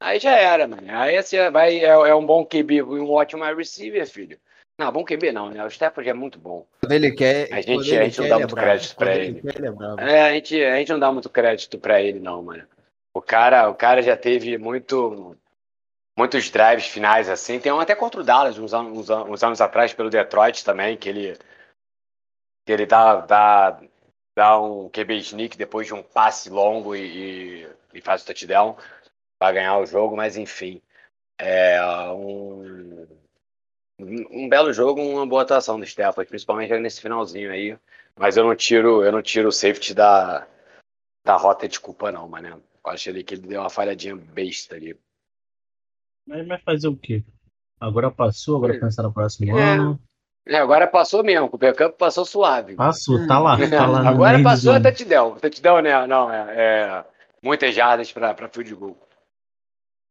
Aí 0.00 0.20
já 0.20 0.36
era, 0.36 0.66
mano. 0.68 0.86
Aí 0.88 1.16
assim, 1.16 1.36
vai, 1.50 1.78
é, 1.78 1.88
é 1.88 2.14
um 2.14 2.24
bom 2.24 2.44
QB 2.44 2.76
e 2.76 2.82
um 2.82 3.10
ótimo 3.10 3.44
receiver, 3.44 4.06
filho. 4.08 4.38
Não, 4.78 4.90
bom 4.90 5.04
QB 5.04 5.32
não, 5.32 5.50
né? 5.50 5.62
O 5.62 5.68
Stafford 5.68 6.08
é 6.08 6.14
muito 6.14 6.38
bom. 6.38 6.64
Quando 6.80 6.92
ele 6.92 7.10
quer. 7.10 7.52
A 7.52 7.60
gente, 7.60 7.98
a 7.98 8.04
gente 8.04 8.20
não 8.20 8.28
dá 8.28 8.38
muito 8.38 8.54
crédito 8.54 8.96
pra 8.96 9.14
ele. 9.14 9.42
ele 9.44 9.66
é, 9.66 10.14
é, 10.16 10.22
a 10.22 10.32
gente, 10.32 10.64
a 10.64 10.76
gente 10.76 10.92
não 10.92 10.98
dá 10.98 11.12
muito 11.12 11.28
crédito 11.28 11.78
pra 11.78 12.00
ele, 12.00 12.18
não, 12.18 12.42
mano. 12.42 12.62
O 13.14 13.20
cara, 13.20 13.68
o 13.68 13.74
cara 13.74 14.02
já 14.02 14.16
teve 14.16 14.56
muito, 14.56 15.36
muitos 16.16 16.50
drives 16.50 16.86
finais 16.86 17.28
assim. 17.28 17.58
Tem 17.58 17.72
um 17.72 17.80
até 17.80 17.94
contra 17.94 18.20
o 18.20 18.24
Dallas, 18.24 18.58
uns, 18.58 18.72
uns, 18.72 19.10
uns 19.10 19.42
anos 19.42 19.60
atrás, 19.60 19.92
pelo 19.92 20.10
Detroit 20.10 20.64
também, 20.64 20.96
que 20.96 21.08
ele, 21.08 21.36
que 22.64 22.72
ele 22.72 22.86
dá, 22.86 23.16
dá, 23.16 23.80
dá 24.36 24.60
um 24.60 24.88
QB 24.88 25.18
sneak 25.18 25.56
depois 25.56 25.86
de 25.86 25.94
um 25.94 26.02
passe 26.02 26.48
longo 26.50 26.94
e, 26.94 27.64
e, 27.64 27.68
e 27.94 28.00
faz 28.00 28.22
o 28.22 28.26
touchdown 28.26 28.76
para 29.38 29.52
ganhar 29.52 29.78
o 29.78 29.86
jogo, 29.86 30.16
mas 30.16 30.36
enfim. 30.36 30.80
É 31.38 31.82
um, 32.12 33.06
um 33.98 34.48
belo 34.48 34.72
jogo, 34.72 35.00
uma 35.00 35.26
boa 35.26 35.42
atuação 35.42 35.80
do 35.80 35.86
Stephanie, 35.86 36.28
principalmente 36.28 36.78
nesse 36.78 37.00
finalzinho 37.00 37.50
aí. 37.50 37.78
Mas 38.14 38.36
eu 38.36 38.44
não 38.44 38.54
tiro, 38.54 39.02
eu 39.02 39.10
não 39.10 39.22
tiro 39.22 39.48
o 39.48 39.52
safety 39.52 39.94
da, 39.94 40.46
da 41.24 41.36
rota 41.36 41.66
de 41.66 41.80
culpa, 41.80 42.12
não, 42.12 42.28
mano. 42.28 42.62
Eu 42.84 42.92
achei 42.92 43.12
ali 43.12 43.24
que 43.24 43.34
ele 43.34 43.46
deu 43.46 43.60
uma 43.60 43.70
falhadinha 43.70 44.16
besta 44.16 44.76
ali. 44.76 44.98
Mas 46.26 46.46
vai 46.46 46.58
fazer 46.58 46.88
o 46.88 46.96
quê? 46.96 47.24
Agora 47.78 48.10
passou, 48.10 48.56
agora 48.56 48.76
é. 48.76 48.80
pensar 48.80 49.02
no 49.02 49.12
próximo 49.12 49.58
é. 49.58 49.62
ano. 49.62 50.00
É, 50.46 50.56
agora 50.56 50.86
passou 50.86 51.22
mesmo, 51.22 51.46
o 51.46 51.58
Campo 51.58 51.96
passou 51.96 52.24
suave. 52.24 52.74
Passou, 52.74 53.26
tá 53.26 53.38
lá. 53.38 53.56
Tá 53.68 53.86
lá 53.86 54.08
agora 54.08 54.42
passou 54.42 54.72
a 54.72 54.80
touchdown. 54.80 55.36
Touchdown, 55.36 55.82
né? 55.82 56.06
Não, 56.06 56.32
é, 56.32 56.54
é 56.56 57.04
muitas 57.42 57.74
jardas 57.74 58.12
pra, 58.12 58.34
pra 58.34 58.48
field 58.48 58.74
goal. 58.74 58.96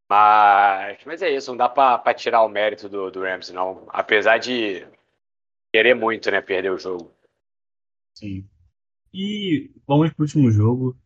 Mas, 0.09 0.97
mas 1.05 1.21
é 1.21 1.29
isso, 1.29 1.51
não 1.51 1.57
dá 1.57 1.69
pra, 1.69 1.97
pra 1.97 2.13
tirar 2.13 2.41
o 2.43 2.49
mérito 2.49 2.89
do, 2.89 3.11
do 3.11 3.21
Rams, 3.21 3.51
não. 3.51 3.85
Apesar 3.89 4.39
de 4.39 4.87
querer 5.71 5.93
muito, 5.93 6.31
né, 6.31 6.41
perder 6.41 6.71
o 6.71 6.79
jogo. 6.79 7.11
Sim. 8.15 8.47
E 9.13 9.71
vamos 9.87 10.11
pro 10.13 10.23
último 10.23 10.49
jogo. 10.49 10.97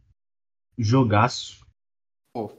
Jogaço. 0.78 1.66
Pô. 2.34 2.52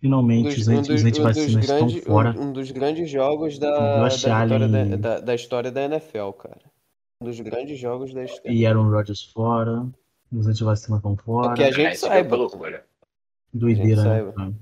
Finalmente 0.00 0.60
um 0.70 0.80
dos, 0.80 0.88
os 0.88 1.04
antivacinas 1.04 1.54
um 1.54 1.58
estão 1.58 2.02
fora. 2.02 2.30
Um, 2.38 2.48
um, 2.48 2.52
dos 2.52 2.70
grandes 2.70 3.10
jogos 3.10 3.58
da, 3.58 4.00
da, 4.00 4.08
história 4.08 4.68
da, 4.68 4.96
da, 4.96 5.20
da, 5.20 5.34
história 5.34 5.72
da 5.72 5.82
NFL, 5.82 6.30
cara. 6.32 6.60
Um 7.20 7.26
dos 7.26 7.40
grandes 7.40 7.78
jogos 7.78 8.12
da 8.12 8.24
história. 8.24 8.52
E 8.52 8.66
Aaron 8.66 8.90
Rodgers 8.90 9.24
fora. 9.24 9.86
Os 10.30 10.46
antivacinas 10.46 10.98
estão 10.98 11.16
fora. 11.16 11.54
Que 11.54 11.64
a 11.64 11.70
gente 11.70 11.92
é, 11.92 11.94
saiba. 11.94 12.36
Loucura. 12.36 12.84
Doideira, 13.52 14.02
né? 14.36 14.52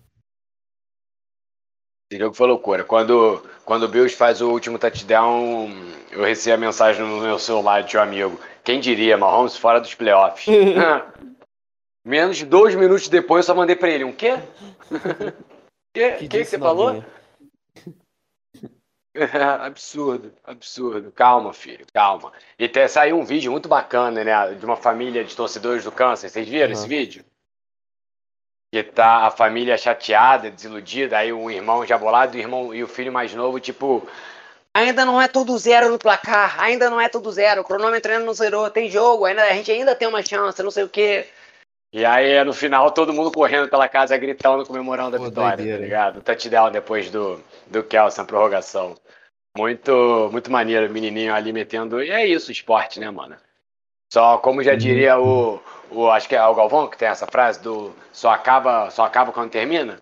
Esse 2.10 2.20
jogo 2.20 2.34
foi 2.34 2.46
loucura. 2.46 2.84
Quando, 2.84 3.42
quando 3.64 3.84
o 3.84 3.88
Bills 3.88 4.14
faz 4.14 4.40
o 4.40 4.50
último 4.50 4.78
touchdown, 4.78 5.68
eu 6.12 6.22
recebi 6.22 6.52
a 6.52 6.58
mensagem 6.58 7.02
no 7.02 7.20
meu 7.20 7.38
celular 7.38 7.82
de 7.82 7.96
um 7.96 8.00
amigo. 8.00 8.40
Quem 8.62 8.78
diria, 8.78 9.16
Mahomes 9.16 9.56
fora 9.56 9.80
dos 9.80 9.94
playoffs. 9.94 10.46
Menos 12.04 12.36
de 12.36 12.44
dois 12.44 12.74
minutos 12.74 13.08
depois 13.08 13.44
eu 13.44 13.54
só 13.54 13.54
mandei 13.54 13.74
pra 13.74 13.88
ele. 13.88 14.04
Um 14.04 14.12
quê? 14.12 14.34
que, 15.94 16.10
que, 16.12 16.28
que, 16.28 16.38
que 16.38 16.44
você 16.44 16.58
falou? 16.58 17.02
absurdo, 19.60 20.34
absurdo. 20.44 21.12
Calma, 21.12 21.52
filho, 21.52 21.86
calma. 21.94 22.32
E 22.58 22.66
até 22.66 22.86
saiu 22.88 23.18
um 23.18 23.24
vídeo 23.24 23.50
muito 23.50 23.68
bacana, 23.68 24.22
né? 24.22 24.54
De 24.54 24.64
uma 24.64 24.76
família 24.76 25.24
de 25.24 25.34
torcedores 25.34 25.84
do 25.84 25.92
câncer. 25.92 26.28
Vocês 26.28 26.46
viram 26.48 26.66
uhum. 26.66 26.72
esse 26.72 26.86
vídeo? 26.86 27.24
Que 28.72 28.82
tá 28.82 29.26
a 29.26 29.30
família 29.30 29.78
chateada, 29.78 30.50
desiludida, 30.50 31.16
aí 31.16 31.32
o 31.32 31.48
irmão 31.48 31.86
já 31.86 31.96
bolado, 31.96 32.36
o 32.36 32.40
irmão 32.40 32.74
e 32.74 32.82
o 32.82 32.88
filho 32.88 33.12
mais 33.12 33.32
novo, 33.32 33.60
tipo. 33.60 34.06
Ainda 34.76 35.04
não 35.04 35.22
é 35.22 35.28
tudo 35.28 35.56
zero 35.56 35.88
no 35.88 35.98
placar, 35.98 36.60
ainda 36.60 36.90
não 36.90 37.00
é 37.00 37.08
tudo 37.08 37.30
zero, 37.30 37.60
o 37.60 37.64
cronômetro 37.64 38.10
ainda 38.10 38.24
não 38.24 38.34
zerou, 38.34 38.68
tem 38.68 38.90
jogo, 38.90 39.24
ainda, 39.24 39.44
a 39.44 39.52
gente 39.52 39.70
ainda 39.70 39.94
tem 39.94 40.08
uma 40.08 40.20
chance, 40.20 40.60
não 40.60 40.72
sei 40.72 40.82
o 40.82 40.88
quê. 40.88 41.28
E 41.94 42.04
aí, 42.04 42.42
no 42.42 42.52
final, 42.52 42.90
todo 42.90 43.12
mundo 43.12 43.30
correndo 43.30 43.68
pela 43.68 43.88
casa, 43.88 44.16
gritando, 44.16 44.66
comemorando 44.66 45.14
a 45.14 45.18
Pô, 45.20 45.26
vitória, 45.26 45.56
doideira. 45.58 45.78
tá 45.78 45.84
ligado? 45.84 46.16
O 46.16 46.22
touchdown 46.22 46.72
depois 46.72 47.08
do, 47.08 47.40
do 47.68 47.84
Kelsey 47.84 48.18
na 48.18 48.26
prorrogação. 48.26 48.96
Muito, 49.56 50.28
muito 50.32 50.50
maneiro, 50.50 50.88
o 50.88 50.90
menininho 50.92 51.32
ali 51.32 51.52
metendo. 51.52 52.02
E 52.02 52.10
é 52.10 52.26
isso, 52.26 52.50
esporte, 52.50 52.98
né, 52.98 53.08
mano? 53.12 53.36
Só, 54.12 54.38
como 54.38 54.60
já 54.60 54.74
diria 54.74 55.20
o, 55.20 55.62
o. 55.88 56.10
Acho 56.10 56.28
que 56.28 56.34
é 56.34 56.44
o 56.44 56.54
Galvão 56.56 56.88
que 56.88 56.98
tem 56.98 57.06
essa 57.06 57.28
frase 57.28 57.62
do 57.62 57.94
só 58.12 58.30
acaba, 58.30 58.90
só 58.90 59.04
acaba 59.04 59.30
quando 59.30 59.52
termina. 59.52 60.00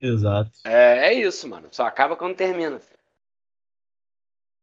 Exato. 0.00 0.52
É, 0.64 1.08
é 1.08 1.12
isso, 1.12 1.46
mano. 1.46 1.68
Só 1.70 1.84
acaba 1.84 2.16
quando 2.16 2.34
termina. 2.34 2.80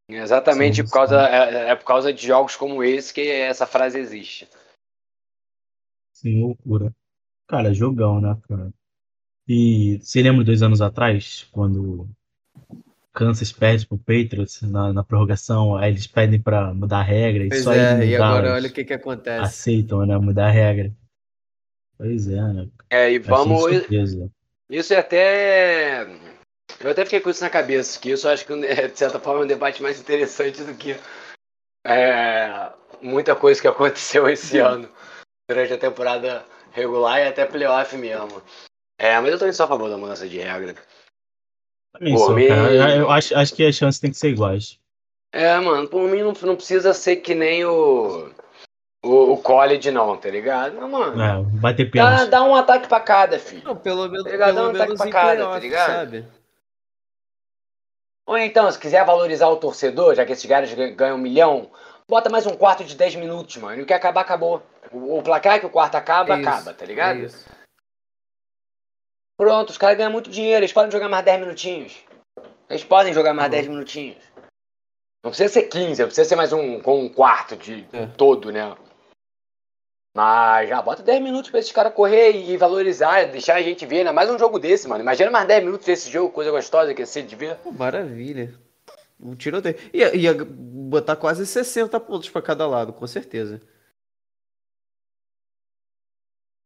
Exatamente 0.08 0.78
Sim, 0.78 0.84
por 0.88 0.92
causa, 0.92 1.22
é, 1.28 1.70
é 1.70 1.74
por 1.76 1.84
causa 1.84 2.12
de 2.12 2.26
jogos 2.26 2.56
como 2.56 2.82
esse 2.82 3.14
que 3.14 3.30
essa 3.30 3.64
frase 3.64 3.96
existe. 3.96 4.48
Sim, 6.22 6.40
loucura. 6.40 6.94
Cara, 7.48 7.74
jogão, 7.74 8.20
né, 8.20 8.38
cara? 8.48 8.72
E 9.48 9.98
você 10.00 10.22
lembra 10.22 10.44
dois 10.44 10.62
anos 10.62 10.80
atrás, 10.80 11.48
quando 11.50 12.02
o 12.02 12.08
Kansas 13.12 13.50
perde 13.50 13.86
pro 13.88 13.98
Patriots 13.98 14.62
na, 14.62 14.92
na 14.92 15.02
prorrogação, 15.02 15.76
aí 15.76 15.90
eles 15.90 16.06
pedem 16.06 16.40
pra 16.40 16.72
mudar 16.72 17.00
a 17.00 17.02
regra 17.02 17.44
e 17.44 17.48
Pois 17.48 17.64
só 17.64 17.74
é, 17.74 17.96
eles 17.96 18.10
e 18.10 18.16
agora 18.16 18.54
olha 18.54 18.68
o 18.68 18.72
que 18.72 18.84
que 18.84 18.92
acontece. 18.92 19.42
aceitam, 19.42 20.06
né, 20.06 20.16
mudar 20.16 20.46
a 20.46 20.52
regra. 20.52 20.92
Pois 21.98 22.28
é, 22.28 22.40
né? 22.40 22.68
É, 22.88 23.12
e 23.12 23.16
Achei 23.16 23.28
vamos. 23.28 23.62
surpresa. 23.62 24.30
Isso 24.70 24.94
é 24.94 24.98
até. 24.98 26.02
Eu 26.80 26.90
até 26.90 27.04
fiquei 27.04 27.20
com 27.20 27.30
isso 27.30 27.42
na 27.42 27.50
cabeça, 27.50 27.98
que 27.98 28.12
isso 28.12 28.28
eu 28.28 28.32
acho 28.32 28.46
que, 28.46 28.52
é, 28.52 28.86
de 28.88 28.98
certa 28.98 29.18
forma, 29.18 29.40
é 29.40 29.44
um 29.44 29.48
debate 29.48 29.82
mais 29.82 30.00
interessante 30.00 30.62
do 30.62 30.74
que 30.74 30.96
é, 31.84 32.72
muita 33.02 33.34
coisa 33.34 33.60
que 33.60 33.66
aconteceu 33.68 34.28
esse 34.28 34.58
ano 34.58 34.88
durante 35.52 35.72
a 35.74 35.78
temporada 35.78 36.44
regular 36.72 37.20
e 37.20 37.28
até 37.28 37.44
playoff 37.44 37.96
mesmo. 37.96 38.42
É, 38.98 39.18
mas 39.20 39.32
eu 39.32 39.38
também 39.38 39.52
sou 39.52 39.64
a 39.64 39.68
favor 39.68 39.90
da 39.90 39.96
mudança 39.98 40.28
de 40.28 40.38
regra. 40.38 40.74
Também 41.92 42.14
Por 42.14 42.26
sou, 42.26 42.34
mim- 42.34 42.48
cara. 42.48 42.96
Eu, 42.96 43.10
acho, 43.10 43.36
acho 43.36 43.54
que 43.54 43.66
as 43.66 43.74
chances 43.74 44.00
têm 44.00 44.10
que 44.10 44.16
ser 44.16 44.30
iguais. 44.30 44.78
É, 45.32 45.58
mano, 45.58 45.88
por 45.88 46.08
mim 46.08 46.22
não, 46.22 46.32
não 46.42 46.56
precisa 46.56 46.92
ser 46.94 47.16
que 47.16 47.34
nem 47.34 47.64
o, 47.64 48.30
o, 49.04 49.32
o 49.32 49.42
college, 49.42 49.90
não, 49.90 50.16
tá 50.16 50.28
ligado? 50.30 50.74
Não, 50.74 50.88
mano. 50.88 51.20
É, 51.22 51.60
vai 51.60 51.74
ter 51.74 51.84
Dá, 51.86 51.90
pênalti. 51.90 52.30
dá 52.30 52.42
um 52.44 52.54
ataque 52.54 52.86
pra 52.88 53.00
cada, 53.00 53.38
filho. 53.38 53.64
Não, 53.64 53.76
pelo 53.76 54.08
menos, 54.08 54.24
Pegadão, 54.24 54.54
pelo 54.72 54.76
ataque 54.76 54.82
menos 54.88 54.98
pra 55.00 55.08
em 55.08 55.12
cada, 55.12 55.46
tá 55.48 55.58
ligado? 55.58 55.86
sabe? 55.92 56.26
Ou 58.26 58.38
então, 58.38 58.70
se 58.70 58.78
quiser 58.78 59.04
valorizar 59.04 59.48
o 59.48 59.56
torcedor, 59.56 60.14
já 60.14 60.24
que 60.24 60.32
esses 60.32 60.46
caras 60.46 60.72
gan- 60.72 60.94
ganham 60.94 61.16
um 61.16 61.20
milhão, 61.20 61.70
bota 62.12 62.28
mais 62.28 62.46
um 62.46 62.54
quarto 62.54 62.84
de 62.84 62.94
10 62.94 63.14
minutos, 63.14 63.56
mano. 63.56 63.80
E 63.80 63.82
o 63.82 63.86
que 63.86 63.92
acabar, 63.94 64.20
acabou. 64.20 64.62
O, 64.92 65.18
o 65.18 65.22
placar 65.22 65.58
que 65.58 65.64
o 65.64 65.70
quarto 65.70 65.94
acaba, 65.94 66.34
É 66.34 66.40
isso, 66.40 66.48
acaba, 66.48 66.74
tá 66.74 66.84
ligado? 66.84 67.20
é 67.20 67.24
isso. 67.24 67.48
Pronto, 69.38 69.70
os 69.70 69.78
caras 69.78 69.96
ganham 69.96 70.12
muito 70.12 70.28
dinheiro, 70.28 70.58
eles 70.60 70.74
podem 70.74 70.90
jogar 70.92 71.08
mais 71.08 71.24
10 71.24 71.40
minutinhos. 71.40 72.04
Eles 72.68 72.84
podem 72.84 73.14
jogar 73.14 73.32
mais 73.32 73.48
bom. 73.48 73.56
10 73.56 73.68
minutinhos. 73.68 74.22
Não 75.24 75.30
precisa 75.30 75.48
ser 75.52 75.62
15, 75.62 76.02
não 76.02 76.08
precisa 76.08 76.28
ser 76.28 76.36
mais 76.36 76.52
um 76.52 76.80
com 76.80 77.00
um 77.00 77.08
quarto 77.08 77.56
de 77.56 77.86
É. 77.94 78.06
todo, 78.06 78.52
né? 78.52 78.76
Mas 80.14 80.68
já 80.68 80.82
bota 80.82 81.02
10 81.02 81.22
minutos 81.22 81.50
pra 81.50 81.60
esses 81.60 81.72
caras 81.72 81.94
correr 81.94 82.32
e 82.32 82.56
valorizar, 82.58 83.24
deixar 83.24 83.54
a 83.54 83.62
gente 83.62 83.86
ver, 83.86 84.00
ainda 84.00 84.12
mais 84.12 84.28
um 84.28 84.38
jogo 84.38 84.58
desse, 84.58 84.86
mano. 84.86 85.00
Imagina 85.02 85.30
mais 85.30 85.48
10 85.48 85.64
minutos 85.64 85.86
desse 85.86 86.10
jogo, 86.10 86.30
coisa 86.30 86.50
gostosa 86.50 86.92
que 86.92 87.00
ia 87.00 87.06
ser 87.06 87.22
de 87.22 87.34
ver. 87.34 87.56
Pô, 87.56 87.72
maravilha. 87.72 88.52
Um 89.22 89.36
tiroteio. 89.36 89.76
Ia, 89.94 90.14
ia 90.16 90.34
botar 90.34 91.16
quase 91.16 91.46
60 91.46 91.98
pontos 92.00 92.28
pra 92.28 92.42
cada 92.42 92.66
lado, 92.66 92.92
com 92.92 93.06
certeza. 93.06 93.60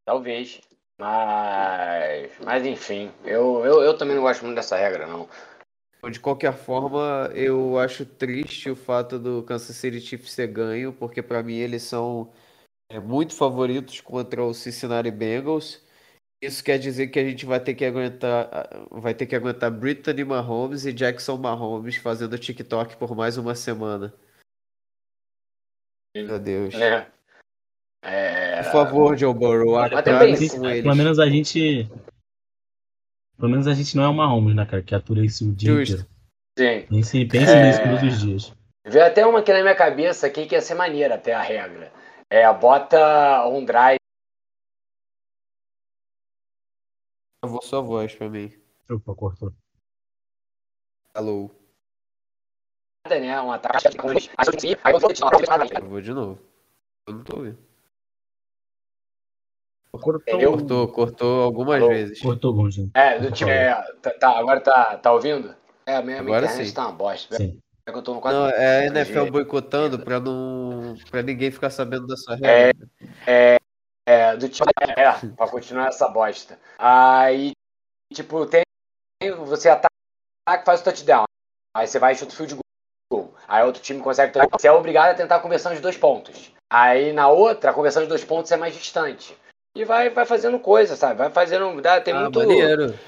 Talvez. 0.07 0.61
Mas. 0.99 2.33
Mas 2.43 2.65
enfim, 2.65 3.13
eu, 3.25 3.65
eu, 3.65 3.83
eu 3.83 3.99
também 3.99 4.17
não 4.17 4.23
gosto 4.23 4.45
muito 4.45 4.57
dessa 4.57 4.77
regra, 4.77 5.07
não. 5.07 5.29
De 6.11 6.21
qualquer 6.21 6.53
forma, 6.53 7.31
eu 7.35 7.79
acho 7.79 8.07
triste 8.07 8.71
o 8.71 8.77
fato 8.77 9.19
do 9.19 9.43
Kansas 9.43 9.75
City 9.75 10.01
Chiefs 10.01 10.33
ser 10.33 10.47
ganho, 10.47 10.93
porque 10.93 11.21
pra 11.21 11.43
mim 11.43 11.57
eles 11.57 11.83
são 11.83 12.33
é, 12.89 13.01
muito 13.01 13.35
favoritos 13.35 14.01
contra 14.01 14.45
o 14.45 14.55
Cincinnati 14.55 15.11
Bengals. 15.11 15.85
Isso 16.43 16.63
quer 16.63 16.79
dizer 16.79 17.09
que 17.09 17.19
a 17.19 17.25
gente 17.25 17.47
vai 17.47 17.59
ter 17.59 17.75
que 17.75 17.85
aguentar, 17.85 18.51
vai 18.91 19.15
ter 19.15 19.27
que 19.27 19.35
aguentar 19.35 19.71
Brittany 19.71 20.23
Mahomes 20.23 20.85
e 20.85 20.93
Jackson 20.93 21.37
Mahomes 21.39 21.97
fazendo 21.97 22.39
TikTok 22.39 22.97
por 22.97 23.17
mais 23.17 23.39
uma 23.39 23.55
semana. 23.55 24.13
Meu 26.15 26.39
Deus. 26.39 26.75
É. 26.75 27.11
É. 28.03 28.63
Por 28.65 28.73
favor, 28.73 29.17
Joe 29.17 29.35
Burrow, 29.35 29.79
acabe 29.79 30.03
com 30.51 30.61
Pelo 30.61 30.71
eles. 30.71 30.97
menos 30.97 31.19
a 31.19 31.27
gente. 31.29 31.89
Pelo 33.37 33.51
menos 33.51 33.67
a 33.67 33.75
gente 33.75 33.97
não 33.97 34.05
é 34.05 34.09
o 34.09 34.15
Mahomes, 34.15 34.55
né, 34.55 34.65
cara? 34.65 34.83
Que 34.83 34.95
atura 34.95 35.25
isso 35.25 35.49
o 35.49 35.55
dia 35.55 35.73
Justo. 35.73 35.95
inteiro. 35.95 36.17
Sim. 36.59 36.87
Pense, 36.89 37.25
pense 37.27 37.53
É. 37.53 37.67
nisso 37.67 37.83
todos 37.83 38.03
os 38.03 38.21
dias. 38.21 38.53
Veio 38.87 39.05
até 39.05 39.27
uma 39.27 39.41
aqui 39.41 39.53
na 39.53 39.63
minha 39.63 39.75
cabeça 39.75 40.27
aqui 40.27 40.47
que 40.47 40.55
ia 40.55 40.63
ser 40.63 40.75
maneira 40.75 41.17
até 41.17 41.35
a 41.35 41.43
regra. 41.43 41.93
É, 42.31 42.51
bota 42.55 43.47
um 43.49 43.65
drive, 43.65 43.99
Travou 47.41 47.63
sua 47.63 47.81
voz 47.81 48.15
pra 48.15 48.29
mim. 48.29 48.53
Opa, 48.91 49.15
cortou. 49.15 49.53
Alô. 51.15 51.51
né? 53.09 53.41
Um 53.41 53.53
ataque 53.53 53.87
eu 53.87 53.93
eu 54.93 55.89
vou 55.89 56.01
de 56.01 56.13
novo. 56.13 56.41
Eu 57.07 57.15
não 57.15 57.25
tô 57.25 57.37
ouvindo. 57.39 57.59
Entendeu? 60.29 60.53
Cortou, 60.53 60.89
cortou 60.89 61.43
algumas 61.43 61.81
Alô? 61.81 61.89
vezes. 61.89 62.21
Cortou 62.21 62.51
alguns, 62.51 62.75
gente. 62.75 62.91
É, 62.95 63.19
do 63.19 63.31
tipo, 63.33 63.51
é, 63.51 63.75
tá, 64.03 64.11
tá, 64.11 64.39
agora 64.39 64.61
tá, 64.61 64.99
tá 64.99 65.13
ouvindo? 65.13 65.55
É, 65.87 65.97
a 65.97 66.03
minha, 66.03 66.21
Agora 66.21 66.45
internet 66.45 66.69
sim. 66.69 66.75
tá 66.75 66.83
uma 66.83 66.93
bosta. 66.93 67.37
Sim. 67.37 67.59
É 67.87 67.93
que 67.93 67.99
eu 67.99 68.03
tô 68.03 68.13
no 68.15 68.21
quadro. 68.21 68.41
Não, 68.41 68.49
é 68.49 68.89
a 68.89 68.91
4G. 68.91 68.97
NFL 68.97 69.31
boicotando 69.31 69.99
pra 70.01 70.19
não. 70.19 70.97
pra 71.11 71.23
ninguém 71.23 71.51
ficar 71.51 71.71
sabendo 71.71 72.07
da 72.07 72.17
sua 72.17 72.35
regra. 72.35 72.89
É, 73.27 73.57
do 74.39 74.49
tipo, 74.49 74.65
é, 74.81 75.13
pra 75.37 75.49
continuar 75.49 75.89
essa 75.89 76.09
bosta. 76.09 76.59
Aí, 76.79 77.53
tipo, 78.13 78.47
tem. 78.47 78.63
Você 79.47 79.69
ataca 79.69 80.65
faz 80.65 80.81
o 80.81 80.85
touchdown. 80.85 81.25
Aí 81.77 81.87
você 81.87 81.99
vai 81.99 82.13
e 82.13 82.17
chuta 82.17 82.33
o 82.33 82.37
field 82.37 82.57
goal. 83.13 83.35
Aí 83.49 83.65
outro 83.65 83.83
time 83.83 84.01
consegue. 84.01 84.33
Você 84.53 84.69
é 84.69 84.73
obrigado 84.73 85.11
a 85.11 85.15
tentar 85.15 85.37
a 85.37 85.41
conversão 85.41 85.75
de 85.75 85.81
dois 85.81 85.97
pontos. 85.97 86.53
Aí 86.73 87.13
na 87.13 87.29
outra, 87.29 87.71
a 87.71 87.75
conversão 87.75 88.03
de 88.03 88.09
dois 88.09 88.25
pontos 88.25 88.51
é 88.53 88.57
mais 88.57 88.75
distante. 88.75 89.37
E 89.77 89.85
vai, 89.85 90.09
vai 90.09 90.25
fazendo 90.25 90.59
coisa, 90.59 90.97
sabe? 90.97 91.19
Vai 91.19 91.31
fazendo. 91.31 91.81
Dá, 91.83 92.01
tem 92.01 92.15
ah, 92.15 92.23
muito. 92.23 92.39
maneiro. 92.39 92.99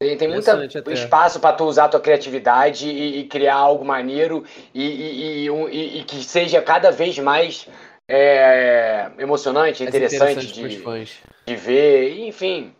Tem, 0.00 0.16
tem 0.16 0.28
muito 0.28 0.48
espaço 0.92 1.40
para 1.40 1.56
tu 1.56 1.64
usar 1.64 1.86
a 1.86 1.88
tua 1.88 2.00
criatividade 2.00 2.88
e, 2.88 3.18
e 3.18 3.28
criar 3.28 3.56
algo 3.56 3.84
maneiro 3.84 4.44
e, 4.72 5.42
e, 5.44 5.50
um- 5.50 5.68
e- 5.68 5.98
e 5.98 6.04
que 6.04 6.22
seja 6.22 6.62
cada 6.62 6.92
vez 6.92 7.18
mais 7.18 7.68
é, 8.08 9.10
emocionante, 9.18 9.82
Mais 9.82 9.94
interessante, 9.94 10.34
pros 10.34 10.72
de, 10.72 11.24
de 11.46 11.56
ver, 11.56 12.26
enfim. 12.26 12.74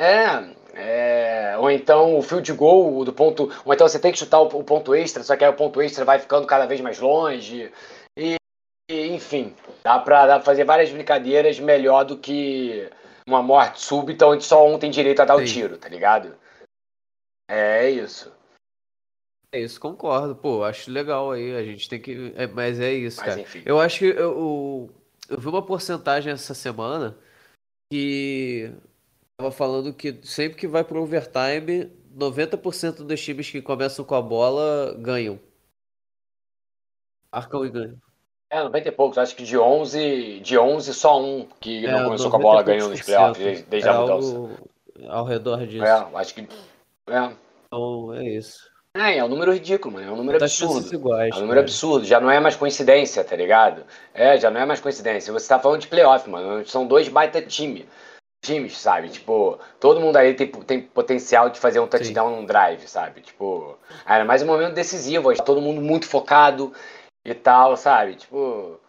É, 0.00 0.54
é, 0.74 1.58
ou 1.58 1.70
então 1.70 2.18
o 2.18 2.22
field 2.22 2.52
goal 2.54 2.98
o 2.98 3.04
do 3.04 3.12
ponto, 3.12 3.52
ou 3.64 3.72
então 3.72 3.86
você 3.86 3.98
tem 3.98 4.10
que 4.10 4.18
chutar 4.18 4.40
o, 4.40 4.46
o 4.46 4.64
ponto 4.64 4.94
extra, 4.94 5.22
só 5.22 5.36
que 5.36 5.44
aí 5.44 5.50
o 5.50 5.56
ponto 5.56 5.80
extra 5.80 6.04
vai 6.04 6.18
ficando 6.18 6.46
cada 6.46 6.66
vez 6.66 6.80
mais 6.80 6.98
longe. 6.98 7.72
E, 8.16 8.36
e, 8.90 9.08
enfim, 9.08 9.54
dá 9.84 9.98
pra, 9.98 10.26
dá 10.26 10.36
pra 10.36 10.44
fazer 10.44 10.64
várias 10.64 10.90
brincadeiras 10.90 11.60
melhor 11.60 12.04
do 12.04 12.18
que 12.18 12.90
uma 13.26 13.42
morte 13.42 13.80
súbita 13.80 14.26
onde 14.26 14.44
só 14.44 14.66
um 14.66 14.78
tem 14.78 14.90
direito 14.90 15.20
a 15.22 15.24
dar 15.24 15.36
o 15.36 15.46
Sim. 15.46 15.52
tiro, 15.52 15.78
tá 15.78 15.88
ligado? 15.88 16.36
É 17.48 17.88
isso. 17.88 18.32
É 19.52 19.60
isso, 19.60 19.80
concordo. 19.80 20.36
Pô, 20.36 20.62
acho 20.62 20.90
legal 20.90 21.32
aí. 21.32 21.56
A 21.56 21.64
gente 21.64 21.88
tem 21.88 22.00
que. 22.00 22.32
é, 22.36 22.46
mas 22.46 22.78
é 22.78 22.92
isso, 22.92 23.20
Mas 23.20 23.30
cara. 23.30 23.40
enfim. 23.40 23.62
Eu 23.66 23.80
acho 23.80 23.98
que 23.98 24.04
eu, 24.06 24.90
eu, 25.28 25.38
vi 25.38 25.48
uma 25.48 25.64
porcentagem 25.64 26.32
essa 26.32 26.54
semana 26.54 27.18
que 27.92 28.72
tava 29.36 29.50
falando 29.50 29.92
que 29.92 30.20
sempre 30.22 30.56
que 30.56 30.68
vai 30.68 30.84
pro 30.84 31.02
overtime, 31.02 31.90
90% 32.16 33.02
dos 33.04 33.20
times 33.20 33.50
que 33.50 33.60
começam 33.60 34.04
com 34.04 34.14
a 34.14 34.22
bola 34.22 34.94
ganham. 34.98 35.40
Arcam 37.32 37.64
e 37.64 37.70
ganham. 37.70 38.00
É, 38.52 38.62
90 38.64 38.88
e 38.88 38.92
poucos, 38.92 39.18
acho 39.18 39.36
que 39.36 39.44
de 39.44 39.56
11, 39.56 40.40
de 40.40 40.58
11 40.58 40.92
só 40.94 41.20
um 41.22 41.46
que 41.60 41.86
É, 41.86 41.92
não 41.92 42.04
começou 42.04 42.30
com 42.30 42.36
a 42.36 42.40
90 42.40 42.42
bola 42.42 42.60
e 42.60 42.64
ganhou 42.64 42.88
poucos 42.88 42.98
nos 42.98 43.06
cento. 43.06 43.16
playoffs 43.16 43.44
desde, 43.44 43.64
desde 43.64 43.88
É 43.88 43.92
a 43.92 44.00
mudança. 44.00 44.36
algo 44.36 44.70
ao 45.08 45.24
redor 45.24 45.66
disso. 45.66 45.84
É, 45.84 46.16
acho 46.16 46.34
que. 46.34 46.40
É. 47.08 47.36
Então 47.66 48.14
é 48.14 48.28
isso. 48.28 48.69
É, 48.96 49.18
é 49.18 49.24
um 49.24 49.28
número 49.28 49.52
ridículo, 49.52 49.94
mano. 49.94 50.08
É 50.08 50.12
um 50.12 50.16
número 50.16 50.38
Tá 50.38 50.46
absurdo. 50.46 50.92
iguais. 50.92 51.32
É 51.32 51.36
um 51.36 51.40
número 51.40 51.56
cara. 51.56 51.66
absurdo, 51.66 52.04
já 52.04 52.20
não 52.20 52.30
é 52.30 52.40
mais 52.40 52.56
coincidência, 52.56 53.22
tá 53.22 53.36
ligado? 53.36 53.84
É, 54.12 54.36
já 54.36 54.50
não 54.50 54.60
é 54.60 54.66
mais 54.66 54.80
coincidência. 54.80 55.32
Você 55.32 55.48
tá 55.48 55.58
falando 55.60 55.80
de 55.80 55.86
playoff, 55.88 56.28
mano. 56.28 56.66
São 56.66 56.86
dois 56.86 57.08
baita 57.08 57.40
time. 57.40 57.88
Times, 58.44 58.76
sabe? 58.78 59.10
Tipo, 59.10 59.60
todo 59.78 60.00
mundo 60.00 60.16
aí 60.16 60.34
tem, 60.34 60.50
tem 60.50 60.80
potencial 60.82 61.50
de 61.50 61.60
fazer 61.60 61.78
um 61.78 61.86
touchdown 61.86 62.30
num 62.36 62.46
drive, 62.46 62.88
sabe? 62.88 63.20
Tipo, 63.20 63.78
era 64.06 64.24
mais 64.24 64.42
um 64.42 64.46
momento 64.46 64.74
decisivo, 64.74 65.34
tá 65.34 65.44
todo 65.44 65.60
mundo 65.60 65.80
muito 65.80 66.08
focado 66.08 66.72
e 67.24 67.34
tal, 67.34 67.76
sabe? 67.76 68.16
Tipo, 68.16 68.80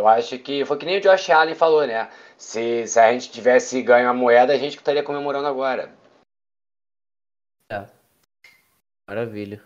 Eu 0.00 0.08
acho 0.08 0.38
que 0.38 0.64
foi 0.64 0.78
que 0.78 0.86
nem 0.86 0.96
o 0.98 1.00
Josh 1.00 1.28
Allen 1.30 1.54
falou, 1.54 1.86
né? 1.86 2.10
Se, 2.38 2.86
se 2.86 2.98
a 2.98 3.12
gente 3.12 3.30
tivesse 3.30 3.80
ganho 3.82 4.08
a 4.08 4.14
moeda, 4.14 4.52
a 4.54 4.58
gente 4.58 4.76
estaria 4.76 5.02
comemorando 5.02 5.46
agora. 5.46 5.92
É. 7.70 7.84
Maravilha. 9.06 9.62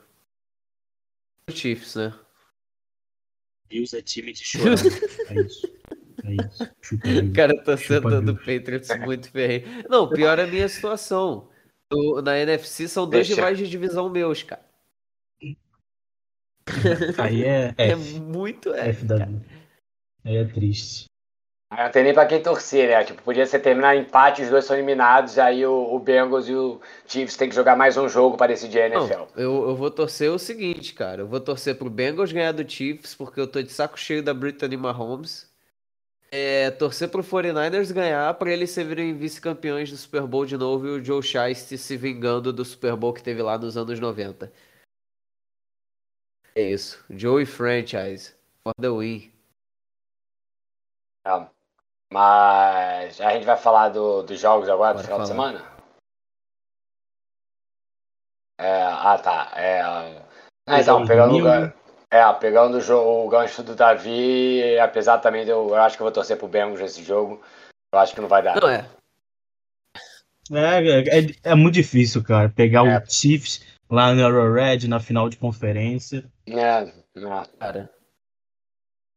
O 1.49 1.53
Chiefs, 1.53 1.95
né? 1.97 2.13
Bills 3.69 3.97
é 3.97 4.03
time 4.03 4.33
de 4.33 4.45
chorar. 4.45 4.75
é 5.29 5.41
isso. 5.41 5.67
É 6.25 6.33
isso. 6.35 6.71
Chupa 6.83 7.09
o 7.09 7.33
cara 7.33 7.65
tá 7.65 7.77
sendo 7.77 8.21
do 8.21 8.37
Patriots 8.37 8.91
muito 9.01 9.31
ferreiro. 9.31 9.67
Não, 9.89 10.09
pior 10.09 10.39
é 10.39 10.45
a 10.45 10.47
minha 10.47 10.69
situação. 10.69 11.51
na 12.23 12.39
NFC 12.39 12.89
são 12.89 13.09
dois 13.09 13.27
Deixa. 13.27 13.41
rivais 13.41 13.59
de 13.59 13.69
divisão 13.69 14.11
meus, 14.11 14.43
cara. 14.43 14.69
Aí 17.19 17.45
é. 17.45 17.75
É, 17.79 17.91
é 17.91 17.97
muito 17.97 18.75
F. 18.75 18.89
F 18.89 19.05
da... 19.07 19.27
Aí 20.25 20.37
é 20.37 20.45
triste. 20.45 21.10
Aí 21.71 21.85
não 21.85 21.93
tem 21.93 22.03
nem 22.03 22.13
pra 22.13 22.27
quem 22.27 22.43
torcer, 22.43 22.89
né? 22.89 23.05
Tipo, 23.05 23.23
podia 23.23 23.47
ser 23.47 23.61
terminar 23.61 23.95
empate, 23.95 24.43
os 24.43 24.51
dois 24.51 24.65
são 24.65 24.75
eliminados, 24.75 25.39
aí 25.39 25.65
o, 25.65 25.95
o 25.95 26.01
Bengals 26.01 26.49
e 26.49 26.55
o 26.55 26.81
Chiefs 27.07 27.37
tem 27.37 27.49
que 27.49 27.55
jogar 27.55 27.77
mais 27.77 27.97
um 27.97 28.09
jogo 28.09 28.37
para 28.37 28.49
decidir 28.49 28.81
a 28.81 28.87
NFL. 28.89 29.19
Não, 29.19 29.29
eu, 29.37 29.69
eu 29.69 29.77
vou 29.77 29.89
torcer 29.89 30.33
o 30.33 30.39
seguinte, 30.39 30.93
cara. 30.93 31.23
Eu 31.23 31.29
vou 31.29 31.39
torcer 31.39 31.79
pro 31.79 31.89
Bengals 31.89 32.33
ganhar 32.33 32.51
do 32.51 32.69
Chiefs, 32.69 33.15
porque 33.15 33.41
eu 33.41 33.47
tô 33.47 33.63
de 33.63 33.71
saco 33.71 33.99
cheio 33.99 34.21
da 34.21 34.35
Brittany 34.35 34.77
Mahomes. 34.77 35.49
É, 36.33 36.73
torcer 36.73 37.09
pro 37.09 37.23
49ers 37.23 37.93
ganhar 37.93 38.35
para 38.35 38.53
eles 38.53 38.71
serem 38.71 39.17
vice-campeões 39.17 39.91
do 39.91 39.97
Super 39.97 40.23
Bowl 40.23 40.45
de 40.45 40.57
novo 40.57 40.87
e 40.89 40.91
o 40.91 41.05
Joe 41.05 41.23
Shiesty 41.23 41.79
se 41.79 41.97
vingando 41.97 42.53
do 42.53 42.65
Super 42.65 42.97
Bowl 42.97 43.13
que 43.13 43.23
teve 43.23 43.43
lá 43.43 43.57
nos 43.57 43.77
anos 43.77 43.99
90. 44.01 44.53
É 46.57 46.63
isso. 46.63 47.05
Joey 47.09 47.47
Franchise. 47.47 48.35
For 48.65 48.75
the 48.81 48.91
win. 48.91 49.33
É. 51.25 51.60
Mas 52.13 53.21
a 53.21 53.33
gente 53.33 53.47
vai 53.47 53.57
falar 53.57 53.91
do, 53.91 54.23
dos 54.23 54.41
jogos 54.41 54.69
agora 54.69 54.95
do 54.95 55.03
final 55.03 55.19
falar. 55.19 55.23
de 55.23 55.29
semana? 55.29 55.71
É, 58.59 58.83
ah, 58.83 59.19
tá. 59.19 59.53
É, 59.55 59.81
ah, 59.81 60.81
então, 60.81 61.07
pegando 61.07 61.37
o, 61.37 61.49
é, 62.13 62.33
pegando 62.41 62.79
o, 62.79 63.27
o 63.27 63.29
gancho 63.29 63.63
do 63.63 63.75
Davi, 63.75 64.79
apesar 64.79 65.19
também 65.19 65.45
de 65.45 65.51
eu, 65.51 65.69
eu 65.69 65.77
acho 65.77 65.97
que 65.97 66.03
eu 66.03 66.07
vou 66.07 66.13
torcer 66.13 66.37
pro 66.37 66.49
Bengals 66.49 66.81
nesse 66.81 67.03
jogo, 67.03 67.41
eu 67.93 67.99
acho 67.99 68.15
que 68.15 68.21
não 68.21 68.29
vai 68.29 68.43
dar. 68.43 68.61
Não 68.61 68.69
é. 68.69 68.85
É, 70.53 71.21
é, 71.21 71.27
é 71.45 71.55
muito 71.55 71.75
difícil, 71.75 72.25
cara, 72.25 72.49
pegar 72.49 72.85
é. 72.85 72.99
o 72.99 73.07
Chiefs 73.09 73.65
lá 73.89 74.13
no 74.13 74.27
Arrowhead 74.27 74.89
na 74.89 74.99
final 74.99 75.29
de 75.29 75.37
conferência. 75.37 76.25
É, 76.47 76.93
não. 77.15 77.45
Cara, 77.59 77.89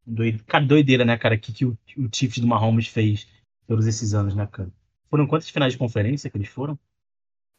Doide... 0.06 0.40
Cara, 0.44 0.66
doideira, 0.66 1.06
né, 1.06 1.18
cara? 1.18 1.36
O 1.36 1.40
que, 1.40 1.54
que 1.54 1.66
o, 1.66 1.78
o 1.98 2.10
Chiefs 2.14 2.40
do 2.40 2.48
Mahomes 2.48 2.88
fez 2.88 3.28
todos 3.68 3.88
esses 3.88 4.14
anos, 4.14 4.36
né, 4.36 4.48
cara? 4.52 4.70
Foram 5.10 5.28
quantas 5.28 5.50
finais 5.50 5.74
de 5.74 5.80
conferência 5.80 6.30
que 6.30 6.38
eles 6.38 6.50
foram? 6.50 6.78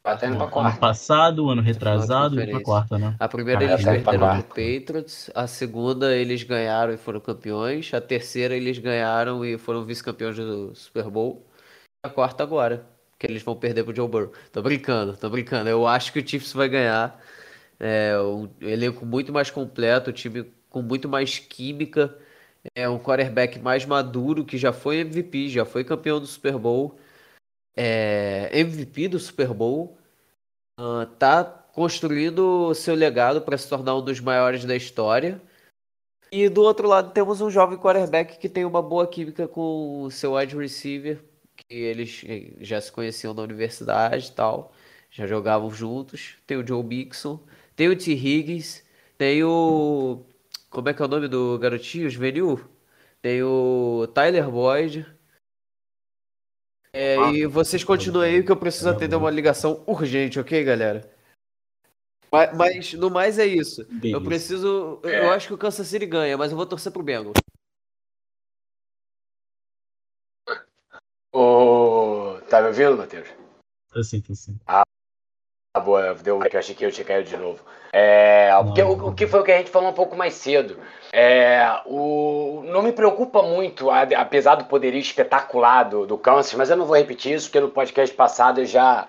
Até 0.04 0.28
no 0.28 0.36
quarta. 0.36 0.60
Ano 0.60 0.78
passado, 0.78 1.48
ano 1.48 1.62
retrasado 1.62 2.38
e 2.38 2.50
pra 2.50 2.60
quarta, 2.60 2.98
né? 2.98 3.16
A 3.18 3.26
primeira 3.26 3.60
Cara, 3.60 3.72
eles 3.72 3.84
perderam 3.84 4.42
pro 4.42 4.48
Patriots, 4.48 5.30
a 5.34 5.46
segunda 5.46 6.14
eles 6.14 6.42
ganharam 6.42 6.92
e 6.92 6.98
foram 6.98 7.20
campeões, 7.20 7.94
a 7.94 8.02
terceira 8.02 8.54
eles 8.54 8.76
ganharam 8.76 9.42
e 9.42 9.56
foram 9.56 9.82
vice-campeões 9.82 10.36
do 10.36 10.74
Super 10.74 11.08
Bowl, 11.08 11.46
a 12.04 12.10
quarta 12.10 12.42
agora, 12.42 12.84
que 13.18 13.26
eles 13.26 13.42
vão 13.42 13.56
perder 13.56 13.82
pro 13.82 13.96
Joe 13.96 14.06
Burrow. 14.06 14.32
Tô 14.52 14.60
brincando, 14.60 15.16
tô 15.16 15.30
brincando. 15.30 15.70
Eu 15.70 15.86
acho 15.86 16.12
que 16.12 16.18
o 16.18 16.28
Chiefs 16.28 16.52
vai 16.52 16.68
ganhar. 16.68 17.18
É 17.80 18.18
um 18.18 18.46
elenco 18.60 19.06
muito 19.06 19.32
mais 19.32 19.50
completo, 19.50 20.10
o 20.10 20.12
time 20.12 20.44
com 20.68 20.82
muito 20.82 21.08
mais 21.08 21.38
química 21.38 22.14
é 22.74 22.88
um 22.88 22.98
quarterback 22.98 23.58
mais 23.58 23.84
maduro 23.84 24.44
que 24.44 24.56
já 24.56 24.72
foi 24.72 24.98
MVP, 24.98 25.48
já 25.48 25.64
foi 25.64 25.84
campeão 25.84 26.20
do 26.20 26.26
Super 26.26 26.56
Bowl, 26.58 26.98
é, 27.76 28.48
MVP 28.52 29.08
do 29.08 29.18
Super 29.18 29.52
Bowl, 29.52 29.98
uh, 30.78 31.06
tá 31.18 31.44
construindo 31.44 32.72
seu 32.74 32.94
legado 32.94 33.42
para 33.42 33.58
se 33.58 33.68
tornar 33.68 33.96
um 33.96 34.04
dos 34.04 34.20
maiores 34.20 34.64
da 34.64 34.76
história. 34.76 35.40
E 36.30 36.48
do 36.48 36.62
outro 36.62 36.88
lado 36.88 37.12
temos 37.12 37.40
um 37.40 37.50
jovem 37.50 37.78
quarterback 37.78 38.38
que 38.38 38.48
tem 38.48 38.64
uma 38.64 38.82
boa 38.82 39.06
química 39.06 39.46
com 39.46 40.02
o 40.02 40.10
seu 40.10 40.34
wide 40.34 40.56
receiver, 40.56 41.22
que 41.56 41.74
eles 41.74 42.24
já 42.60 42.80
se 42.80 42.90
conheciam 42.90 43.34
na 43.34 43.42
universidade 43.42 44.28
e 44.28 44.32
tal, 44.32 44.72
já 45.10 45.26
jogavam 45.26 45.70
juntos. 45.70 46.36
Tem 46.46 46.56
o 46.56 46.66
Joe 46.66 46.82
Mixon, 46.82 47.40
tem 47.76 47.88
o 47.88 47.96
T. 47.96 48.12
Higgins, 48.12 48.82
tem 49.16 49.44
o 49.44 50.24
como 50.74 50.88
é 50.88 50.92
que 50.92 51.00
é 51.00 51.04
o 51.04 51.08
nome 51.08 51.28
do 51.28 51.56
garotinho 51.56 52.10
juvenil? 52.10 52.60
Tem 53.22 53.42
o 53.42 54.08
Tyler 54.12 54.50
Boyd. 54.50 55.06
É, 56.92 57.16
ah, 57.16 57.32
e 57.32 57.46
vocês 57.46 57.82
continuem 57.84 58.34
aí 58.34 58.42
que 58.42 58.50
eu 58.50 58.56
preciso 58.56 58.90
atender 58.90 59.16
uma 59.16 59.30
ligação 59.30 59.82
urgente, 59.86 60.38
ok, 60.38 60.62
galera? 60.64 61.08
Mas, 62.30 62.56
mas 62.56 62.92
no 62.94 63.08
mais 63.08 63.38
é 63.38 63.46
isso. 63.46 63.86
Eu 64.02 64.22
preciso. 64.22 65.00
Eu 65.04 65.10
é. 65.10 65.34
acho 65.34 65.46
que 65.46 65.54
o 65.54 65.58
Kansas 65.58 65.86
City 65.86 66.06
ganha, 66.06 66.36
mas 66.36 66.50
eu 66.50 66.56
vou 66.56 66.66
torcer 66.66 66.92
pro 66.92 67.02
Bengals. 67.02 67.34
Ô, 71.32 72.40
tá 72.48 72.60
me 72.60 72.68
ouvindo, 72.68 72.96
Matheus? 72.96 73.28
Tô 73.92 74.02
sim, 74.02 74.20
tô 74.20 74.34
sim. 74.34 74.58
Ah, 74.66 74.84
Tá 75.74 75.80
boa, 75.80 76.14
deu 76.14 76.40
eu 76.40 76.58
achei 76.58 76.72
que 76.72 76.84
eu 76.84 76.92
tinha 76.92 77.04
caído 77.04 77.28
de 77.28 77.36
novo. 77.36 77.60
É, 77.92 78.48
porque 78.62 78.80
o, 78.80 79.08
o, 79.08 79.14
que 79.14 79.26
foi 79.26 79.40
o 79.40 79.42
que 79.42 79.50
a 79.50 79.58
gente 79.58 79.72
falou 79.72 79.90
um 79.90 79.94
pouco 79.94 80.14
mais 80.16 80.34
cedo. 80.34 80.80
É, 81.12 81.82
o, 81.84 82.62
não 82.66 82.80
me 82.80 82.92
preocupa 82.92 83.42
muito, 83.42 83.90
apesar 83.90 84.54
do 84.54 84.66
poderio 84.66 85.00
espetacular 85.00 85.82
do, 85.82 86.06
do 86.06 86.16
Kansas, 86.16 86.54
mas 86.54 86.70
eu 86.70 86.76
não 86.76 86.86
vou 86.86 86.96
repetir 86.96 87.34
isso, 87.34 87.48
porque 87.48 87.58
no 87.58 87.72
podcast 87.72 88.14
passado 88.14 88.60
eu 88.60 88.66
já, 88.66 89.08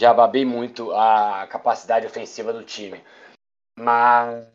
já 0.00 0.14
babei 0.14 0.42
muito 0.42 0.90
a 0.92 1.46
capacidade 1.50 2.06
ofensiva 2.06 2.50
do 2.50 2.64
time. 2.64 3.04
Mas. 3.78 4.46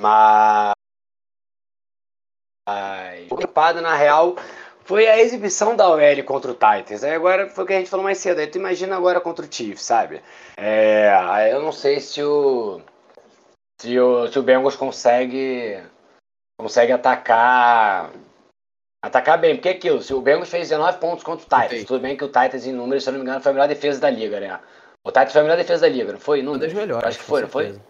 Mas. 0.00 0.72
Preocupado, 3.26 3.80
na 3.80 3.96
real, 3.96 4.36
foi 4.90 5.06
a 5.06 5.20
exibição 5.20 5.76
da 5.76 5.88
OL 5.88 6.24
contra 6.26 6.50
o 6.50 6.54
Titans. 6.54 7.04
Aí 7.04 7.14
agora 7.14 7.48
foi 7.48 7.62
o 7.62 7.66
que 7.68 7.72
a 7.74 7.78
gente 7.78 7.88
falou 7.88 8.02
mais 8.02 8.18
cedo. 8.18 8.40
Aí 8.40 8.48
tu 8.48 8.58
imagina 8.58 8.96
agora 8.96 9.20
contra 9.20 9.46
o 9.46 9.48
Chiefs, 9.48 9.84
sabe? 9.84 10.20
É, 10.56 11.48
eu 11.52 11.62
não 11.62 11.70
sei 11.70 12.00
se 12.00 12.20
o 12.20 12.80
se 13.80 13.96
o, 14.00 14.26
se 14.26 14.36
o 14.36 14.42
Bengals 14.42 14.74
consegue 14.74 15.80
consegue 16.60 16.90
atacar 16.90 18.10
atacar 19.00 19.38
bem, 19.38 19.54
porque 19.54 19.68
é 19.68 19.72
aquilo, 19.72 20.02
se 20.02 20.12
o 20.12 20.20
Bengals 20.20 20.48
fez 20.48 20.68
19 20.68 20.98
pontos 20.98 21.22
contra 21.22 21.46
o 21.46 21.62
Titans, 21.62 21.84
tudo 21.84 22.00
bem 22.00 22.16
que 22.16 22.24
o 22.24 22.26
Titans 22.26 22.66
em 22.66 22.72
números, 22.72 23.04
se 23.04 23.10
eu 23.10 23.12
não 23.12 23.20
me 23.20 23.24
engano, 23.24 23.40
foi 23.40 23.50
a 23.50 23.54
melhor 23.54 23.68
defesa 23.68 24.00
da 24.00 24.10
liga, 24.10 24.40
né? 24.40 24.58
O 25.04 25.12
Titans 25.12 25.32
foi 25.32 25.40
a 25.40 25.44
melhor 25.44 25.56
defesa 25.56 25.82
da 25.82 25.88
liga, 25.88 26.12
não 26.12 26.20
foi? 26.20 26.42
Uma 26.42 26.58
das 26.58 26.72
melhores. 26.72 27.06
Acho 27.06 27.18
que 27.18 27.24
foi, 27.24 27.42
não 27.42 27.48
foi? 27.48 27.80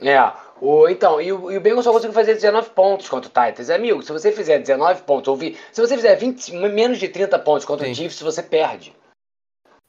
É, 0.00 0.18
o, 0.60 0.88
então, 0.88 1.20
e 1.20 1.32
o, 1.32 1.50
e 1.52 1.56
o 1.56 1.60
Bengals 1.60 1.84
só 1.84 1.92
conseguiu 1.92 2.14
fazer 2.14 2.34
19 2.34 2.70
pontos 2.70 3.08
contra 3.08 3.28
o 3.28 3.46
Titans. 3.46 3.70
Amigo, 3.70 4.02
se 4.02 4.12
você 4.12 4.32
fizer 4.32 4.58
19 4.58 5.02
pontos, 5.02 5.28
ou 5.28 5.36
vi, 5.36 5.56
se 5.72 5.80
você 5.80 5.96
fizer 5.96 6.16
20, 6.16 6.52
menos 6.52 6.98
de 6.98 7.08
30 7.08 7.38
pontos 7.38 7.64
contra 7.64 7.86
Sim. 7.86 7.92
o 7.92 7.94
Chiefs, 7.94 8.20
você 8.20 8.42
perde. 8.42 8.90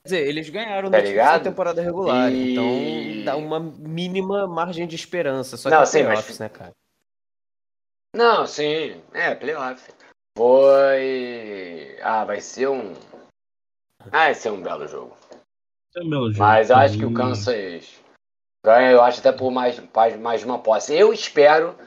Quer 0.03 0.06
dizer, 0.06 0.28
eles 0.28 0.49
ganharam 0.49 0.91
tá 0.91 1.01
na 1.01 1.39
temporada 1.39 1.82
regular, 1.82 2.32
e... 2.32 2.51
então 2.51 3.26
dá 3.26 3.36
uma 3.36 3.60
mínima 3.60 4.45
margem 4.45 4.86
de 4.86 4.95
esperança. 4.95 5.58
Só 5.58 5.70
que 5.70 5.76
Não, 5.76 5.82
é 5.82 5.86
sim, 5.86 6.03
playoffs, 6.03 6.30
mas... 6.30 6.39
né, 6.39 6.49
cara? 6.49 6.72
Não, 8.16 8.45
sim, 8.45 9.01
é, 9.14 9.34
playoff. 9.34 9.91
Foi. 10.38 11.97
Ah, 12.01 12.24
vai 12.24 12.39
ser 12.39 12.70
um. 12.70 12.93
Ah, 14.12 14.26
vai 14.26 14.36
ser 14.36 14.51
um 14.51 14.62
belo 14.62 14.88
jogo. 14.88 15.18
É 15.95 16.01
um 16.01 16.10
belo 16.10 16.32
jogo. 16.32 16.45
Mas 16.45 16.70
eu 16.70 16.76
acho 16.76 16.97
que 16.97 17.06
o 17.06 17.14
Kansas 17.14 17.99
Ganha, 18.66 18.89
eu 18.89 19.03
acho, 19.03 19.20
até 19.20 19.32
por 19.32 19.51
mais, 19.51 19.80
mais 20.20 20.43
uma 20.43 20.57
posse. 20.57 20.91
Eu 20.91 21.13
espero 21.13 21.78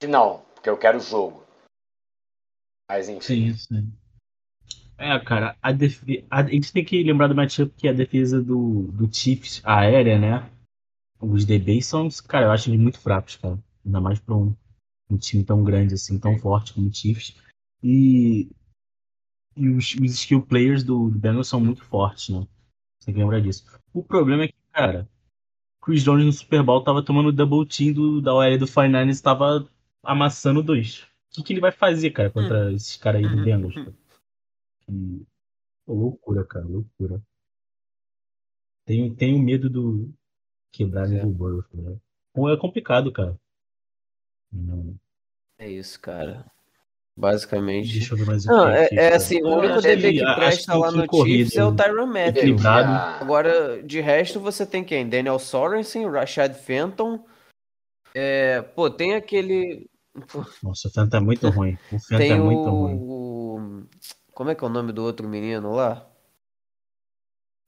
que 0.00 0.06
não, 0.06 0.38
porque 0.54 0.70
eu 0.70 0.78
quero 0.78 0.98
o 0.98 1.00
jogo. 1.00 1.44
Mas 2.88 3.08
enfim. 3.08 3.52
Sim, 3.52 3.56
sim. 3.56 3.92
É, 4.96 5.18
cara, 5.18 5.56
a, 5.60 5.70
a, 6.30 6.42
gente 6.46 6.72
tem 6.72 6.84
que 6.84 7.02
lembrar 7.02 7.26
do 7.26 7.34
matchup 7.34 7.74
que 7.76 7.88
a 7.88 7.92
defesa 7.92 8.40
do, 8.40 8.92
do 8.92 9.12
Chiefs 9.12 9.60
aérea, 9.64 10.20
né? 10.20 10.48
Os 11.20 11.44
DBs 11.44 11.86
são, 11.86 12.08
cara, 12.28 12.46
eu 12.46 12.52
acho 12.52 12.70
eles 12.70 12.80
muito 12.80 13.00
fracos, 13.00 13.34
cara. 13.34 13.58
Ainda 13.84 14.00
mais 14.00 14.20
pra 14.20 14.36
um, 14.36 14.54
um 15.10 15.16
time 15.16 15.42
tão 15.42 15.64
grande 15.64 15.94
assim, 15.94 16.16
tão 16.16 16.38
forte 16.38 16.74
como 16.74 16.88
o 16.88 16.94
Chiefs. 16.94 17.36
E, 17.82 18.48
e 19.56 19.68
os, 19.68 19.96
os 19.96 20.12
skill 20.12 20.42
players 20.42 20.84
do, 20.84 21.10
do 21.10 21.18
Bengals 21.18 21.48
são 21.48 21.58
muito 21.58 21.84
fortes, 21.84 22.28
né? 22.28 22.46
Tem 23.04 23.12
que 23.12 23.18
lembrar 23.18 23.40
disso. 23.40 23.66
O 23.92 24.04
problema 24.04 24.44
é 24.44 24.48
que, 24.48 24.54
cara, 24.72 25.08
Chris 25.82 26.04
Jones 26.04 26.24
no 26.24 26.32
Super 26.32 26.62
Bowl 26.62 26.82
tava 26.82 27.02
tomando 27.02 27.32
double 27.32 27.66
team 27.66 27.92
do, 27.92 28.22
da 28.22 28.32
OL 28.32 28.56
do 28.56 28.70
49 28.70 29.10
e 29.10 29.22
tava 29.22 29.68
amassando 30.02 30.62
dois. 30.62 31.00
O 31.02 31.34
que, 31.34 31.42
que 31.42 31.52
ele 31.52 31.60
vai 31.60 31.72
fazer, 31.72 32.10
cara, 32.10 32.30
contra 32.30 32.66
hum. 32.66 32.70
esses 32.70 32.96
caras 32.96 33.24
aí 33.24 33.28
do 33.28 33.42
Bengals? 33.42 33.74
Que... 33.74 35.26
Pô, 35.84 35.94
loucura, 35.94 36.44
cara, 36.44 36.64
loucura. 36.64 37.20
Tenho, 38.84 39.14
tenho 39.14 39.42
medo 39.42 39.68
do 39.68 40.12
quebrar 40.70 41.12
é. 41.12 41.20
do 41.20 41.28
Burrow, 41.28 41.64
né? 41.74 41.96
É 42.52 42.56
complicado, 42.56 43.10
cara. 43.10 43.38
Não. 44.52 44.94
É 45.58 45.68
isso, 45.68 46.00
cara. 46.00 46.46
Basicamente. 47.16 47.92
Deixa 47.92 48.14
eu 48.14 48.18
ver 48.18 48.24
mais 48.26 48.46
o 48.46 48.48
Não, 48.48 48.68
é, 48.68 48.86
aqui, 48.86 48.98
é 48.98 49.14
assim, 49.14 49.42
o 49.42 49.58
único 49.58 49.80
DB 49.82 50.12
que- 50.14 50.34
presta 50.34 50.74
lá 50.74 50.90
no 50.90 51.06
corrida 51.06 51.50
Chiefs 51.50 51.56
é 51.56 51.64
o 51.64 51.74
Tyron 51.76 52.06
Matthew. 52.06 52.28
equilibrado. 52.28 52.88
Ah, 52.90 53.18
Agora, 53.20 53.82
de 53.82 54.00
resto, 54.00 54.40
você 54.40 54.64
tem 54.64 54.82
quem? 54.82 55.08
Daniel 55.08 55.38
Sorensen, 55.38 56.08
Rashad 56.10 56.54
Fenton. 56.54 57.22
É, 58.14 58.62
pô, 58.62 58.88
tem 58.90 59.14
aquele. 59.14 59.86
Nossa, 60.62 60.88
o 60.88 60.90
Fenta 60.90 61.18
é 61.18 61.20
muito 61.20 61.48
ruim. 61.50 61.76
O 61.92 61.98
Fenta 61.98 62.18
Tem 62.18 62.32
é 62.32 62.40
o, 62.40 62.44
muito 62.44 62.70
ruim. 62.70 62.96
o- 62.98 63.82
Como 64.34 64.50
é 64.50 64.54
que 64.54 64.64
é 64.64 64.66
o 64.66 64.70
nome 64.70 64.92
do 64.92 65.02
outro 65.04 65.28
menino 65.28 65.72
lá? 65.72 66.06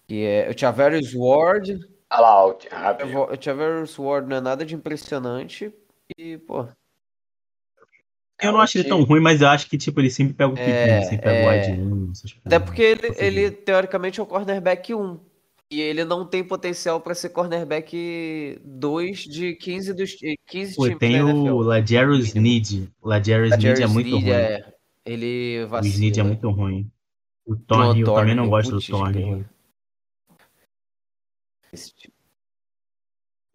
Que 0.08 0.24
é 0.24 0.50
o 0.50 0.58
Chavarius 0.58 1.14
Ward. 1.14 1.78
olha 2.10 2.20
lá, 2.20 2.46
o- 2.46 2.58
rápido. 2.70 3.18
O 3.20 3.42
Chavarius 3.42 3.98
Ward 3.98 4.28
não 4.28 4.36
é 4.36 4.40
nada 4.40 4.64
de 4.64 4.74
impressionante. 4.74 5.72
E, 6.18 6.36
pô. 6.38 6.66
Eu 8.40 8.52
não 8.52 8.60
acho 8.60 8.76
ele 8.78 8.88
tão 8.88 9.02
ruim, 9.02 9.20
mas 9.20 9.40
eu 9.40 9.48
acho 9.48 9.68
que, 9.68 9.78
tipo, 9.78 10.00
ele 10.00 10.10
sempre 10.10 10.34
pega 10.34 10.50
o 10.50 10.54
pick, 10.54 10.64
É, 10.64 11.02
sempre 11.02 11.18
pega 11.24 11.46
o 11.46 11.50
é. 11.52 11.68
wide 11.70 11.80
1. 11.80 12.10
essas 12.10 12.36
Até 12.44 12.58
porque 12.58 12.82
ele, 12.82 13.06
Possível. 13.08 13.24
ele 13.24 13.50
teoricamente 13.50 14.20
é 14.20 14.22
o 14.22 14.26
cornerback 14.26 14.92
1. 14.94 15.20
E 15.70 15.80
ele 15.80 16.04
não 16.04 16.26
tem 16.26 16.44
potencial 16.44 17.00
pra 17.00 17.14
ser 17.14 17.30
cornerback 17.30 18.60
2 18.64 19.20
de 19.20 19.54
15 19.54 19.94
dos 19.94 20.14
15 20.46 20.74
Pô, 20.76 20.84
times 20.84 20.98
tem 20.98 21.22
o 21.22 21.28
NFL. 21.30 21.60
Ladarius 21.62 22.34
Need. 22.34 22.92
O 23.00 23.08
Ladarius 23.08 23.50
Need 23.56 23.82
é 23.82 23.86
muito 23.86 24.08
Sneed 24.08 24.24
ruim. 24.24 24.32
é- 24.32 24.74
ele 25.06 25.64
O 25.64 25.68
vacila. 25.68 25.94
Sneed 25.94 26.18
é 26.18 26.22
muito 26.22 26.50
ruim. 26.50 26.90
O 27.46 27.56
Thornhill 27.56 28.06
eu 28.06 28.14
também 28.14 28.34
não 28.34 28.48
gosto 28.48 28.72
do 28.72 28.80
Thornhill. 28.80 29.26
grilo. 29.28 29.44
Esse 31.72 31.94
tipo- 31.94 32.14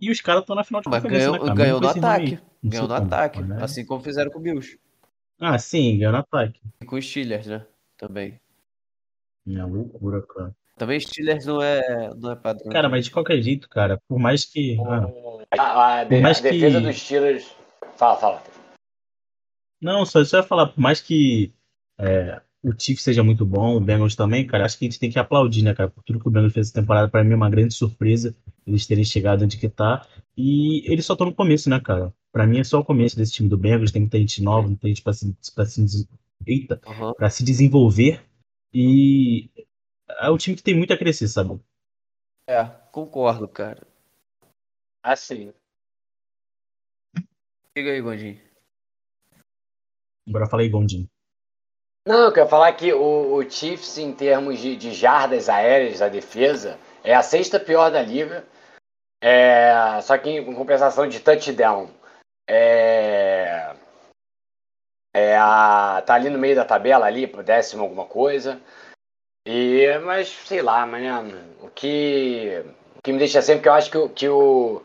E 0.01 0.11
os 0.11 0.19
caras 0.21 0.41
estão 0.41 0.55
na 0.55 0.63
final 0.63 0.81
de 0.81 0.89
Mas 0.89 1.01
conferência, 1.03 1.29
ganhou, 1.31 1.43
né, 1.45 1.47
cara? 1.53 1.55
ganhou 1.63 1.81
no 1.81 1.87
ataque. 1.89 2.33
aí. 2.35 2.39
Ganhou 2.63 2.87
no 2.87 2.93
como, 2.95 3.07
ataque. 3.07 3.41
né? 3.41 3.57
Assim 3.61 3.85
como 3.85 4.03
fizeram 4.03 4.29
com 4.31 4.39
o 4.39 4.41
Bills. 4.41 4.77
Ah, 5.39 5.57
sim, 5.57 5.97
ganhou 5.97 6.11
no 6.11 6.19
ataque. 6.19 6.59
E 6.81 6.85
com 6.85 6.97
os 6.97 7.05
Steelers, 7.09 7.47
né? 7.47 7.65
Também. 7.97 8.39
É 9.47 9.63
loucura, 9.63 10.21
cara. 10.21 10.55
Também 10.77 10.99
Steelers 10.99 11.45
não 11.45 11.61
é, 11.61 12.13
não 12.15 12.31
é 12.31 12.35
padrão. 12.35 12.69
Cara, 12.71 12.87
mas 12.89 13.05
de 13.05 13.11
qualquer 13.11 13.41
jeito, 13.41 13.67
cara, 13.69 13.99
por 14.07 14.19
mais 14.19 14.45
que. 14.45 14.77
ah, 14.81 15.07
A, 15.57 15.99
a 15.99 16.03
de- 16.03 16.09
Por 16.09 16.21
mais 16.21 16.39
a 16.39 16.41
defesa 16.41 16.79
que- 16.79 16.85
dos 16.87 16.97
Steelers. 16.97 17.55
Fala, 17.97 18.17
fala. 18.17 18.43
Não, 19.81 20.05
só, 20.05 20.23
só 20.25 20.37
ia 20.37 20.43
falar, 20.43 20.67
por 20.67 20.79
mais 20.79 20.99
que 21.01 21.53
é, 21.97 22.41
o 22.63 22.71
Chiefs 22.77 23.03
seja 23.03 23.23
muito 23.23 23.45
bom, 23.45 23.75
o 23.77 23.79
Bengals 23.79 24.15
também, 24.15 24.45
cara, 24.45 24.65
acho 24.65 24.77
que 24.77 24.85
a 24.85 24.89
gente 24.89 24.99
tem 24.99 25.09
que 25.09 25.17
aplaudir, 25.19 25.63
né, 25.63 25.73
cara, 25.73 25.89
por 25.89 26.03
tudo 26.03 26.19
que 26.19 26.27
o 26.27 26.31
Bengals 26.31 26.53
fez 26.53 26.67
essa 26.67 26.79
temporada, 26.81 27.07
pra 27.09 27.23
mim 27.23 27.31
é 27.31 27.35
uma 27.35 27.49
grande 27.49 27.73
surpresa 27.73 28.35
eles 28.67 28.85
terem 28.85 29.03
chegado 29.05 29.43
onde 29.43 29.57
que 29.57 29.69
tá, 29.69 30.05
e 30.37 30.83
eles 30.91 31.05
só 31.05 31.13
estão 31.13 31.27
no 31.27 31.33
começo, 31.35 31.69
né, 31.69 31.79
cara, 31.79 32.13
pra 32.31 32.45
mim 32.47 32.59
é 32.59 32.63
só 32.63 32.79
o 32.79 32.85
começo 32.85 33.15
desse 33.15 33.33
time 33.33 33.49
do 33.49 33.57
Bengals, 33.57 33.91
tem 33.91 34.01
muita 34.01 34.17
gente 34.17 34.41
nova, 34.41 34.67
muita 34.67 34.87
gente 34.87 35.01
pra 35.01 35.13
se, 35.13 35.35
pra 35.53 35.65
se, 35.65 36.07
eita, 36.45 36.81
pra 37.17 37.29
se 37.29 37.43
desenvolver, 37.43 38.23
e 38.73 39.49
é 40.21 40.29
um 40.29 40.37
time 40.37 40.55
que 40.55 40.63
tem 40.63 40.75
muito 40.75 40.93
a 40.93 40.97
crescer, 40.97 41.27
sabe? 41.27 41.59
É, 42.47 42.65
concordo, 42.91 43.47
cara. 43.47 43.85
Assim. 45.03 45.53
Diga 47.75 47.91
aí, 47.91 48.01
Gondinho. 48.01 48.39
Agora 50.27 50.47
fala 50.47 50.63
aí, 50.63 50.69
Gondinho. 50.69 51.09
Não, 52.07 52.25
eu 52.25 52.33
quero 52.33 52.49
falar 52.49 52.73
que 52.73 52.91
o, 52.93 53.35
o 53.35 53.49
Chiefs, 53.49 53.97
em 53.97 54.13
termos 54.13 54.59
de, 54.59 54.75
de 54.75 54.93
jardas 54.93 55.47
aéreas 55.47 55.99
da 55.99 56.09
defesa, 56.09 56.79
é 57.03 57.13
a 57.13 57.21
sexta 57.21 57.59
pior 57.59 57.91
da 57.91 58.01
liga. 58.01 58.45
É, 59.21 59.99
só 60.01 60.17
que 60.17 60.29
em 60.29 60.55
compensação 60.55 61.07
de 61.07 61.19
touchdown. 61.19 61.89
É, 62.49 63.75
é 65.13 65.37
a, 65.37 66.01
tá 66.05 66.15
ali 66.15 66.29
no 66.29 66.39
meio 66.39 66.55
da 66.55 66.65
tabela, 66.65 67.05
ali, 67.05 67.27
pro 67.27 67.43
décimo 67.43 67.83
alguma 67.83 68.05
coisa. 68.05 68.59
E, 69.45 69.97
mas, 69.99 70.27
sei 70.45 70.61
lá, 70.61 70.85
mas, 70.85 71.01
né, 71.03 71.45
o, 71.61 71.69
que, 71.69 72.63
o 72.97 73.01
que 73.01 73.11
me 73.11 73.19
deixa 73.19 73.41
sempre, 73.41 73.63
que 73.63 73.69
eu 73.69 73.73
acho 73.73 73.91
que, 73.91 73.97
o- 73.97 74.09
que 74.09 74.29
o. 74.29 74.81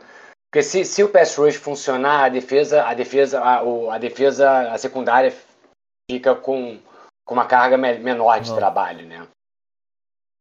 Porque 0.51 0.63
se, 0.63 0.85
se 0.85 1.03
o 1.03 1.09
pass 1.09 1.35
rush 1.37 1.57
funcionar, 1.57 2.25
a 2.25 2.29
defesa, 2.29 2.85
a 2.85 2.95
defesa, 2.95 3.41
a, 3.41 3.95
a 3.95 3.99
defesa, 3.99 4.71
a 4.73 4.79
secundária 4.79 5.35
fica 6.09 6.35
com, 6.35 6.79
com 7.25 7.35
uma 7.35 7.47
carga 7.47 7.77
me- 7.77 7.99
menor 7.99 8.41
de 8.41 8.51
Uhum. 8.51 8.57
trabalho, 8.57 9.07
né? 9.07 9.27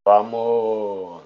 Vamos. 0.05 1.22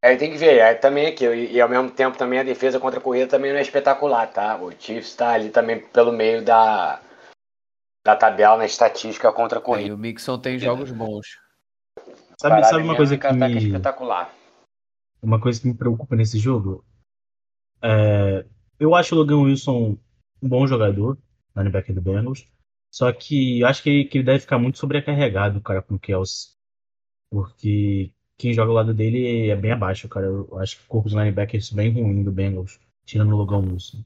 É, 0.00 0.14
tem 0.16 0.30
que 0.30 0.38
ver, 0.38 0.58
é, 0.58 0.74
também 0.74 1.08
aqui, 1.08 1.26
e, 1.26 1.54
e 1.54 1.60
ao 1.60 1.68
mesmo 1.68 1.90
tempo 1.90 2.16
também 2.16 2.38
a 2.38 2.44
defesa 2.44 2.78
contra 2.78 3.00
a 3.00 3.02
corrida 3.02 3.28
também 3.28 3.50
não 3.50 3.58
é 3.58 3.62
espetacular, 3.62 4.32
tá? 4.32 4.56
O 4.56 4.70
Chiefs 4.70 5.16
tá 5.16 5.32
ali 5.32 5.50
também 5.50 5.80
pelo 5.88 6.12
meio 6.12 6.44
da, 6.44 7.02
da 8.04 8.14
tabela 8.14 8.58
na 8.58 8.64
estatística 8.64 9.32
contra 9.32 9.58
a 9.58 9.60
É, 9.60 9.62
e 9.62 9.64
corrida. 9.64 9.94
o 9.94 9.98
Mixon 9.98 10.38
tem 10.38 10.58
jogos 10.58 10.92
bons. 10.92 11.40
Sabe, 12.40 12.62
sabe 12.64 12.84
uma 12.84 12.96
coisa 12.96 13.16
que 13.16 13.22
tá 13.22 13.46
aqui 13.46 13.54
me... 13.54 13.66
espetacular. 13.66 14.32
uma 15.20 15.40
coisa 15.40 15.60
que 15.60 15.66
me 15.66 15.76
preocupa 15.76 16.14
nesse 16.14 16.38
jogo. 16.38 16.84
É, 17.82 18.46
eu 18.78 18.94
acho 18.94 19.14
o 19.14 19.18
Logan 19.18 19.42
Wilson 19.42 19.98
um 20.40 20.48
bom 20.48 20.66
jogador, 20.66 21.18
linebacker 21.56 21.94
do 21.94 22.00
Bengals. 22.00 22.48
Só 22.94 23.12
que 23.12 23.60
eu 23.60 23.66
acho 23.66 23.82
que 23.82 23.90
ele, 23.90 24.04
que 24.04 24.18
ele 24.18 24.24
deve 24.24 24.40
ficar 24.40 24.58
muito 24.58 24.78
sobrecarregado, 24.78 25.60
cara, 25.60 25.82
com 25.82 25.96
o 25.96 25.98
Kelsey. 25.98 26.52
Porque 27.30 28.12
quem 28.38 28.54
joga 28.54 28.70
ao 28.70 28.76
lado 28.76 28.94
dele 28.94 29.50
é 29.50 29.56
bem 29.56 29.72
abaixo, 29.72 30.08
cara. 30.08 30.26
Eu 30.26 30.58
acho 30.58 30.78
que 30.78 30.84
o 30.84 30.88
corpo 30.88 31.08
de 31.08 31.16
linebackers 31.16 31.70
bem 31.70 31.92
ruim 31.92 32.22
do 32.22 32.30
Bengals, 32.30 32.80
tirando 33.04 33.32
o 33.34 33.36
Logan 33.36 33.58
Wilson. 33.72 34.04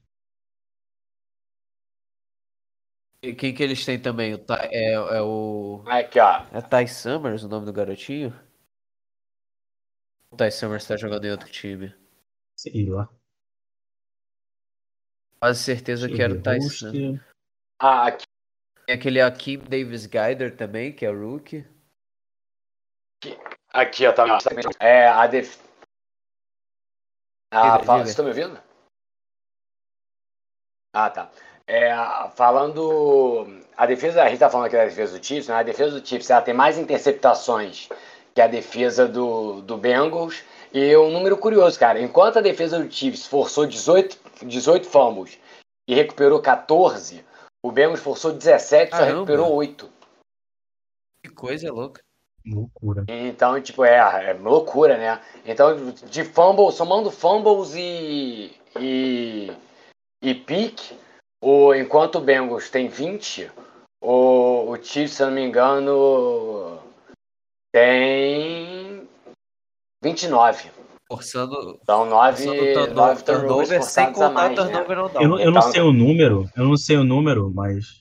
E 3.21 3.33
quem 3.33 3.53
que 3.53 3.63
eles 3.63 3.85
têm 3.85 4.01
também? 4.01 4.33
O 4.33 4.37
Ty- 4.37 4.67
é, 4.71 4.93
é 4.93 5.21
o. 5.21 5.83
Aqui, 5.85 6.19
ó. 6.19 6.45
É 6.51 6.61
Ty 6.61 6.87
Summers 6.91 7.43
o 7.43 7.47
nome 7.47 7.65
do 7.65 7.71
garotinho? 7.71 8.33
O 10.31 10.35
Ty 10.35 10.51
Summers 10.51 10.85
tá 10.85 10.97
jogando 10.97 11.25
em 11.25 11.31
outro 11.31 11.49
time. 11.49 11.93
Sei 12.57 12.85
lá. 12.89 13.07
Quase 15.39 15.63
certeza 15.63 16.09
que 16.09 16.21
era 16.21 16.33
o 16.33 16.41
Ty 16.41 16.61
Summers. 16.61 17.21
Ah, 17.79 18.07
aqui, 18.07 18.25
Tem 18.85 18.95
aquele 18.95 19.21
Akeem 19.21 19.59
Davis 19.59 20.05
Guider 20.05 20.55
também, 20.57 20.91
que 20.93 21.05
é 21.05 21.11
rookie. 21.11 21.65
Aqui, 23.73 24.05
ó, 24.05 24.13
tá. 24.13 24.25
É, 24.79 25.07
a 25.07 25.27
def... 25.27 25.57
Ah, 27.51 27.79
fala, 27.79 27.99
vocês 27.99 28.09
estão 28.09 28.25
me 28.25 28.31
ouvindo? 28.31 28.59
Ah, 30.95 31.09
tá. 31.09 31.29
É, 31.67 31.91
falando. 32.35 33.61
A 33.75 33.85
defesa, 33.85 34.23
a 34.23 34.29
gente 34.29 34.39
tá 34.39 34.49
falando 34.49 34.67
aqui 34.67 34.75
da 34.75 34.85
defesa 34.85 35.17
do 35.17 35.25
Chiefs, 35.25 35.47
né? 35.47 35.55
A 35.55 35.63
defesa 35.63 35.99
do 35.99 36.05
Chiefs 36.05 36.29
ela 36.29 36.41
tem 36.41 36.53
mais 36.53 36.77
interceptações 36.77 37.89
que 38.33 38.41
a 38.41 38.47
defesa 38.47 39.07
do, 39.07 39.61
do 39.61 39.77
Bengals. 39.77 40.43
E 40.73 40.95
um 40.97 41.11
número 41.11 41.37
curioso, 41.37 41.79
cara. 41.79 42.01
Enquanto 42.01 42.37
a 42.37 42.41
defesa 42.41 42.79
do 42.79 42.91
Chiefs 42.91 43.25
forçou 43.27 43.65
18, 43.65 44.45
18 44.45 44.87
fumbles 44.87 45.39
e 45.87 45.95
recuperou 45.95 46.41
14, 46.41 47.23
o 47.63 47.71
Bengals 47.71 48.01
forçou 48.01 48.33
17 48.33 48.93
e 48.93 48.97
só 48.97 49.03
recuperou 49.03 49.53
8. 49.53 49.91
Que 51.23 51.31
coisa 51.31 51.71
louca. 51.71 52.03
Loucura. 52.45 53.05
Então, 53.07 53.59
tipo, 53.61 53.83
é, 53.83 54.29
é 54.29 54.33
loucura, 54.33 54.97
né? 54.97 55.21
Então, 55.45 55.91
de 55.91 56.23
fumble, 56.23 56.71
somando 56.71 57.09
fumbles 57.11 57.73
e, 57.75 58.51
e, 58.79 59.51
e 60.21 60.35
pick, 60.35 60.79
o, 61.41 61.73
enquanto 61.73 62.15
o 62.17 62.21
Bengals 62.21 62.69
tem 62.69 62.87
20, 62.87 63.51
o, 64.01 64.69
o 64.71 64.75
Chiefs, 64.83 65.15
se 65.17 65.23
eu 65.23 65.27
não 65.27 65.33
me 65.35 65.41
engano, 65.43 66.79
tem 67.73 69.07
29. 70.03 70.71
Forçando, 71.11 71.77
Então, 71.81 72.05
9, 72.05 72.43
forçando 72.45 72.55
9 72.55 72.73
turnover, 72.73 72.95
turnovers 72.95 73.23
turnover 73.23 73.83
sem 73.83 74.05
contar 74.13 74.29
mais, 74.29 74.49
né? 74.49 74.55
turnover 74.55 74.97
não 74.97 75.09
dá. 75.09 75.21
Eu, 75.21 75.27
não- 75.29 75.39
eu 75.39 75.51
não 75.51 75.59
Então- 75.59 75.71
sei 75.71 75.81
o 75.81 75.93
número, 75.93 76.49
eu 76.55 76.65
não 76.65 76.77
sei 76.77 76.97
o 76.97 77.03
número, 77.03 77.51
mas. 77.53 77.99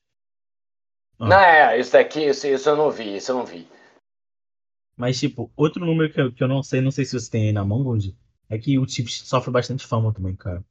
Ah. 1.21 1.27
Não, 1.29 1.37
é, 1.39 1.79
isso 1.79 1.93
daqui, 1.93 2.25
isso, 2.27 2.47
isso 2.47 2.69
eu 2.69 2.77
não 2.77 2.91
vi, 2.91 3.17
isso 3.17 3.31
eu 3.33 3.37
não 3.37 3.45
vi. 3.45 3.69
Mas, 5.03 5.19
tipo, 5.19 5.51
outro 5.57 5.85
número 5.85 6.13
que 6.13 6.21
eu, 6.21 6.33
que 6.33 6.45
eu 6.45 6.47
não 6.47 6.63
sei, 6.63 6.81
não 6.81 6.93
sei 6.93 7.05
se 7.05 7.19
você 7.19 7.29
tem 7.29 7.47
aí 7.47 7.53
na 7.53 7.65
mão, 7.65 7.83
Gold, 7.83 8.17
é 8.49 8.57
que 8.57 8.79
o 8.79 8.89
Chiefs 8.89 9.27
sofre 9.27 9.51
bastante 9.51 9.85
fama 9.85 10.15
também, 10.15 10.37
cara. 10.37 10.65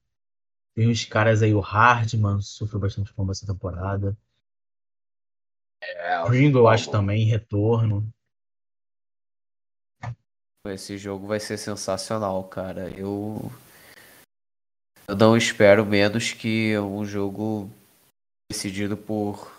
Tem 0.73 0.89
uns 0.89 1.03
caras 1.03 1.41
aí, 1.41 1.53
o 1.53 1.59
Hardman 1.59 2.39
sofreu 2.39 2.79
bastante 2.79 3.11
fama 3.11 3.34
essa 3.34 3.45
temporada. 3.45 4.17
É, 5.84 6.23
Pringle, 6.23 6.61
eu 6.61 6.67
acho 6.69 6.89
também, 6.89 7.23
em 7.23 7.25
retorno. 7.25 8.09
Esse 10.65 10.97
jogo 10.97 11.27
vai 11.27 11.41
ser 11.41 11.57
sensacional, 11.57 12.41
cara. 12.45 12.89
Eu. 12.89 13.51
Eu 15.09 15.15
não 15.17 15.36
espero 15.36 15.86
menos 15.86 16.32
que 16.32 16.79
um 16.79 17.03
jogo 17.03 17.69
decidido 18.49 18.95
por 18.95 19.53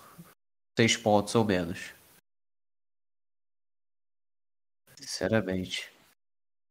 seis 0.79 0.97
pontos 0.97 1.35
ou 1.35 1.45
menos. 1.45 1.93
Sinceramente. 5.03 5.91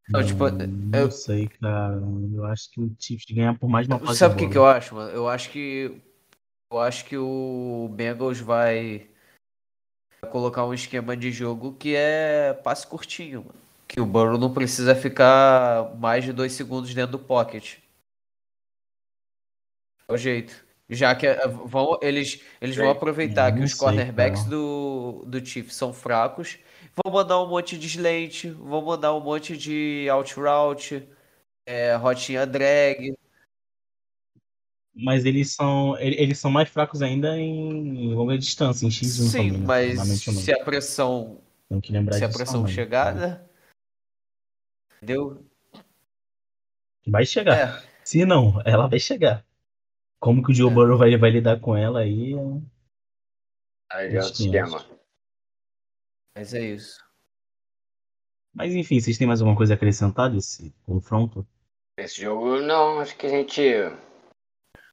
Não, 0.09 0.25
tipo, 0.25 0.49
não 0.49 0.99
eu- 0.99 1.11
sei, 1.11 1.47
cara. 1.47 1.93
Eu 2.34 2.45
acho 2.45 2.71
que 2.71 2.82
o 2.82 2.95
Chiefs 2.99 3.25
ganha 3.29 3.53
por 3.53 3.69
mais 3.69 3.88
de 3.88 3.93
uma 3.93 3.99
posse 3.99 4.17
Sabe 4.19 4.36
o 4.36 4.38
que, 4.38 4.47
que 4.47 4.57
eu 4.57 4.65
acho, 4.65 4.95
mano? 4.95 5.11
Eu 5.11 5.27
acho 5.27 5.49
que 5.51 6.01
Eu 6.71 6.79
acho 6.79 7.03
que 7.03 7.17
o 7.17 7.89
Bengals 7.93 8.39
vai 8.39 9.09
colocar 10.32 10.65
um 10.65 10.73
esquema 10.73 11.17
de 11.17 11.29
jogo 11.29 11.73
que 11.73 11.93
é 11.95 12.53
passe 12.53 12.88
curtinho, 12.88 13.41
mano. 13.43 13.59
Que 13.89 13.99
o 13.99 14.05
Burrow 14.05 14.38
não 14.38 14.53
precisa 14.53 14.95
ficar 14.95 15.93
mais 15.97 16.23
de 16.23 16.32
dois 16.32 16.53
segundos 16.53 16.93
dentro 16.93 17.11
do 17.13 17.19
pocket. 17.19 17.79
É 20.07 20.13
o 20.13 20.17
jeito. 20.17 20.63
Já 20.93 21.15
que 21.15 21.25
eh, 21.25 21.47
vão, 21.47 21.97
eles, 22.01 22.43
eles 22.59 22.75
vão 22.75 22.89
aproveitar 22.89 23.53
que 23.53 23.61
os 23.63 23.71
sei, 23.71 23.79
cornerbacks 23.79 24.43
do, 24.43 25.23
do 25.25 25.43
Chiefs 25.43 25.73
são 25.73 25.93
fracos, 25.93 26.59
vão 27.01 27.13
mandar 27.13 27.41
um 27.41 27.47
monte 27.47 27.77
de 27.77 27.87
slant, 27.87 28.47
vão 28.57 28.81
mandar 28.83 29.15
um 29.15 29.21
monte 29.21 29.55
de 29.55 30.05
out 30.11 30.33
route, 30.35 31.07
é, 31.65 31.95
rotinha 31.95 32.45
drag. 32.45 33.15
Mas 34.93 35.23
eles 35.23 35.55
são, 35.55 35.97
ele- 35.97 36.17
eles 36.21 36.37
são 36.37 36.51
mais 36.51 36.67
fracos 36.67 37.01
ainda 37.01 37.37
em 37.37 38.13
longa 38.13 38.37
distância, 38.37 38.85
em 38.85 38.89
X1 38.89 39.29
Sim, 39.29 39.37
também, 39.37 39.59
né? 39.59 39.65
mas 39.95 40.09
se 40.21 40.51
a 40.53 40.65
pressão, 40.65 41.39
Tem 41.69 41.79
que 41.79 41.93
lembrar 41.93 42.17
se 42.17 42.25
a 42.25 42.29
pressão 42.29 42.63
também. 42.63 42.75
chegar, 42.75 43.15
né? 43.15 43.41
Entendeu? 45.01 45.45
Vai 47.07 47.25
chegar. 47.25 47.57
É, 47.57 47.87
Se 48.03 48.25
não, 48.25 48.61
ela 48.65 48.87
vai 48.87 48.99
chegar. 48.99 49.45
Como 50.22 50.43
que 50.43 50.51
o 50.51 50.53
Joe 50.55 50.69
É. 50.69 50.74
Burrow 50.74 50.97
vai, 50.97 51.17
vai 51.17 51.32
lidar 51.32 51.59
com 51.59 51.76
ela 51.76 52.01
aí? 52.01 52.34
é- 52.34 52.61
Aí 53.91 54.11
já 54.11 54.19
é 54.19 54.32
500. 54.32 54.39
esquema. 54.39 54.86
mas 56.38 56.53
é 56.53 56.61
isso. 56.61 57.03
Mas 58.53 58.74
enfim, 58.74 58.99
vocês 58.99 59.17
têm 59.17 59.28
mais 59.28 59.41
alguma 59.41 59.57
coisa 59.57 59.74
a 59.74 59.76
acrescentar 59.76 60.30
desse 60.30 60.72
confronto? 60.86 61.45
Esse 61.97 62.22
jogo, 62.22 62.59
não, 62.61 62.99
acho 62.99 63.15
que 63.17 63.26
a 63.26 63.30
gente. 63.30 63.61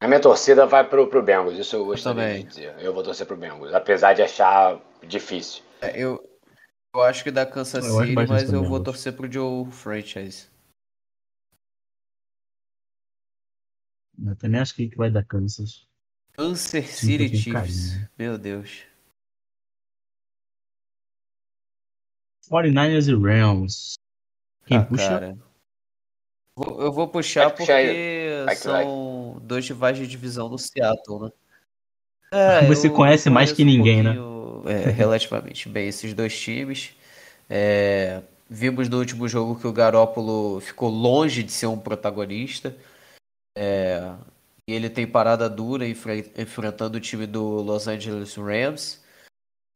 A 0.01 0.07
minha 0.07 0.20
torcida 0.20 0.64
vai 0.66 0.89
pro, 0.89 1.09
pro 1.09 1.22
Bengals, 1.22 1.59
isso 1.59 1.74
eu 1.76 1.85
gostaria 1.85 2.22
também. 2.22 2.43
de 2.43 2.49
dizer. 2.49 2.79
Eu 2.81 2.95
vou 2.95 3.03
torcer 3.03 3.26
pro 3.26 3.37
Bengals, 3.37 3.74
apesar 3.74 4.14
de 4.14 4.22
achar 4.22 4.81
difícil. 5.07 5.62
É, 5.81 6.01
Eu, 6.01 6.18
eu 6.95 7.03
acho 7.03 7.22
que 7.24 7.31
dá 7.31 7.45
Kansas 7.45 7.85
Eu 7.85 7.99
acho 7.99 8.09
City, 8.09 8.14
mas 8.14 8.43
eu 8.45 8.49
também, 8.53 8.68
vou 8.68 8.79
eu 8.79 8.85
torcer 8.85 9.12
pro 9.14 9.31
Joe 9.31 9.70
Franchise. 9.72 10.49
Eu 14.27 14.37
também 14.37 14.61
acho 14.61 14.75
que 14.75 14.95
vai 14.97 15.11
dar 15.11 15.25
Kansas. 15.25 15.87
Kansas 16.33 16.87
City 16.87 17.37
Chiefs. 17.37 17.53
carinho. 17.53 18.09
Meu 18.19 18.39
Deus. 18.39 18.83
49ers 22.51 23.09
e 23.09 23.14
Rams. 23.14 23.95
Quem 24.66 24.79
Ah, 24.79 24.85
puxa? 24.85 25.09
cara. 25.09 25.39
Eu 26.57 26.93
vou 26.93 27.07
puxar 27.07 27.45
Pode 27.45 27.59
puxar 27.59 27.75
porque 27.75 28.43
Vai 28.45 28.57
são 28.57 29.41
dois 29.43 29.69
rivais 29.69 29.97
de 29.97 30.07
divisão 30.07 30.51
do 30.51 30.59
Seattle, 30.59 31.21
né? 31.21 31.33
É, 32.33 32.66
Você 32.66 32.91
conhece 32.91 33.31
mais 33.31 33.53
que 33.53 33.62
conheço 33.62 33.79
um 33.79 33.79
ninguém, 33.79 34.03
né? 34.03 34.16
é, 34.66 34.91
relativamente 34.91 35.69
bem 35.69 35.89
esses 35.89 36.12
dois 36.12 36.39
times. 36.39 36.91
É, 37.49 38.23
vimos 38.51 38.89
no 38.89 38.99
último 38.99 39.29
jogo 39.29 39.59
que 39.59 39.66
o 39.66 39.73
Garópolo 39.73 40.61
ficou 40.61 40.91
longe 40.91 41.43
de 41.43 41.53
ser 41.53 41.66
um 41.66 41.79
protagonista. 41.79 42.77
É, 43.61 44.14
ele 44.68 44.88
tem 44.88 45.04
parada 45.04 45.50
dura 45.50 45.84
enfre- 45.84 46.32
enfrentando 46.38 46.96
o 46.96 47.00
time 47.00 47.26
do 47.26 47.61
Los 47.61 47.88
Angeles 47.88 48.36
Rams. 48.36 49.02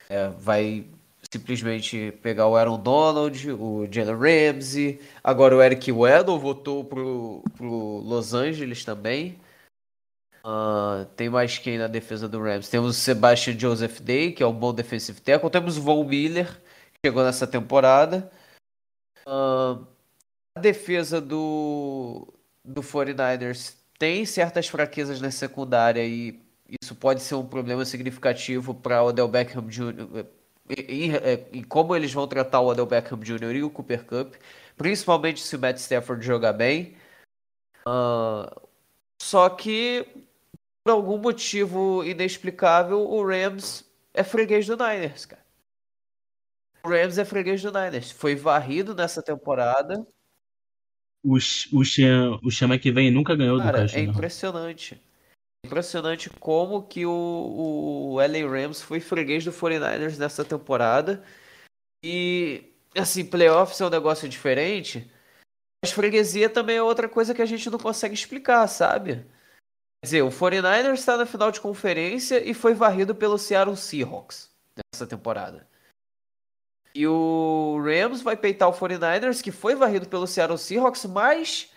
É, 0.09 0.29
vai 0.29 0.87
simplesmente 1.33 2.13
pegar 2.23 2.47
o 2.47 2.57
Aaron 2.57 2.79
Donald, 2.79 3.51
o 3.51 3.89
Jalen 3.91 4.15
Ramsey. 4.53 5.01
Agora 5.25 5.57
o 5.57 5.63
Eric 5.63 5.91
Weddle 5.91 6.39
voltou 6.39 6.85
pro, 6.85 7.43
pro 7.57 7.99
Los 8.05 8.35
Angeles 8.35 8.85
também. 8.85 9.37
Ah, 10.45 11.07
tem 11.17 11.29
mais 11.29 11.59
quem 11.59 11.79
na 11.79 11.89
defesa 11.89 12.29
do 12.29 12.41
Rams? 12.41 12.69
Temos 12.69 12.91
o 12.91 13.01
Sebastian 13.01 13.59
Joseph 13.59 14.01
Day, 14.01 14.33
que 14.33 14.43
é 14.43 14.47
um 14.47 14.53
bom 14.53 14.73
defensive 14.73 15.21
tackle. 15.21 15.51
Temos 15.51 15.77
o 15.77 15.83
Von 15.83 16.05
Miller, 16.05 16.49
que 16.93 17.01
chegou 17.07 17.25
nessa 17.25 17.47
temporada. 17.47 18.31
Ah, 19.27 19.79
a 20.57 20.61
defesa 20.61 21.21
do, 21.21 22.33
do 22.65 22.83
49ers 22.83 23.77
tem 23.99 24.25
certas 24.27 24.69
fraquezas 24.69 25.21
na 25.21 25.31
secundária 25.31 26.05
e 26.05 26.41
isso 26.83 26.95
pode 26.95 27.21
ser 27.23 27.35
um 27.35 27.47
problema 27.47 27.85
significativo 27.85 28.75
para 28.75 29.03
o 29.03 29.09
Odell 29.09 29.29
Beckham 29.29 29.67
Jr. 29.69 30.27
E, 30.71 31.11
e- 31.11 31.59
e 31.61 31.65
como 31.65 31.95
eles 31.95 32.13
vão 32.13 32.27
tratar 32.27 32.61
o 32.61 32.67
Odell 32.69 32.87
Beckham 32.87 33.19
Jr. 33.21 33.57
e 33.57 33.63
o 33.63 33.71
Cooper 33.71 34.05
Cup, 34.05 34.35
principalmente 34.77 35.41
se 35.43 35.55
o 35.57 35.59
Matt 35.59 35.77
Stafford 35.79 36.25
jogar 36.25 36.53
bem. 36.53 36.97
Ah, 37.87 38.51
só 39.23 39.49
que, 39.51 40.07
por 40.85 40.93
algum 40.93 41.19
motivo 41.19 42.05
inexplicável, 42.05 43.01
o 43.09 43.27
Rams 43.27 43.85
é 44.15 44.25
freguês 44.25 44.67
do 44.67 44.77
Niners, 44.77 45.27
cara. 45.27 45.43
O 46.85 46.89
Rams 46.89 47.19
é 47.19 47.25
freguês 47.25 47.63
do 47.63 47.71
Niners. 47.73 48.11
Foi 48.13 48.35
varrido 48.35 48.95
nessa 48.95 49.23
temporada. 49.23 50.05
O, 51.25 51.35
o, 51.37 51.85
Chan, 51.85 52.39
o 52.43 52.51
Chama 52.51 52.79
que 52.79 52.91
vem 52.91 53.11
nunca 53.11 53.37
ganhou 53.37 53.61
do 53.61 53.73
Kyle 53.73 53.91
é 53.95 54.01
impressionante. 54.01 55.01
Impressionante 55.65 56.29
como 56.29 56.83
que 56.83 57.07
o, 57.07 57.11
o 57.13 58.17
LA 58.17 58.49
Rams 58.51 58.83
foi 58.83 58.99
freguês 58.99 59.45
do 59.45 59.53
49ers 59.53 60.19
nessa 60.19 60.45
temporada. 60.45 61.23
E, 62.05 62.65
assim, 62.97 63.25
playoffs 63.25 63.81
é 63.81 63.87
um 63.87 63.91
negócio 63.91 64.29
diferente. 64.29 65.09
Mas 65.85 65.93
freguesia 65.93 66.49
também 66.49 66.77
é 66.77 66.83
outra 66.83 67.09
coisa 67.09 67.35
que 67.35 67.43
a 67.43 67.47
gente 67.47 67.71
não 67.71 67.79
consegue 67.79 68.15
explicar, 68.15 68.67
sabe? 68.67 69.25
Quer 70.01 70.07
dizer, 70.07 70.23
o 70.23 70.31
49ers 70.31 70.95
está 70.95 71.17
na 71.17 71.27
final 71.27 71.53
de 71.53 71.61
conferência 71.61 72.43
e 72.49 72.53
foi 72.55 72.75
varrido 72.75 73.15
pelo 73.15 73.39
Seattle 73.39 73.77
Seahawks 73.77 74.51
nessa 74.77 75.07
temporada. 75.07 75.67
E 76.95 77.07
o 77.07 77.81
Rams 77.83 78.21
vai 78.21 78.37
peitar 78.37 78.69
o 78.69 78.73
49ers, 78.73 79.43
que 79.43 79.51
foi 79.51 79.75
varrido 79.75 80.09
pelo 80.09 80.27
Seattle 80.27 80.59
Seahawks, 80.59 81.05
mas 81.07 81.71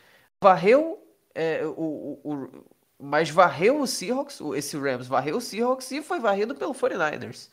varreu 0.43 1.01
é, 1.33 1.65
o, 1.65 2.19
o, 2.23 2.33
o- 2.33 2.65
mas 2.99 3.29
varreu 3.29 3.79
o 3.81 3.87
Seahawks, 3.87 4.39
esse 4.55 4.77
Rams 4.77 5.07
varreu 5.07 5.37
o 5.37 5.41
Seahawks 5.41 5.91
e 5.91 6.01
foi 6.01 6.19
varrido 6.19 6.55
pelo 6.55 6.73
49ers. 6.73 7.49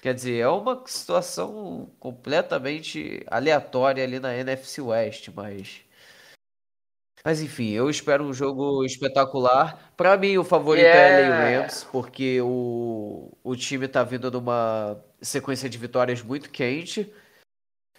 Quer 0.00 0.14
dizer, 0.14 0.38
é 0.40 0.48
uma 0.48 0.82
situação 0.86 1.90
completamente 1.98 3.24
aleatória 3.28 4.04
ali 4.04 4.18
na 4.20 4.34
NFC 4.36 4.80
West, 4.82 5.28
mas 5.34 5.80
mas 7.24 7.40
enfim, 7.40 7.70
eu 7.70 7.88
espero 7.88 8.24
um 8.24 8.32
jogo 8.32 8.84
espetacular. 8.84 9.92
Pra 9.96 10.16
mim, 10.16 10.36
o 10.36 10.44
favorito 10.44 10.84
é 10.84 11.22
LA. 11.28 11.60
Rams, 11.60 11.84
porque 11.90 12.40
o, 12.42 13.32
o 13.42 13.56
time 13.56 13.88
tá 13.88 14.04
vindo 14.04 14.30
numa 14.30 15.02
sequência 15.22 15.68
de 15.68 15.78
vitórias 15.78 16.22
muito 16.22 16.50
quente. 16.50 17.12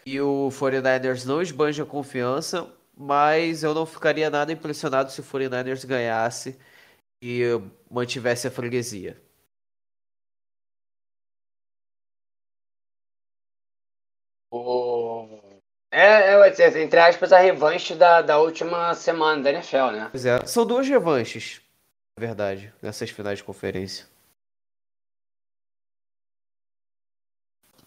E 0.05 0.21
o 0.21 0.49
49ers 0.51 1.25
não 1.25 1.41
esbanja 1.41 1.85
confiança, 1.85 2.71
mas 2.95 3.63
eu 3.63 3.73
não 3.73 3.85
ficaria 3.85 4.29
nada 4.29 4.51
impressionado 4.51 5.11
se 5.11 5.19
o 5.21 5.23
49ers 5.23 5.85
ganhasse 5.87 6.59
e 7.21 7.41
mantivesse 7.89 8.47
a 8.47 8.51
freguesia. 8.51 9.19
O... 14.51 14.84
É, 15.97 16.33
é, 16.33 16.53
ser, 16.53 16.75
entre 16.75 16.99
aspas, 16.99 17.31
a 17.31 17.39
revanche 17.39 17.95
da, 17.95 18.21
da 18.21 18.37
última 18.37 18.93
semana 18.95 19.41
da 19.41 19.49
NFL, 19.49 19.91
né? 19.93 20.09
Pois 20.11 20.25
é, 20.25 20.45
são 20.45 20.65
duas 20.65 20.85
revanches, 20.85 21.61
na 22.19 22.27
verdade, 22.27 22.73
nessas 22.81 23.09
finais 23.09 23.37
de 23.37 23.45
conferência. 23.45 24.05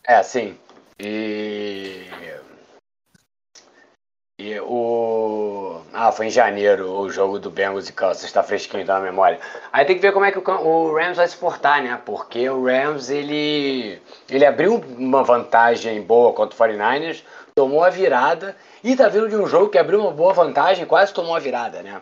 É, 0.07 0.23
sim. 0.23 0.59
E. 0.99 2.07
E 4.39 4.59
o. 4.61 5.83
Ah, 5.93 6.11
foi 6.11 6.29
em 6.29 6.31
janeiro 6.31 6.91
o 6.91 7.11
jogo 7.11 7.39
do 7.39 7.51
Bengals 7.51 7.91
e 7.91 7.93
Kansas, 7.93 8.33
tá 8.33 8.43
fresquinho 8.43 8.87
tá 8.87 8.95
na 8.95 9.05
memória. 9.05 9.39
Aí 9.71 9.85
tem 9.85 9.97
que 9.97 10.01
ver 10.01 10.13
como 10.13 10.25
é 10.25 10.33
que 10.33 10.39
o 10.39 10.95
Rams 10.95 11.19
vai 11.19 11.29
se 11.29 11.37
portar, 11.37 11.83
né? 11.83 12.01
Porque 12.07 12.49
o 12.49 12.65
Rams, 12.65 13.11
ele. 13.11 14.01
Ele 14.31 14.47
abriu 14.47 14.77
uma 14.97 15.23
vantagem 15.23 16.01
boa 16.01 16.33
contra 16.33 16.57
o 16.57 16.69
49ers, 16.71 17.23
tomou 17.59 17.83
a 17.83 17.91
virada 17.91 18.57
e 18.85 18.95
tá 18.95 19.09
vindo 19.09 19.29
de 19.29 19.35
um 19.35 19.45
jogo 19.45 19.69
que 19.69 19.79
abriu 19.79 20.01
uma 20.01 20.13
boa 20.13 20.33
vantagem, 20.33 20.87
quase 20.87 21.13
tomou 21.13 21.35
a 21.35 21.41
virada, 21.41 21.83
né? 21.83 22.01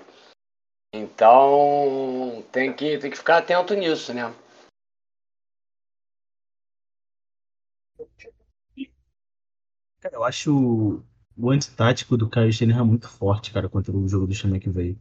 Então 0.92 2.44
tem 2.52 2.74
que, 2.74 2.98
tem 2.98 3.10
que 3.10 3.16
ficar 3.16 3.38
atento 3.38 3.72
nisso, 3.72 4.12
né? 4.12 4.34
Cara, 9.98 10.14
eu 10.14 10.24
acho 10.24 11.02
o, 11.38 11.50
antitático 11.50 12.18
do 12.18 12.28
Kyle 12.28 12.52
Shanahan 12.52 12.84
muito 12.84 13.08
forte, 13.08 13.50
cara, 13.50 13.66
contra 13.66 13.96
o 13.96 14.06
jogo 14.06 14.26
do 14.26 14.34
Chama 14.34 14.58
que 14.58 14.68
veio. 14.68 15.00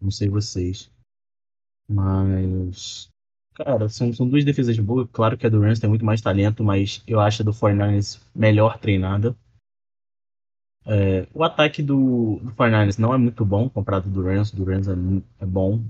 Não 0.00 0.10
sei 0.10 0.28
vocês. 0.28 0.90
Mas. 1.88 3.08
Cara, 3.54 3.88
são, 3.88 4.12
são 4.12 4.28
duas 4.28 4.44
defesas 4.44 4.76
boas. 4.80 5.08
Claro 5.12 5.38
que 5.38 5.46
a 5.46 5.48
do 5.48 5.60
Rams 5.60 5.78
tem 5.78 5.88
muito 5.88 6.04
mais 6.04 6.20
talento, 6.20 6.64
mas 6.64 7.04
eu 7.06 7.20
acho 7.20 7.42
a 7.42 7.44
do 7.44 7.52
49ers 7.52 8.20
melhor 8.34 8.78
treinada. 8.78 9.36
É, 10.84 11.26
o 11.32 11.44
ataque 11.44 11.82
do, 11.82 12.40
do 12.42 12.52
49ers 12.52 12.98
não 12.98 13.14
é 13.14 13.18
muito 13.18 13.44
bom 13.44 13.68
comparado 13.68 14.10
do 14.10 14.22
Rams. 14.22 14.50
Do 14.50 14.64
Rams 14.64 14.88
é, 14.88 14.92
é 15.40 15.46
bom. 15.46 15.84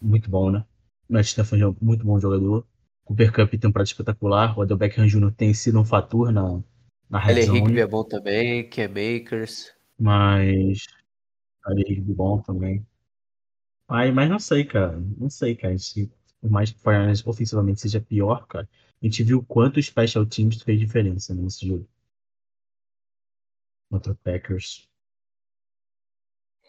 Muito 0.00 0.30
bom, 0.30 0.50
né? 0.50 0.64
Matt 1.08 1.26
Stafford 1.26 1.62
é 1.62 1.68
um 1.68 1.76
muito 1.80 2.04
bom 2.04 2.18
jogador. 2.18 2.66
Cooper 3.04 3.32
Cup 3.32 3.50
tem 3.52 3.70
um 3.70 3.72
prato 3.72 3.88
espetacular. 3.88 4.56
O 4.56 4.62
Odell 4.62 4.76
Beckham 4.76 5.06
Jr. 5.06 5.32
tem 5.32 5.54
sido 5.54 5.80
um 5.80 5.84
fator 5.84 6.32
na, 6.32 6.60
na 7.08 7.18
red 7.18 7.32
Ele 7.32 7.42
zone. 7.42 7.60
Rigby 7.60 7.80
é 7.80 7.86
bom 7.86 8.04
também, 8.04 8.68
Cam 8.68 8.88
Makers. 8.88 9.72
Mas. 9.98 10.84
Ali 11.64 11.84
Rigby 11.84 12.12
bom 12.12 12.40
também. 12.40 12.86
Mas, 13.88 14.12
mas 14.12 14.28
não 14.28 14.38
sei, 14.38 14.64
cara. 14.64 15.00
Não 15.16 15.30
sei, 15.30 15.54
cara. 15.54 15.76
Se, 15.78 16.10
por 16.40 16.50
mais 16.50 16.70
que 16.70 16.78
o 16.78 16.82
49ers 16.82 17.26
ofensivamente 17.26 17.80
seja 17.80 18.00
pior, 18.00 18.46
cara, 18.46 18.68
a 19.00 19.06
gente 19.06 19.22
viu 19.22 19.42
quanto 19.42 19.78
o 19.78 19.82
Special 19.82 20.26
Teams 20.26 20.62
fez 20.62 20.78
diferença 20.78 21.34
nesse 21.34 21.66
jogo. 21.66 21.88
Contra 23.90 24.12
o 24.12 24.16
Packers. 24.16 24.88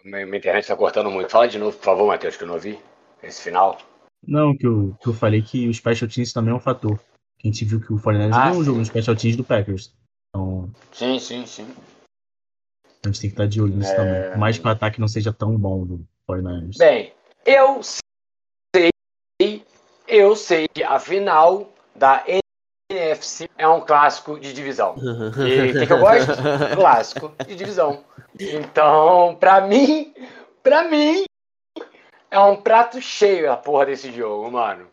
Minha, 0.03 0.23
internet 0.23 0.67
tá 0.67 0.75
cortando 0.75 1.09
muito. 1.11 1.31
Fala 1.31 1.47
de 1.47 1.57
novo, 1.57 1.75
por 1.77 1.83
favor, 1.83 2.07
Matheus, 2.07 2.37
que 2.37 2.43
eu 2.43 2.47
não 2.47 2.55
ouvi. 2.55 2.79
Esse 3.21 3.41
final. 3.41 3.77
Não, 4.25 4.55
que 4.55 4.65
eu, 4.65 4.95
que 5.01 5.07
eu 5.09 5.13
falei 5.13 5.41
que 5.41 5.67
o 5.67 5.73
Special 5.73 6.09
Teams 6.09 6.31
também 6.31 6.53
é 6.53 6.55
um 6.55 6.59
fator. 6.59 6.99
A 7.43 7.47
gente 7.47 7.65
viu 7.65 7.79
que 7.81 7.91
o 7.91 7.97
49ers 7.97 8.33
Ah, 8.33 8.45
ganhou 8.49 8.61
o 8.61 8.63
jogo 8.63 8.75
sim. 8.75 8.79
no 8.79 8.85
Special 8.85 9.15
Teams 9.15 9.35
do 9.37 9.43
Packers. 9.43 9.93
Então, 10.29 10.71
Sim, 10.91 11.19
sim, 11.19 11.45
sim. 11.45 11.67
a 13.03 13.07
gente 13.07 13.21
tem 13.21 13.29
que 13.29 13.33
estar 13.33 13.47
de 13.47 13.61
olho 13.61 13.75
nisso 13.75 13.91
É. 13.91 13.95
também. 13.95 14.31
Por 14.31 14.37
mais 14.37 14.57
que 14.57 14.67
o 14.67 14.69
ataque 14.69 14.99
não 14.99 15.07
seja 15.07 15.33
tão 15.33 15.57
bom 15.57 15.85
do 15.85 16.07
49ers. 16.27 16.77
Bem, 16.77 17.13
eu 17.45 17.81
sei, 17.83 19.63
eu 20.07 20.35
sei 20.35 20.67
que 20.67 20.83
a 20.83 20.99
final 20.99 21.71
da 21.95 22.23
NFC 22.89 23.49
é 23.57 23.67
um 23.67 23.81
clássico 23.81 24.39
de 24.39 24.53
divisão. 24.53 24.95
E 25.45 25.71
o 25.71 25.73
que, 25.73 25.87
que 25.87 25.93
eu 25.93 25.99
gosto? 25.99 26.33
Clássico 26.75 27.33
de 27.45 27.55
divisão. 27.55 28.03
Então, 28.39 29.35
pra 29.39 29.61
mim, 29.61 30.13
pra 30.63 30.83
mim, 30.83 31.25
é 32.31 32.39
um 32.39 32.55
prato 32.55 33.01
cheio 33.01 33.51
a 33.51 33.57
porra 33.57 33.87
desse 33.87 34.11
jogo, 34.11 34.49
mano. 34.51 34.87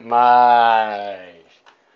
Mas, 0.00 1.36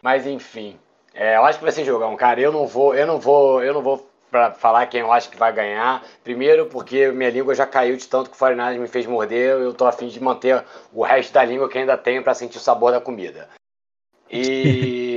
mas 0.02 0.26
enfim, 0.26 0.78
é, 1.14 1.36
eu 1.36 1.44
acho 1.44 1.58
que 1.58 1.64
vai 1.64 1.72
ser 1.72 1.84
jogão, 1.84 2.16
cara. 2.16 2.40
Eu 2.40 2.52
não 2.52 2.66
vou, 2.66 2.94
eu 2.94 3.06
não 3.06 3.20
vou, 3.20 3.62
eu 3.62 3.74
não 3.74 3.82
vou 3.82 4.10
pra 4.30 4.52
falar 4.52 4.86
quem 4.86 5.00
eu 5.00 5.12
acho 5.12 5.28
que 5.30 5.36
vai 5.36 5.52
ganhar. 5.52 6.02
Primeiro, 6.24 6.66
porque 6.66 7.10
minha 7.12 7.30
língua 7.30 7.54
já 7.54 7.66
caiu 7.66 7.96
de 7.96 8.06
tanto 8.08 8.30
que 8.30 8.36
o 8.36 8.38
49 8.38 8.78
me 8.78 8.88
fez 8.88 9.06
morder. 9.06 9.50
Eu 9.50 9.74
tô 9.74 9.86
afim 9.86 10.08
de 10.08 10.20
manter 10.20 10.64
o 10.92 11.02
resto 11.02 11.32
da 11.32 11.44
língua 11.44 11.68
que 11.68 11.78
ainda 11.78 11.96
tenho 11.96 12.22
pra 12.22 12.34
sentir 12.34 12.58
o 12.58 12.60
sabor 12.60 12.90
da 12.90 13.00
comida. 13.00 13.48
E 14.30 15.08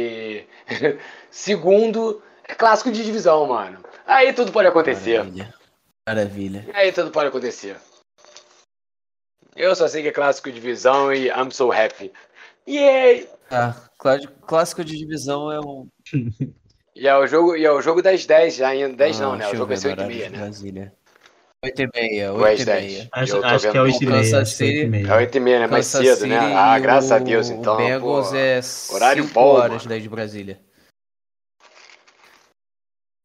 segundo, 1.32 2.22
é 2.48 2.54
clássico 2.56 2.92
de 2.92 3.04
divisão, 3.04 3.48
mano. 3.48 3.84
Aí 4.06 4.34
tudo 4.34 4.52
pode 4.52 4.68
acontecer. 4.68 5.20
Maravilha. 5.20 5.54
Maravilha. 6.08 6.66
Aí 6.74 6.92
tudo 6.92 7.12
pode 7.12 7.30
acontecer. 7.30 7.78
Eu 9.56 9.76
só 9.76 9.88
sei 9.88 10.02
que 10.02 10.08
é 10.10 10.12
clássico 10.12 10.50
de 10.52 10.56
divisão 10.60 11.14
e 11.14 11.28
I'm 11.28 11.52
so 11.52 11.72
happy. 11.72 12.12
Yay! 12.68 13.30
Ah, 13.52 13.76
clá- 13.98 14.20
clássico 14.48 14.84
de 14.84 14.98
divisão 14.98 15.52
é 15.52 15.60
um. 15.60 15.88
E 16.96 17.08
é 17.08 17.18
o 17.18 17.26
jogo, 17.26 17.56
e 17.56 17.66
é 17.66 17.72
o 17.72 17.82
jogo 17.82 18.04
das 18.04 18.24
10 18.24 18.56
já 18.56 18.68
ainda. 18.68 18.96
10 18.96 19.20
Ah, 19.20 19.24
não, 19.24 19.36
né? 19.36 19.48
O 19.48 19.56
jogo 19.56 19.74
no 19.74 19.90
8 19.90 20.02
e 20.02 20.06
meia, 20.06 20.30
né? 20.30 20.38
Brasília. 20.38 20.94
8 21.64 21.82
e 21.82 21.90
meia, 21.94 22.34
Ou 22.34 22.46
é 22.46 22.50
8 22.50 22.54
às 22.56 22.62
e 22.62 22.66
10? 22.66 22.84
meia. 22.84 23.10
Acho, 23.14 23.46
acho 23.46 23.60
que 23.62 23.68
é 23.68 23.72
vendo 23.72 23.84
8 23.84 24.04
e 24.04 24.06
meia. 24.06 24.18
Kansas 24.18 24.34
é 24.34 24.38
8 24.38 24.48
e 24.48 24.76
City- 24.76 24.88
meia. 24.88 25.08
É 25.08 25.16
8 25.16 25.36
e 25.36 25.40
meia, 25.40 25.60
né? 25.60 25.68
Mais 25.68 25.92
Kansas 25.92 26.20
cedo, 26.20 26.28
né? 26.28 26.38
Ah, 26.56 26.80
graças 26.80 27.12
a 27.12 27.20
Deus, 27.20 27.50
então. 27.50 27.78
Bengals 27.78 28.30
pô. 28.32 28.36
é 28.36 28.60
horário 28.94 29.24
5 29.24 29.34
bom, 29.34 29.46
horas 29.54 29.78
mano. 29.78 29.90
daí 29.90 30.02
de 30.02 30.10
Brasília. 30.10 30.60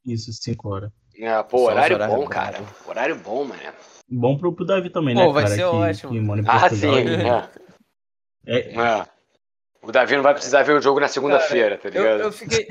Isso, 0.06 0.32
5 0.32 0.68
horas. 0.68 0.90
É, 1.16 1.42
pô, 1.42 1.62
horário 1.64 1.96
horários 1.96 2.16
bom, 2.16 2.24
bons. 2.24 2.28
cara. 2.32 2.60
Horário 2.86 3.16
bom, 3.16 3.44
mano. 3.44 3.60
Bom 4.08 4.38
pro, 4.38 4.52
pro 4.54 4.64
Davi 4.64 4.88
também, 4.88 5.14
Pô, 5.14 5.26
né, 5.26 5.32
vai 5.32 5.42
cara? 5.42 5.54
ser 5.54 5.60
que, 5.62 5.66
ótimo. 5.66 6.34
que 6.36 6.42
Ah, 6.48 6.70
sim. 6.70 6.86
É. 8.46 8.56
É, 8.56 8.70
É. 8.72 9.17
O 9.80 9.92
Davi 9.92 10.16
não 10.16 10.22
vai 10.22 10.34
precisar 10.34 10.62
ver 10.64 10.72
o 10.72 10.80
jogo 10.82 10.98
na 11.00 11.08
segunda-feira, 11.08 11.78
tá 11.78 11.88
Eu, 11.88 11.92
ligado? 11.92 12.20
eu 12.20 12.32
fiquei. 12.32 12.66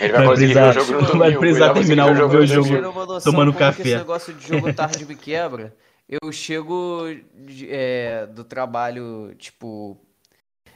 Ele 0.00 0.12
vai 0.12 0.12
Vai 0.12 0.26
conseguir 0.26 0.52
precisar- 0.54 0.70
ver 0.72 0.80
o 0.80 0.84
jogo 0.84 0.92
no 1.00 1.06
vai 1.06 1.18
domingo. 1.18 1.40
precisar 1.40 1.66
vai 1.66 1.74
conseguir 1.74 1.88
terminar 1.96 2.12
o- 2.12 2.16
jogo. 2.16 3.06
noção 3.06 3.32
tomando 3.32 3.52
café. 3.54 3.82
esse 3.82 3.96
negócio 3.96 4.34
de 4.34 4.46
jogo 4.46 4.72
tarde 4.74 5.04
me 5.06 5.16
quebra. 5.16 5.74
Eu 6.08 6.30
chego 6.32 7.04
de- 7.34 7.68
é, 7.70 8.26
do 8.26 8.44
trabalho, 8.44 9.34
tipo, 9.38 9.96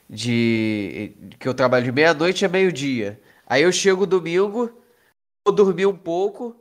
de. 0.09 1.13
que 1.39 1.47
eu 1.49 1.55
trabalho 1.55 1.85
de 1.85 1.93
meia-noite 1.93 2.45
a 2.45 2.49
meio-dia. 2.49 3.21
Aí 3.47 3.63
eu 3.63 3.73
chego 3.73 4.07
domingo, 4.07 4.71
vou 5.47 5.55
dormir 5.55 5.87
um 5.87 5.97
pouco, 5.97 6.57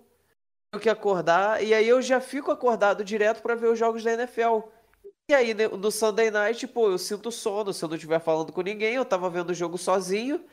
tenho 0.71 0.82
que 0.82 0.89
acordar, 0.89 1.63
e 1.63 1.74
aí 1.74 1.88
eu 1.88 2.01
já 2.01 2.19
fico 2.19 2.51
acordado 2.51 3.03
direto 3.03 3.41
pra 3.41 3.55
ver 3.55 3.67
os 3.67 3.80
jogos 3.80 4.03
da 4.03 4.13
NFL. 4.13 4.59
E 5.34 5.36
aí, 5.36 5.53
né, 5.55 5.67
no 5.67 5.89
Sunday 5.89 6.29
Night, 6.29 6.67
pô, 6.67 6.91
eu 6.91 6.97
sinto 6.99 7.31
sono 7.31 7.73
se 7.73 7.84
eu 7.84 7.89
não 7.89 7.95
estiver 7.95 8.19
falando 8.19 8.53
com 8.53 8.61
ninguém, 8.61 8.93
eu 8.93 9.03
tava 9.03 9.31
vendo 9.31 9.49
o 9.49 9.53
jogo 9.53 9.79
sozinho, 9.79 10.45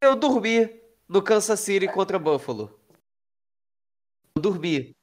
eu 0.00 0.16
dormi 0.16 0.68
no 1.08 1.22
Kansas 1.22 1.60
City 1.60 1.86
contra 1.86 2.18
Buffalo. 2.18 2.76
Eu 4.34 4.42
dormi. 4.42 4.96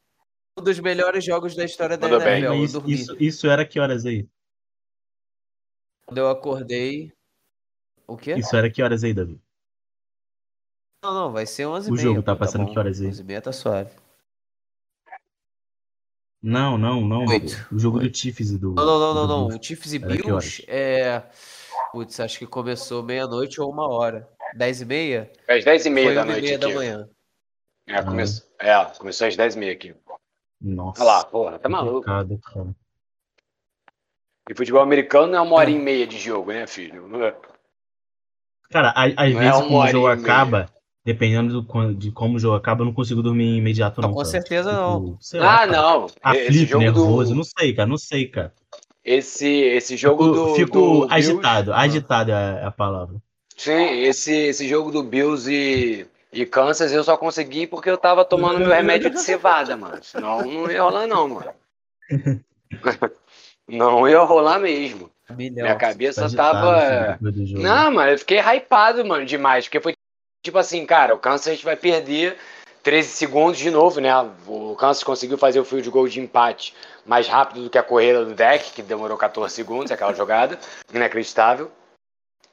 Um 0.60 0.62
dos 0.62 0.78
melhores 0.78 1.24
jogos 1.24 1.56
da 1.56 1.64
história 1.64 1.98
da 1.98 2.10
Tudo 2.10 2.20
bem. 2.22 2.40
NFL. 2.40 2.54
Eu 2.54 2.64
isso, 2.66 2.74
dormi. 2.74 2.94
isso, 2.94 3.16
isso 3.18 3.48
era 3.48 3.66
que 3.66 3.80
horas 3.80 4.06
aí? 4.06 4.28
Quando 6.06 6.18
eu 6.18 6.30
acordei. 6.30 7.14
O 8.06 8.18
quê? 8.18 8.34
Isso 8.34 8.54
era 8.58 8.70
que 8.70 8.84
horas 8.84 9.06
aí, 9.06 9.14
Davi? 9.14 9.40
Não, 11.02 11.14
não, 11.14 11.32
vai 11.32 11.46
ser 11.46 11.66
11 11.66 11.90
O 11.90 11.96
jogo 11.96 12.22
tá 12.22 12.36
passando 12.36 12.70
que 12.70 12.78
horas 12.78 13.00
aí? 13.00 13.08
11 13.08 13.22
h 13.22 13.42
tá 13.42 13.54
suave. 13.54 14.03
Não, 16.44 16.78
não, 16.78 17.00
não. 17.02 17.26
Oito. 17.26 17.68
O 17.72 17.80
jogo 17.80 18.00
do 18.00 18.04
Oito. 18.04 18.18
Chiefs 18.18 18.52
e 18.52 18.58
do. 18.58 18.74
Não, 18.74 18.86
não, 18.86 19.00
não, 19.00 19.14
não, 19.14 19.22
do 19.22 19.28
não. 19.28 19.48
Bills. 19.48 19.60
O 19.60 19.64
Chiefs 19.66 19.94
e 19.94 19.98
Era 19.98 20.08
Bills 20.08 20.66
é. 20.68 21.24
Putz, 21.94 22.20
acho 22.20 22.38
que 22.38 22.46
começou 22.46 23.02
meia-noite 23.04 23.62
ou 23.62 23.72
uma 23.72 23.88
hora. 23.88 24.28
10 24.56 24.82
e 24.82 24.86
meia? 24.86 25.32
É 25.48 25.58
às 25.58 25.64
10 25.64 25.86
e 25.86 25.90
meia 25.90 26.08
Foi 26.08 26.16
da 26.16 26.22
1 26.22 26.26
e 26.26 26.28
noite 26.28 26.44
meia 26.46 26.60
da 26.60 26.70
manhã. 26.70 27.10
É, 27.88 28.02
começou, 28.04 28.46
é, 28.60 28.86
começou 28.98 29.28
às 29.28 29.36
10 29.38 29.56
e 29.56 29.60
meia 29.60 29.72
aqui. 29.74 29.96
Nossa. 30.62 31.02
Olha 31.02 31.12
lá, 31.14 31.24
porra, 31.26 31.60
tá 31.60 31.70
maluco. 31.70 31.96
complicado, 32.06 32.40
cara. 32.40 32.76
E 34.50 34.56
futebol 34.56 34.82
americano 34.82 35.36
é 35.36 35.40
uma 35.42 35.56
hora 35.56 35.70
e 35.70 35.80
meia 35.80 36.06
de 36.06 36.18
jogo, 36.20 36.52
né, 36.52 36.68
filho? 36.68 37.08
Não 37.08 37.24
é? 37.24 37.36
Cara, 38.70 38.90
a- 38.90 39.04
às 39.06 39.34
Não 39.34 39.42
é 39.42 39.46
vezes 39.46 39.60
uma 39.62 39.68
quando 39.70 39.88
o 39.88 39.88
jogo 39.92 40.08
meia. 40.08 40.22
acaba, 40.22 40.70
dependendo 41.06 41.62
do, 41.62 41.94
de 41.94 42.12
como 42.12 42.36
o 42.36 42.40
jogo 42.40 42.56
acaba, 42.56 42.82
eu 42.82 42.86
não 42.86 42.94
consigo 42.94 43.22
dormir 43.22 43.58
imediato, 43.58 44.00
Não, 44.02 44.10
não. 44.10 44.14
com 44.16 44.22
cara. 44.22 44.30
certeza 44.32 44.70
Fico, 44.70 44.82
não. 44.82 45.18
sei 45.20 45.40
lá, 45.40 45.54
Ah, 45.56 45.58
cara, 45.68 45.72
não. 45.72 46.06
Esse 46.06 46.16
Aflito, 46.24 46.70
jogo 46.70 46.84
nervoso, 46.84 47.30
do. 47.32 47.36
não 47.36 47.44
sei, 47.44 47.74
cara, 47.74 47.88
não 47.90 47.98
sei, 47.98 48.28
cara. 48.28 48.54
Esse, 49.04 49.48
esse 49.50 49.98
jogo 49.98 50.24
Fico, 50.26 50.36
do. 50.36 50.56
fico 50.56 50.72
do 50.72 50.82
Bills- 51.08 51.14
agitado, 51.14 51.74
agitado 51.74 52.32
é 52.32 52.62
é 52.62 52.66
a 52.66 52.72
palavra. 52.72 53.16
Sim, 53.58 54.00
esse, 54.02 54.32
esse 54.34 54.68
jogo 54.68 54.92
do 54.92 55.04
Bills 55.04 55.52
e, 55.52 56.06
e 56.32 56.46
Kansas 56.46 56.92
eu 56.92 57.04
só 57.04 57.16
consegui 57.18 57.68
porque 57.68 57.90
eu 57.90 57.98
tava 57.98 58.24
tomando 58.26 58.60
meu 58.60 58.70
remédio 58.70 59.10
de 59.10 59.20
cevada, 59.22 59.76
mano. 59.78 60.00
Senão 60.02 60.42
não 60.46 60.72
ia 60.72 60.82
rolar, 60.82 61.06
não, 61.08 61.28
mano. 61.30 61.52
Não 63.68 64.08
ia 64.08 64.20
rolar 64.20 64.60
mesmo. 64.60 65.10
Minha 65.38 65.76
cabeça 65.76 66.26
Agitado, 66.26 66.60
tava. 66.60 67.18
jogo. 67.46 67.62
Não, 67.64 67.92
mano, 67.92 68.12
eu 68.12 68.18
fiquei 68.20 68.40
hypado, 68.40 69.06
mano, 69.06 69.26
demais. 69.26 69.66
Porque 69.66 69.80
foi 69.80 69.93
tipo 70.44 70.58
assim, 70.58 70.86
cara, 70.86 71.16
o 71.16 71.20
Kansas 71.20 71.64
vai 71.64 71.76
perder 71.76 72.38
13 72.84 73.08
segundos 73.10 73.58
de 73.58 73.72
novo, 73.72 74.02
né? 74.02 74.12
O 74.46 74.76
Kansas 74.76 75.04
conseguiu 75.04 75.38
fazer 75.38 75.60
o 75.60 75.66
field 75.66 75.90
goal 75.90 76.08
de 76.08 76.20
empate 76.20 76.76
mais 77.06 77.28
rápido 77.28 77.64
do 77.64 77.70
que 77.70 77.78
a 77.78 77.84
corrida 77.84 78.26
do 78.26 78.34
deck, 78.36 78.72
que 78.74 78.82
demorou 78.82 79.18
14 79.18 79.56
segundos, 79.56 79.92
aquela 79.92 80.14
jogada. 80.14 80.60
Inacreditável. 80.94 81.72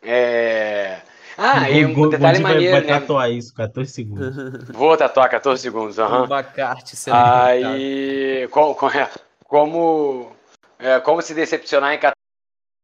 É. 0.03 1.01
Ah, 1.37 1.69
e 1.71 1.85
um 1.85 2.09
detalhe 2.11 2.43
vai, 2.43 2.53
maneiro, 2.55 2.73
vai 2.77 2.81
né? 2.83 3.01
tatuar 3.01 3.31
isso, 3.31 3.55
14 3.55 3.91
segundos. 3.91 4.37
Vou 4.71 4.97
tatuar 4.97 5.29
14 5.29 5.61
segundos, 5.61 5.99
aham. 5.99 6.27
Sendo 6.85 7.17
irritado. 7.17 7.75
Aí, 7.75 8.49
co- 8.51 8.75
co- 8.75 8.89
como, 9.47 10.33
é, 10.79 11.01
como 11.01 11.23
se 11.23 11.35
decepcionar 11.35 11.95
em 11.95 11.99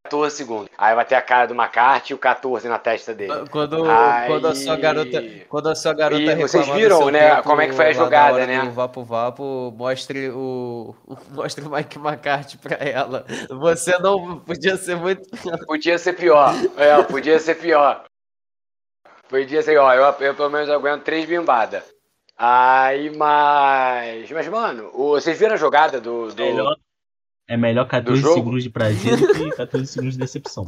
14 0.06 0.36
segundos. 0.36 0.68
Aí 0.78 0.94
vai 0.94 1.04
ter 1.04 1.14
a 1.16 1.22
cara 1.22 1.46
do 1.46 1.54
McCarthy 1.54 2.12
e 2.12 2.14
o 2.14 2.18
14 2.18 2.68
na 2.68 2.78
testa 2.78 3.12
dele. 3.12 3.32
Quando, 3.50 3.84
Aí- 3.90 4.28
quando 4.28 4.46
a 4.48 4.54
sua 4.54 4.76
garota, 4.76 5.22
quando 5.48 5.68
a 5.68 5.74
sua 5.74 5.92
garota 5.92 6.22
E 6.22 6.34
vocês 6.36 6.66
viram, 6.68 6.98
seu 6.98 7.10
né, 7.10 7.30
tempo 7.30 7.42
como 7.42 7.60
é 7.60 7.66
que 7.68 7.74
foi 7.74 7.86
a 7.86 7.92
jogada, 7.92 8.46
né? 8.46 8.70
Vapo 8.72 9.02
Vapo, 9.02 9.74
mostre 9.76 10.30
o 10.30 10.94
mostre 11.30 11.64
o 11.64 11.70
Mike 11.70 11.98
McCarthy 11.98 12.56
pra 12.58 12.76
ela. 12.76 13.26
Você 13.50 13.98
não 13.98 14.38
podia 14.38 14.76
ser 14.76 14.96
muito 14.96 15.26
Podia 15.66 15.98
ser 15.98 16.12
pior. 16.14 16.52
É, 16.76 17.02
podia 17.02 17.38
ser 17.38 17.56
pior. 17.56 18.04
Podia 19.28 19.60
ser, 19.62 19.76
ó, 19.78 19.92
eu, 19.92 20.04
eu 20.20 20.34
pelo 20.34 20.50
menos 20.50 20.70
aguento 20.70 21.02
três 21.02 21.24
bimbadas. 21.26 21.82
Aí, 22.38 23.10
mas. 23.16 24.30
Mas, 24.30 24.46
mano, 24.48 24.90
o- 24.92 25.10
vocês 25.18 25.38
viram 25.38 25.54
a 25.54 25.56
jogada 25.56 26.00
do. 26.00 26.28
do... 26.32 26.42
Melhor- 26.42 26.76
é 27.48 27.56
melhor 27.56 27.86
14 27.86 28.20
jogo? 28.20 28.34
segundos 28.34 28.62
de 28.62 28.70
prazer 28.70 29.16
do 29.16 29.32
que 29.32 29.50
14 29.56 29.86
segundos 29.86 30.14
de 30.14 30.20
decepção. 30.20 30.66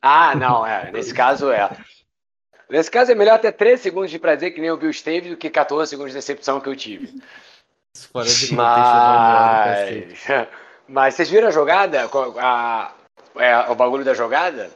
Ah, 0.00 0.34
não, 0.34 0.66
é. 0.66 0.90
Nesse 0.90 1.14
caso 1.14 1.50
é. 1.50 1.70
Nesse 2.68 2.90
caso 2.90 3.12
é 3.12 3.14
melhor 3.14 3.38
ter 3.38 3.52
3 3.52 3.80
segundos 3.80 4.10
de 4.10 4.18
prazer 4.18 4.52
que 4.52 4.60
nem 4.60 4.70
o 4.70 4.76
Bill 4.76 4.90
teve 5.02 5.30
do 5.30 5.36
que 5.36 5.48
14 5.48 5.90
segundos 5.90 6.12
de 6.12 6.18
decepção 6.18 6.60
que 6.60 6.68
eu 6.68 6.76
tive. 6.76 7.22
fora 8.12 8.26
de. 8.26 8.54
Mas. 8.54 10.26
Mas 10.88 11.14
vocês 11.14 11.30
viram 11.30 11.48
a 11.48 11.52
jogada? 11.52 12.10
A, 12.38 12.92
é, 13.36 13.58
o 13.70 13.74
bagulho 13.74 14.04
da 14.04 14.14
jogada? 14.14 14.70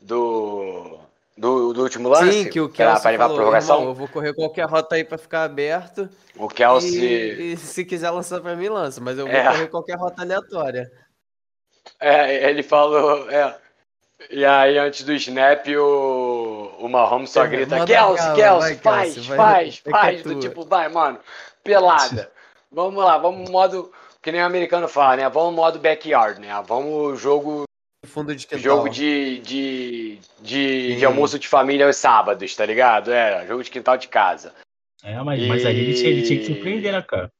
Do. 0.00 0.93
Do, 1.36 1.72
do 1.72 1.82
último 1.82 2.08
lance? 2.08 2.44
Sim, 2.44 2.48
que 2.48 2.60
o 2.60 2.68
Kelsey 2.68 3.00
pra 3.02 3.10
levar 3.10 3.24
falou, 3.24 3.36
prorrogação? 3.36 3.76
"Irmão, 3.76 3.88
eu 3.90 3.94
vou 3.94 4.06
correr 4.08 4.32
qualquer 4.34 4.66
rota 4.66 4.94
aí 4.94 5.02
pra 5.02 5.18
ficar 5.18 5.42
aberto. 5.42 6.08
O 6.36 6.46
Kelsey. 6.48 7.00
E, 7.02 7.52
e 7.52 7.56
se 7.56 7.84
quiser 7.84 8.10
lançar 8.10 8.40
pra 8.40 8.54
mim, 8.54 8.68
lança. 8.68 9.00
Mas 9.00 9.18
eu 9.18 9.26
vou 9.26 9.34
É. 9.34 9.44
correr 9.44 9.66
qualquer 9.66 9.96
rota 9.96 10.22
aleatória. 10.22 10.90
É, 12.00 12.48
ele 12.50 12.62
falou. 12.62 13.28
É. 13.30 13.56
E 14.30 14.44
aí, 14.44 14.78
antes 14.78 15.04
do 15.04 15.12
snap, 15.14 15.66
o, 15.68 16.70
o 16.78 16.88
Mahomes 16.88 17.30
só 17.30 17.44
grita: 17.46 17.78
manda 17.78 17.92
Kelsey, 17.92 18.16
bala, 18.24 18.34
Kelsey, 18.36 18.60
vai, 18.60 18.76
faz, 18.76 19.14
Kelsey, 19.14 19.36
vai, 19.36 19.36
faz, 19.36 19.82
é 19.84 19.90
faz. 19.90 20.22
Do 20.22 20.38
tipo, 20.40 20.64
vai, 20.64 20.88
mano, 20.88 21.18
pelada. 21.62 22.30
Vamos 22.70 23.04
lá, 23.04 23.18
vamos 23.18 23.50
modo. 23.50 23.92
Que 24.22 24.32
nem 24.32 24.40
o 24.40 24.46
americano 24.46 24.88
fala, 24.88 25.16
né? 25.16 25.28
Vamos 25.28 25.54
modo 25.54 25.78
backyard, 25.78 26.40
né? 26.40 26.48
Vamos 26.66 27.20
jogo, 27.20 27.64
Fundo 28.04 28.34
de 28.34 28.46
quintal. 28.46 28.62
jogo 28.62 28.88
de, 28.88 29.38
de, 29.40 30.18
de, 30.40 30.96
de 30.96 31.04
almoço 31.04 31.38
de 31.38 31.48
família 31.48 31.86
aos 31.86 31.96
sábados, 31.96 32.54
tá 32.54 32.64
ligado? 32.64 33.12
É, 33.12 33.46
jogo 33.46 33.62
de 33.62 33.70
quintal 33.70 33.96
de 33.96 34.08
casa. 34.08 34.52
É, 35.02 35.20
mas, 35.22 35.46
mas 35.46 35.66
ali 35.66 35.80
ele 35.80 35.94
tinha, 35.94 36.10
ele 36.10 36.22
tinha 36.22 36.38
que 36.40 36.46
surpreender, 36.46 36.92
né, 36.92 37.02
cara? 37.02 37.30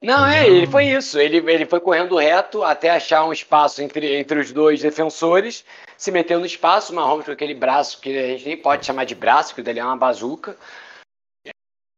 Não, 0.00 0.24
é, 0.26 0.46
ele 0.46 0.66
foi 0.66 0.86
isso. 0.86 1.18
Ele, 1.18 1.38
ele 1.50 1.66
foi 1.66 1.80
correndo 1.80 2.16
reto 2.16 2.62
até 2.62 2.90
achar 2.90 3.24
um 3.24 3.32
espaço 3.32 3.82
entre, 3.82 4.14
entre 4.14 4.38
os 4.38 4.52
dois 4.52 4.80
defensores, 4.80 5.64
se 5.96 6.10
meteu 6.10 6.38
no 6.38 6.46
espaço, 6.46 6.92
o 6.92 6.96
Mahomes 6.96 7.26
com 7.26 7.32
aquele 7.32 7.54
braço 7.54 8.00
que 8.00 8.16
a 8.16 8.28
gente 8.28 8.46
nem 8.46 8.56
pode 8.56 8.86
chamar 8.86 9.04
de 9.04 9.14
braço, 9.14 9.54
que 9.54 9.62
dali 9.62 9.80
é 9.80 9.84
uma 9.84 9.96
bazuca. 9.96 10.56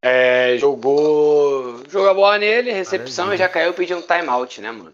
É, 0.03 0.57
jogou, 0.57 1.85
jogou 1.91 2.09
a 2.09 2.15
bola 2.15 2.39
nele, 2.39 2.73
recepção 2.73 3.27
Maravilha. 3.27 3.45
e 3.45 3.47
já 3.47 3.53
caiu 3.53 3.75
pedindo 3.75 3.99
um 3.99 4.07
timeout, 4.07 4.61
né, 4.63 4.71
mano? 4.71 4.93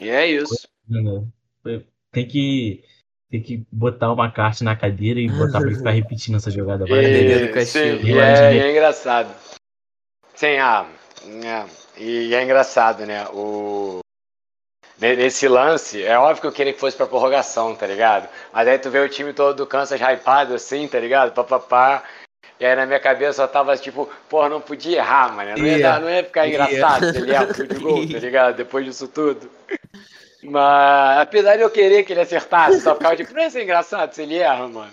E 0.00 0.08
é 0.08 0.26
isso. 0.26 0.66
Tem 2.10 2.26
que, 2.26 2.82
tem 3.30 3.42
que 3.42 3.64
botar 3.70 4.12
uma 4.12 4.30
carta 4.32 4.64
na 4.64 4.74
cadeira 4.74 5.20
e 5.20 5.28
botar 5.28 5.60
pra 5.60 5.68
ele 5.68 5.76
ficar 5.76 5.90
repetindo 5.90 6.36
essa 6.36 6.50
jogada 6.50 6.86
várias 6.86 7.12
castigo. 7.54 8.02
sim, 8.02 8.06
e 8.08 8.18
é, 8.18 8.54
e 8.54 8.58
é 8.58 8.70
engraçado. 8.70 9.34
Sim, 10.34 10.56
ah, 10.58 10.86
é, 11.44 12.02
e 12.02 12.34
é 12.34 12.42
engraçado, 12.42 13.04
né? 13.04 13.28
O, 13.28 14.00
ne- 14.98 15.16
nesse 15.16 15.46
lance, 15.46 16.02
é 16.02 16.18
óbvio 16.18 16.40
que 16.40 16.46
eu 16.46 16.52
queria 16.52 16.72
que 16.72 16.80
fosse 16.80 16.96
pra 16.96 17.06
prorrogação, 17.06 17.76
tá 17.76 17.86
ligado? 17.86 18.28
Mas 18.52 18.66
aí 18.66 18.78
tu 18.78 18.90
vê 18.90 19.00
o 19.00 19.08
time 19.08 19.32
todo 19.32 19.56
do 19.56 19.66
Kansas 19.66 20.00
hypado 20.00 20.54
assim, 20.54 20.88
tá 20.88 20.98
ligado? 20.98 21.32
Papapá. 21.32 22.02
E 22.60 22.66
aí 22.66 22.76
na 22.76 22.84
minha 22.84 23.00
cabeça 23.00 23.32
só 23.34 23.46
tava 23.46 23.74
tipo, 23.76 24.06
porra, 24.28 24.50
não 24.50 24.60
podia 24.60 24.98
errar, 24.98 25.32
mano. 25.34 25.56
Não 25.56 25.80
dar- 25.80 26.00
não 26.00 26.10
ia 26.10 26.22
ficar 26.22 26.46
engraçado 26.46 27.10
se 27.10 27.16
ele 27.16 27.32
erra 27.32 27.46
o 27.50 27.54
field 27.54 27.74
goal, 27.80 28.06
tá 28.08 28.18
ligado? 28.18 28.56
Depois 28.56 28.84
disso 28.84 29.08
tudo. 29.08 29.50
Mas 30.42 31.18
apesar 31.20 31.56
de 31.56 31.62
eu 31.62 31.70
querer 31.70 32.02
que 32.04 32.12
ele 32.12 32.20
acertasse, 32.20 32.80
só 32.80 32.94
ficava 32.94 33.16
tipo, 33.16 33.32
não 33.34 33.42
ia 33.42 33.50
ser 33.50 33.62
engraçado 33.62 34.12
se 34.12 34.22
ele 34.22 34.36
erra, 34.36 34.68
mano. 34.68 34.90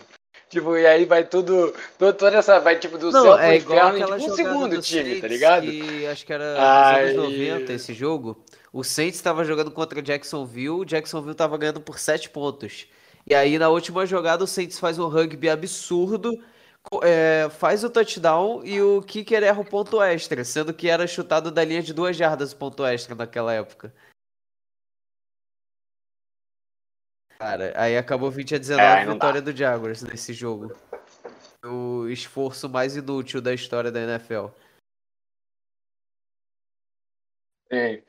Tipo, 0.50 0.78
e 0.78 0.88
aí 0.88 1.04
vai 1.04 1.26
tudo, 1.26 1.74
toda 1.98 2.38
essa, 2.38 2.58
vai 2.60 2.78
tipo 2.80 2.98
do 2.98 3.12
céu 3.12 3.22
Não, 3.24 3.34
pro 3.34 3.44
é 3.44 3.58
igual 3.58 3.90
inferno 3.98 4.16
em 4.16 4.20
tipo, 4.20 4.32
um 4.32 4.36
segundo 4.36 4.76
do 4.78 4.82
time, 4.82 5.04
Saints, 5.04 5.22
tá 5.22 5.28
ligado? 5.28 5.62
Que 5.68 6.08
acho 6.08 6.26
que 6.26 6.32
era 6.34 6.52
nos 6.54 6.60
Aí- 6.64 7.10
anos 7.10 7.16
90 7.24 7.74
esse 7.74 7.94
jogo. 7.94 8.42
O 8.72 8.82
Saints 8.84 9.16
estava 9.18 9.44
jogando 9.44 9.72
contra 9.72 10.02
Jacksonville, 10.02 10.70
o 10.70 10.86
Jacksonville 10.86 11.34
estava 11.34 11.58
ganhando 11.58 11.82
por 11.82 12.00
7 12.00 12.30
pontos. 12.30 12.88
E 13.30 13.36
aí 13.36 13.60
na 13.60 13.68
última 13.68 14.06
jogada 14.06 14.44
o 14.44 14.48
Saints 14.48 14.80
faz 14.80 14.98
um 14.98 15.08
rugby 15.10 15.50
absurdo, 15.50 16.32
é, 17.04 17.50
faz 17.50 17.84
o 17.84 17.90
touchdown 17.90 18.64
e 18.66 18.82
o 18.82 19.02
kicker 19.02 19.44
erra 19.44 19.62
o 19.62 19.66
ponto 19.66 20.02
extra, 20.02 20.44
sendo 20.44 20.74
que 20.74 20.90
era 20.90 21.08
chutado 21.08 21.52
da 21.52 21.64
linha 21.64 21.82
de 21.82 21.94
duas 21.94 22.16
jardas 22.16 22.54
o 22.54 22.58
ponto 22.58 22.86
extra 22.86 23.16
naquela 23.16 23.54
época. 23.54 23.94
Cara, 27.40 27.72
aí 27.76 27.96
acabou 27.96 28.32
20 28.32 28.56
a 28.56 28.58
19 28.58 28.82
É, 28.82 29.06
vitória 29.06 29.42
do 29.42 29.56
Jaguars 29.56 30.02
nesse 30.02 30.34
jogo. 30.34 30.76
O 31.64 32.08
esforço 32.08 32.68
mais 32.68 32.96
inútil 32.96 33.42
da 33.42 33.54
história 33.54 33.92
da 33.92 34.02
NFL. 34.02 34.48
Sim. 37.72 38.02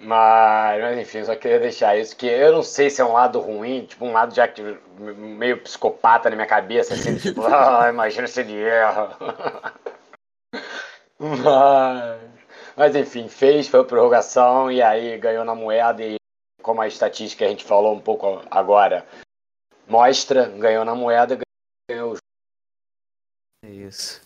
Mas, 0.00 0.80
mas 0.80 0.98
enfim, 0.98 1.24
só 1.24 1.34
queria 1.34 1.58
deixar 1.58 1.98
isso, 1.98 2.16
que 2.16 2.26
eu 2.26 2.52
não 2.52 2.62
sei 2.62 2.88
se 2.88 3.00
é 3.00 3.04
um 3.04 3.12
lado 3.12 3.40
ruim, 3.40 3.84
tipo 3.84 4.04
um 4.04 4.12
lado 4.12 4.32
já 4.32 4.46
que 4.46 4.62
meio 4.96 5.60
psicopata 5.60 6.30
na 6.30 6.36
minha 6.36 6.46
cabeça, 6.46 6.94
assim, 6.94 7.16
tipo, 7.16 7.42
ah, 7.46 7.88
imagina 7.88 8.28
se 8.28 8.40
ele 8.40 8.62
erra. 8.62 9.16
Mas, 11.18 12.20
mas 12.76 12.94
enfim, 12.94 13.28
fez, 13.28 13.66
foi 13.66 13.80
a 13.80 13.84
prorrogação 13.84 14.70
e 14.70 14.80
aí 14.80 15.18
ganhou 15.18 15.44
na 15.44 15.54
moeda 15.54 16.04
e 16.04 16.14
como 16.62 16.80
a 16.80 16.86
estatística 16.86 17.44
a 17.44 17.48
gente 17.48 17.64
falou 17.64 17.92
um 17.92 18.00
pouco 18.00 18.40
agora 18.50 19.04
mostra, 19.88 20.48
ganhou 20.48 20.84
na 20.84 20.94
moeda, 20.94 21.38
ganhou 21.90 22.12
o 22.12 22.14
jogo. 22.14 22.18
É 23.64 23.70
isso. 23.70 24.22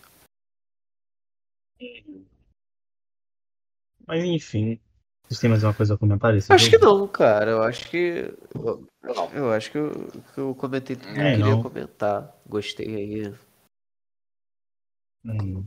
Mas 4.05 4.23
enfim. 4.23 4.79
Vocês 5.27 5.39
têm 5.39 5.49
mais 5.49 5.63
uma 5.63 5.73
coisa 5.73 5.95
a 5.95 5.97
comentar 5.97 6.33
Acho 6.49 6.69
que 6.69 6.77
não, 6.77 7.07
cara. 7.07 7.51
Eu 7.51 7.63
acho 7.63 7.89
que. 7.89 8.33
Eu, 9.33 9.51
acho 9.51 9.71
que 9.71 9.77
eu, 9.77 9.89
que 10.33 10.37
eu 10.39 10.55
comentei 10.55 10.95
tudo 10.95 11.13
que 11.13 11.19
É, 11.19 11.33
eu 11.33 11.37
queria 11.37 11.51
não. 11.51 11.63
comentar. 11.63 12.35
Gostei 12.45 12.87
aí. 12.95 13.33
Hum. 15.25 15.65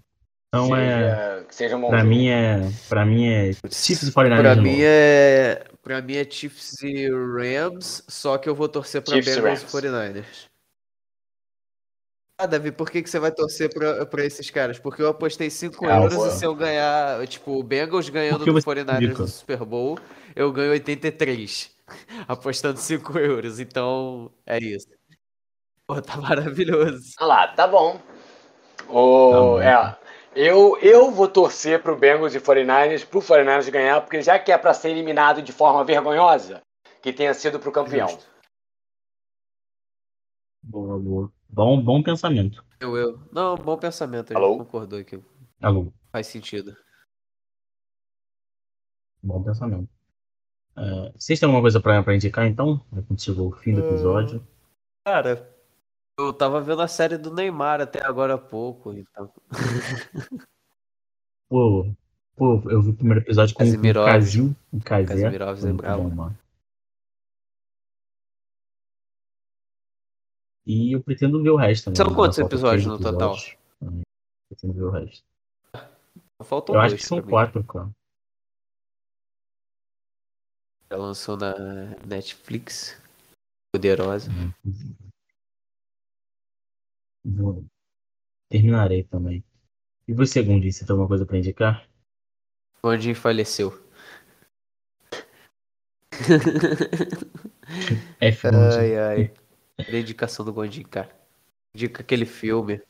Então 0.48 0.76
é. 0.76 1.00
Seja, 1.38 1.44
que 1.48 1.54
seja 1.54 1.76
um 1.76 1.88
Pra 1.88 1.98
jogo. 1.98 2.10
mim 2.10 2.28
é. 2.28 2.60
Pra 2.88 3.04
mim 3.04 3.26
é. 3.26 3.52
Chiefs 3.70 4.08
e 4.08 4.12
49ers 4.12 4.40
Pra 4.40 4.56
mim 4.56 4.70
novo. 4.70 4.82
é. 4.84 5.64
Pra 5.82 6.02
mim 6.02 6.16
é 6.16 6.30
Chiefs 6.30 6.82
e 6.82 7.08
Rams, 7.10 8.02
só 8.08 8.38
que 8.38 8.48
eu 8.48 8.54
vou 8.54 8.68
torcer 8.68 9.02
pra 9.02 9.14
Chiefs 9.14 9.36
e 9.36 9.40
Bengals 9.40 9.60
e 9.60 9.64
Rams. 9.64 9.72
49ers. 9.72 10.46
Ah, 12.38 12.46
Davi, 12.46 12.70
por 12.70 12.90
que, 12.90 13.02
que 13.02 13.08
você 13.08 13.18
vai 13.18 13.32
torcer 13.32 13.72
pra, 13.72 14.04
pra 14.04 14.24
esses 14.24 14.50
caras? 14.50 14.78
Porque 14.78 15.00
eu 15.00 15.08
apostei 15.08 15.48
5 15.48 15.86
Ah, 15.86 15.96
eu 15.96 16.02
euros 16.02 16.14
vou- 16.14 16.26
e 16.28 16.30
se 16.32 16.44
eu 16.44 16.54
ganhar, 16.54 17.26
tipo, 17.26 17.52
o 17.58 17.62
Bengals 17.62 18.10
ganhando 18.10 18.44
do 18.44 18.52
você 18.52 18.64
49ers 18.66 19.02
indica? 19.04 19.22
no 19.22 19.28
Super 19.28 19.64
Bowl, 19.64 19.98
eu 20.34 20.52
ganho 20.52 20.70
83. 20.72 21.74
Apostando 22.28 22.78
5 22.78 23.18
euros. 23.18 23.58
Então, 23.58 24.30
é 24.44 24.58
isso. 24.58 24.86
Pô, 25.86 26.02
tá 26.02 26.18
maravilhoso. 26.18 27.14
Ah 27.18 27.24
lá, 27.24 27.48
tá 27.48 27.66
bom. 27.66 27.98
Tá 28.76 28.84
O, 28.92 29.30
bom. 29.32 29.60
é, 29.62 29.98
eu, 30.34 30.76
eu 30.82 31.10
vou 31.10 31.28
torcer 31.28 31.82
pro 31.82 31.96
Bengals 31.96 32.34
e 32.34 32.40
49ers, 32.40 33.06
pro 33.06 33.20
49ers 33.22 33.70
ganhar, 33.70 34.02
porque 34.02 34.20
já 34.20 34.38
que 34.38 34.52
é 34.52 34.58
pra 34.58 34.74
ser 34.74 34.90
eliminado 34.90 35.40
de 35.40 35.52
forma 35.52 35.82
vergonhosa, 35.84 36.60
que 37.00 37.14
tenha 37.14 37.32
sido 37.32 37.58
pro 37.58 37.72
campeão. 37.72 38.08
Justo. 38.08 38.26
Boa, 40.62 40.98
boa. 40.98 41.32
Bom, 41.48 41.82
bom 41.82 42.02
pensamento. 42.02 42.64
Eu, 42.80 42.96
eu. 42.96 43.20
Não, 43.32 43.56
bom 43.56 43.76
pensamento. 43.78 44.32
A 44.32 44.36
Alô? 44.36 44.52
gente 44.52 44.58
concordou 44.64 44.98
aqui. 44.98 45.22
Alô, 45.62 45.92
Faz 46.12 46.26
sentido. 46.26 46.76
bom 49.22 49.42
pensamento. 49.42 49.88
É, 50.76 51.12
vocês 51.18 51.40
têm 51.40 51.46
alguma 51.46 51.62
coisa 51.62 51.80
pra, 51.80 52.02
pra 52.02 52.14
indicar 52.14 52.46
então? 52.46 52.80
Quando 52.90 53.20
chegou 53.20 53.48
o 53.48 53.52
fim 53.56 53.72
do 53.74 53.80
episódio. 53.80 54.46
Cara, 55.06 55.50
eu 56.18 56.32
tava 56.32 56.60
vendo 56.60 56.82
a 56.82 56.88
série 56.88 57.16
do 57.16 57.32
Neymar 57.32 57.80
até 57.80 58.04
agora 58.04 58.34
há 58.34 58.38
pouco, 58.38 58.92
então. 58.92 59.32
Pô, 61.48 61.90
pô, 62.36 62.62
eu 62.70 62.82
vi 62.82 62.90
o 62.90 62.94
primeiro 62.94 63.20
episódio 63.20 63.54
com 63.54 63.62
o 63.62 63.66
Casimirov. 63.66 64.06
Casil, 64.06 64.56
o. 64.72 64.80
Casimirov 64.80 65.60
Foi 65.60 65.70
é 65.70 65.72
bom, 65.72 66.10
mano. 66.10 66.38
E 70.66 70.92
eu 70.92 71.02
pretendo 71.02 71.42
ver 71.42 71.50
o 71.50 71.56
resto 71.56 71.84
também. 71.86 71.96
São 71.96 72.14
quantos 72.14 72.38
episódios 72.38 72.86
no 72.86 72.98
total? 72.98 73.36
Hum, 73.82 74.02
Pretendo 74.48 74.74
ver 74.74 74.82
o 74.82 74.90
resto. 74.90 75.24
Faltam 76.42 76.74
eu 76.74 76.80
dois 76.80 76.92
acho 76.92 77.02
que 77.02 77.08
são 77.08 77.22
quatro, 77.22 77.62
cara. 77.64 77.90
Já 80.90 80.96
lançou 80.96 81.36
na 81.36 81.54
Netflix. 82.06 83.00
Poderosa. 83.74 84.30
Vou- 87.24 87.64
Terminarei 88.48 89.02
também. 89.04 89.44
E 90.06 90.12
você, 90.12 90.42
Gundi, 90.42 90.72
você 90.72 90.84
tem 90.86 90.92
alguma 90.92 91.08
coisa 91.08 91.26
pra 91.26 91.38
indicar? 91.38 91.88
Onde 92.82 93.14
faleceu. 93.14 93.72
Gundi. 98.20 98.78
Ai, 98.78 98.96
ai. 98.96 99.34
Dedicação 99.78 100.44
do 100.44 100.52
Gondim, 100.52 100.82
cara. 100.82 101.14
Indica 101.74 102.02
aquele 102.02 102.24
filme. 102.24 102.80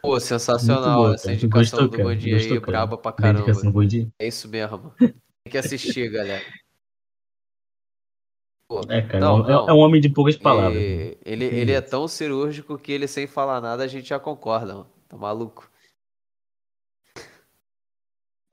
Pô, 0.00 0.18
sensacional 0.20 1.02
boa, 1.02 1.14
essa 1.14 1.32
indicação 1.32 1.80
Gostou, 1.80 1.88
do. 1.88 2.02
Gondim 2.04 2.34
aí, 2.34 2.48
cara. 2.48 2.60
braba 2.60 2.96
pra 2.98 3.12
caramba. 3.12 3.40
Dedicação 3.44 3.72
Gundi. 3.72 4.08
É 4.18 4.28
isso 4.28 4.48
mesmo. 4.48 4.90
Tem 4.98 5.12
que 5.50 5.58
assistir, 5.58 6.08
galera. 6.12 6.44
Pô, 8.68 8.80
É, 8.88 9.02
cara, 9.02 9.18
não, 9.18 9.38
é, 9.38 9.40
um- 9.40 9.46
não. 9.48 9.68
é 9.68 9.72
um 9.72 9.78
homem 9.78 10.00
de 10.00 10.08
poucas 10.08 10.36
palavras. 10.36 10.74
né? 10.74 10.80
E 10.82 11.18
ele, 11.24 11.44
ele 11.46 11.72
é 11.72 11.80
tão 11.80 12.06
cirúrgico 12.06 12.78
que 12.78 12.92
ele 12.92 13.08
sem 13.08 13.26
falar 13.26 13.60
nada 13.60 13.82
a 13.82 13.86
gente 13.88 14.08
já 14.08 14.20
concorda, 14.20 14.74
mano. 14.74 14.90
Tá 15.08 15.16
maluco? 15.16 15.68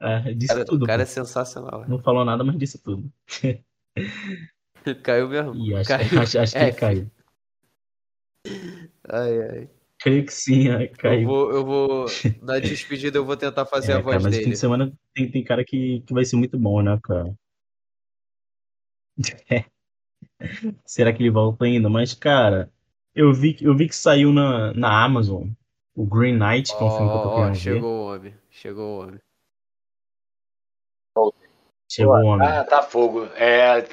É, 0.01 0.33
disse 0.33 0.53
Cara, 0.53 0.65
tudo. 0.65 0.83
o 0.83 0.87
cara 0.87 1.03
é 1.03 1.05
pô. 1.05 1.11
sensacional. 1.11 1.87
Não 1.87 1.99
falou 2.01 2.25
nada, 2.25 2.43
mas 2.43 2.57
disse 2.57 2.81
tudo. 2.81 3.11
Caiu 5.03 5.27
mesmo. 5.29 5.55
E 5.55 5.73
acho, 5.75 5.89
Caiu. 5.89 6.19
acho, 6.21 6.39
acho 6.39 6.53
que 6.53 6.59
É, 6.59 6.71
caiu. 6.71 7.11
Ai, 9.09 9.39
ai. 9.49 9.69
Creio 9.99 10.25
que 10.25 10.33
sim, 10.33 10.69
é, 10.69 10.87
Eu 10.87 10.97
caiu. 10.97 11.27
vou, 11.27 11.51
eu 11.51 11.65
vou. 11.65 12.05
Na 12.41 12.59
despedida 12.59 13.17
eu 13.17 13.25
vou 13.25 13.37
tentar 13.37 13.65
fazer 13.65 13.93
É, 13.93 13.95
a 13.95 13.99
voz 13.99 14.11
cara, 14.11 14.23
mas 14.23 14.33
o 14.33 14.37
fim 14.37 14.41
dele. 14.41 14.51
de 14.51 14.59
semana 14.59 14.93
tem, 15.13 15.31
tem 15.31 15.43
cara 15.43 15.63
que, 15.65 16.01
que 16.01 16.13
vai 16.13 16.25
ser 16.25 16.35
muito 16.35 16.57
bom, 16.59 16.81
né, 16.81 16.99
cara? 17.03 17.33
Será 20.85 21.11
que 21.13 21.21
ele 21.21 21.29
volta 21.29 21.65
ainda? 21.65 21.89
Mas, 21.89 22.13
cara, 22.13 22.71
eu 23.13 23.33
vi, 23.33 23.53
que- 23.53 23.65
eu 23.65 23.75
vi 23.75 23.87
que 23.87 23.95
saiu 23.95 24.31
na, 24.31 24.73
na 24.73 25.03
Amazon 25.03 25.49
o 25.95 26.05
Green 26.05 26.37
Knight, 26.37 26.75
que 26.75 26.83
é 26.83 26.85
um 26.85 26.89
filme 26.91 27.09
que 27.09 27.17
eu 27.17 27.21
tô 27.21 27.29
querendo 27.29 27.53
ver. 27.53 27.61
chegou 27.61 27.89
o 27.89 28.05
homem. 28.15 28.33
Chegou 28.49 28.83
o 28.99 29.03
homem. 29.03 29.19
Chegou 31.89 32.13
o 32.15 32.25
homem. 32.25 32.47
Ah, 32.47 32.63
tá 32.63 32.81
fogo. 32.83 33.25
É... 33.35 33.87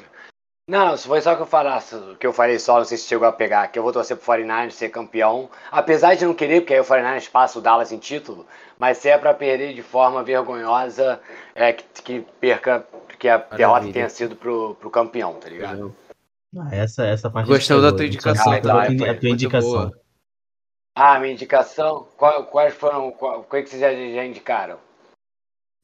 Não, 0.67 0.95
se 0.95 1.05
foi 1.07 1.19
só 1.21 1.35
que 1.35 1.41
eu 1.41 1.45
falasse, 1.45 1.95
que 2.17 2.25
eu 2.25 2.31
falei 2.31 2.57
só, 2.57 2.77
não 2.77 2.85
sei 2.85 2.97
se 2.97 3.05
chegou 3.07 3.27
a 3.27 3.33
pegar, 3.33 3.67
que 3.67 3.77
eu 3.77 3.83
vou 3.83 3.91
torcer 3.91 4.15
pro 4.15 4.25
49ers 4.25 4.71
ser 4.71 4.89
campeão. 4.89 5.49
Apesar 5.69 6.15
de 6.15 6.25
não 6.25 6.33
querer, 6.33 6.61
porque 6.61 6.73
aí 6.73 6.79
o 6.79 6.85
49ers 6.85 7.29
passa 7.29 7.59
o 7.59 7.61
Dallas 7.61 7.91
em 7.91 7.99
título, 7.99 8.45
mas 8.79 8.97
se 8.97 9.09
é 9.09 9.17
pra 9.17 9.33
perder 9.33 9.73
de 9.73 9.81
forma 9.83 10.23
vergonhosa, 10.23 11.19
é 11.53 11.73
que, 11.73 11.83
que 12.01 12.21
perca, 12.39 12.87
que 13.19 13.27
a 13.27 13.37
derrota 13.37 13.67
Maravilha. 13.67 13.93
tenha 13.93 14.09
sido 14.09 14.37
pro, 14.37 14.75
pro 14.75 14.89
campeão, 14.89 15.33
tá 15.33 15.49
ligado? 15.49 15.93
Ah, 16.57 16.69
essa, 16.73 17.05
essa 17.05 17.29
parte 17.29 17.47
Gostamos 17.47 17.83
da 17.83 17.89
pegou. 17.89 17.97
tua 17.97 18.05
indicação, 18.05 18.43
tá? 18.45 18.59
da 18.59 18.61
tua- 18.61 18.85
Foi 18.97 19.09
a 19.09 19.19
tua 19.19 19.29
indicação. 19.29 19.69
boa. 19.69 19.91
Ah, 20.95 21.19
minha 21.19 21.33
indicação, 21.33 22.07
qual- 22.15 22.45
quais 22.45 22.73
foram, 22.73 23.11
qual, 23.11 23.41
o 23.41 23.43
que 23.43 23.63
que 23.63 23.69
vocês 23.69 23.81
já, 23.81 23.91
já 23.91 24.23
indicaram? 24.23 24.77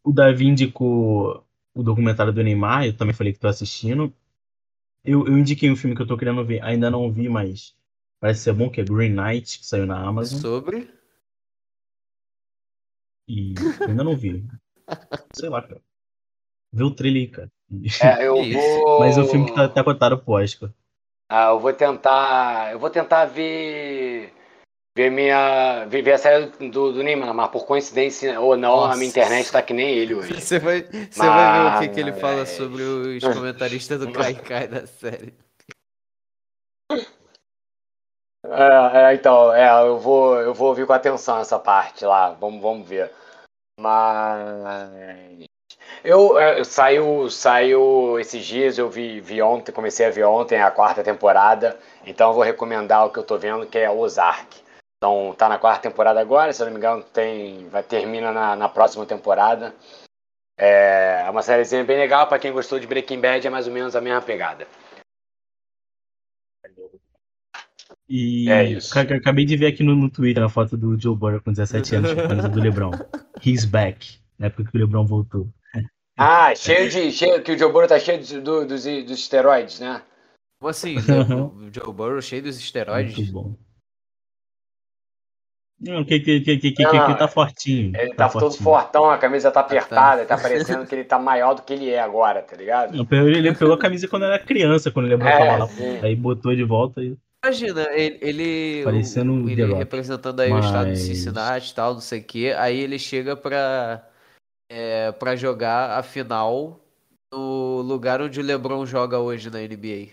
O 0.05 0.13
Davi 0.13 0.47
indicou 0.47 1.43
o 1.75 1.83
documentário 1.83 2.31
do 2.31 2.41
Neymar, 2.43 2.85
eu 2.85 2.95
também 2.95 3.13
falei 3.13 3.33
que 3.33 3.39
tô 3.39 3.47
assistindo. 3.49 4.13
Eu, 5.03 5.25
eu 5.27 5.37
indiquei 5.37 5.71
um 5.71 5.75
filme 5.75 5.95
que 5.95 6.01
eu 6.01 6.07
tô 6.07 6.17
querendo 6.17 6.45
ver, 6.45 6.61
ainda 6.63 6.89
não 6.89 7.11
vi, 7.11 7.29
mas 7.29 7.75
parece 8.19 8.41
ser 8.41 8.53
bom, 8.53 8.69
que 8.69 8.81
é 8.81 8.83
Green 8.83 9.13
Knight, 9.13 9.59
que 9.59 9.65
saiu 9.65 9.85
na 9.85 9.99
Amazon. 9.99 10.39
Sobre. 10.39 10.89
E 13.27 13.53
ainda 13.87 14.03
não 14.03 14.15
vi. 14.17 14.43
Sei 15.33 15.49
lá, 15.49 15.61
cara. 15.61 15.81
Vê 16.71 16.83
o 16.83 16.91
trailer 16.91 17.23
aí, 17.23 17.27
cara. 17.27 17.51
É, 18.01 18.27
eu 18.27 18.35
vou. 18.51 18.99
Mas 18.99 19.17
o 19.17 19.25
filme 19.25 19.45
que 19.45 19.53
tá, 19.53 19.69
tá 19.69 19.83
cotado 19.83 20.17
pro 20.17 20.33
Oscar. 20.33 20.71
Ah, 21.29 21.49
eu 21.49 21.59
vou 21.59 21.71
tentar. 21.73 22.71
Eu 22.71 22.79
vou 22.79 22.89
tentar 22.89 23.25
ver. 23.25 24.33
Ver 24.99 25.09
minha. 25.11 25.85
Ver, 25.85 26.01
ver 26.01 26.11
a 26.11 26.17
série 26.17 26.47
do, 26.69 26.91
do 26.91 27.01
Neymar, 27.01 27.33
mas 27.33 27.49
por 27.51 27.65
coincidência 27.65 28.37
ou 28.37 28.57
não, 28.57 28.83
a 28.83 28.87
Nossa. 28.87 28.97
minha 28.97 29.09
internet 29.09 29.49
tá 29.49 29.61
que 29.61 29.73
nem 29.73 29.87
ele 29.87 30.13
hoje. 30.13 30.41
Você 30.41 30.59
vai, 30.59 30.81
você 30.81 31.25
vai 31.25 31.53
ver 31.53 31.67
o 31.69 31.79
que, 31.79 31.87
que 31.93 31.99
ele 32.01 32.11
Mas- 32.11 32.19
fala 32.19 32.45
sobre 32.45 32.83
os 32.83 33.23
comentaristas 33.33 33.97
do 33.97 34.11
Kai 34.11 34.35
Kai 34.35 34.67
da 34.67 34.85
série. 34.85 35.33
É, 38.45 39.11
é, 39.11 39.13
então, 39.13 39.53
é, 39.53 39.69
eu 39.87 39.97
vou, 39.97 40.35
eu 40.41 40.53
vou 40.53 40.67
ouvir 40.67 40.85
com 40.85 40.91
atenção 40.91 41.39
essa 41.39 41.57
parte 41.57 42.03
lá. 42.03 42.31
Vamos, 42.31 42.61
vamos 42.61 42.85
ver. 42.85 43.09
Mas 43.79 45.47
eu, 46.03 46.37
é, 46.37 46.61
saiu, 46.65 47.29
saiu 47.29 48.19
esses 48.19 48.45
dias, 48.45 48.77
eu 48.77 48.89
vi, 48.89 49.21
vi 49.21 49.41
ontem, 49.41 49.71
comecei 49.71 50.07
a 50.07 50.11
ver 50.11 50.25
ontem 50.25 50.61
a 50.61 50.69
quarta 50.69 51.01
temporada. 51.01 51.79
Então 52.05 52.31
eu 52.31 52.33
vou 52.33 52.43
recomendar 52.43 53.05
o 53.05 53.13
que 53.13 53.19
eu 53.19 53.23
tô 53.23 53.37
vendo, 53.37 53.65
que 53.65 53.77
é 53.77 53.89
Ozark. 53.89 54.67
Então 55.01 55.33
tá 55.33 55.47
na 55.47 55.57
quarta 55.57 55.89
temporada 55.89 56.19
agora, 56.19 56.51
se 56.51 56.61
não 56.61 56.71
me 56.71 56.77
engano, 56.77 57.01
tem, 57.01 57.69
vai 57.69 57.81
termina 57.81 58.33
na, 58.33 58.53
na 58.53 58.67
próxima 58.67 59.05
temporada. 59.05 59.73
É 60.57 61.25
uma 61.29 61.41
sériezinha 61.41 61.85
bem 61.85 61.97
legal 61.97 62.27
para 62.27 62.37
quem 62.37 62.51
gostou 62.51 62.77
de 62.77 62.85
Breaking 62.85 63.21
Bad, 63.21 63.47
é 63.47 63.49
mais 63.49 63.65
ou 63.65 63.71
menos 63.73 63.95
a 63.95 64.01
mesma 64.01 64.21
pegada. 64.21 64.67
E 68.09 68.49
É 68.49 68.63
isso. 68.65 68.93
ca- 68.93 69.05
ca- 69.05 69.15
acabei 69.15 69.45
de 69.45 69.55
ver 69.55 69.67
aqui 69.67 69.83
no, 69.83 69.95
no 69.95 70.09
Twitter 70.09 70.43
a 70.43 70.49
foto 70.49 70.75
do 70.75 70.99
Joe 70.99 71.15
Burrow 71.15 71.41
com 71.41 71.51
17 71.53 71.95
anos, 71.95 72.13
com 72.13 72.19
a 72.19 72.27
camisa 72.27 72.49
do 72.49 72.59
LeBron. 72.59 72.91
He's 73.45 73.63
back. 73.63 74.19
Na 74.37 74.47
época 74.47 74.69
que 74.69 74.77
o 74.77 74.81
LeBron 74.81 75.05
voltou. 75.05 75.47
Ah, 76.17 76.53
cheio 76.53 76.89
de. 76.89 77.09
Cheio, 77.13 77.41
que 77.41 77.53
o 77.53 77.57
Joe 77.57 77.71
Burrow 77.71 77.87
tá 77.87 77.97
cheio 77.97 78.21
de- 78.21 78.41
do- 78.41 78.65
dos, 78.65 78.83
dos 78.83 79.19
esteroides, 79.19 79.79
né? 79.79 80.01
Como 80.59 80.69
assim? 80.69 80.95
né? 80.95 81.01
O 81.33 81.69
Joe 81.73 81.93
Burrow 81.93 82.21
cheio 82.21 82.43
dos 82.43 82.57
esteroides? 82.57 83.15
Muito 83.15 83.31
bom. 83.31 83.68
Não, 85.81 86.03
que, 86.03 86.19
que, 86.19 86.41
que, 86.41 86.57
que, 86.57 86.71
que, 86.73 86.83
Não, 86.83 86.91
que 87.07 87.17
tá 87.17 87.27
fortinho. 87.27 87.95
Ele 87.95 88.13
tá, 88.13 88.27
todo 88.27 88.41
fortinho. 88.41 88.63
fortão, 88.63 89.09
a 89.09 89.17
camisa 89.17 89.49
tá 89.49 89.61
tá. 89.63 89.67
apertada, 89.67 90.25
tá 90.25 90.35
parecendo 90.41 90.85
que 90.85 90.93
ele 90.93 91.05
tá 91.05 91.17
maior 91.17 91.53
do 91.53 91.61
que 91.61 91.71
ele 91.73 91.89
é 91.89 92.01
agora, 92.01 92.41
tá 92.41 92.55
ligado? 92.57 92.95
Não, 92.97 93.07
ele 93.27 93.53
pegou 93.55 93.73
a 93.73 93.79
camisa 93.79 94.07
quando 94.07 94.25
era 94.25 94.37
criança, 94.39 94.91
quando 94.91 95.05
o 95.05 95.09
LeBron 95.09 95.27
É, 95.29 95.37
tava 95.37 95.57
lá. 95.59 95.67
sim. 95.69 95.99
Aí 96.03 96.15
botou 96.15 96.53
de 96.53 96.63
volta 96.63 97.01
e. 97.01 97.15
Imagina, 97.45 97.87
ele, 97.93 98.17
ele, 98.21 98.83
Parecendo 98.83 99.31
o- 99.45 99.49
ele 99.49 99.73
representando 99.73 100.41
aí 100.41 100.51
o 100.51 100.59
estado 100.59 100.85
de 100.87 100.89
Mas- 100.91 100.99
Cincinnati 100.99 101.71
e 101.71 101.73
tal, 101.75 101.93
não 101.93 102.01
sei 102.01 102.19
o 102.19 102.23
quê. 102.25 102.53
Aí 102.57 102.77
ele 102.77 102.99
chega 102.99 103.37
pra, 103.37 104.05
é, 104.69 105.13
pra 105.13 105.37
jogar 105.37 105.97
a 105.97 106.03
final 106.03 106.77
no 107.33 107.81
lugar 107.81 108.21
onde 108.21 108.37
o 108.41 108.43
LeBron 108.43 108.85
joga 108.85 109.19
hoje 109.19 109.49
na 109.49 109.59
NBA. 109.61 110.09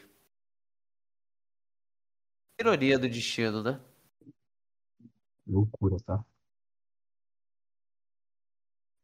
Ironia 2.61 2.97
do 2.99 3.09
destino, 3.09 3.61
né? 3.63 3.81
Loucura, 5.47 5.97
tá? 6.05 6.25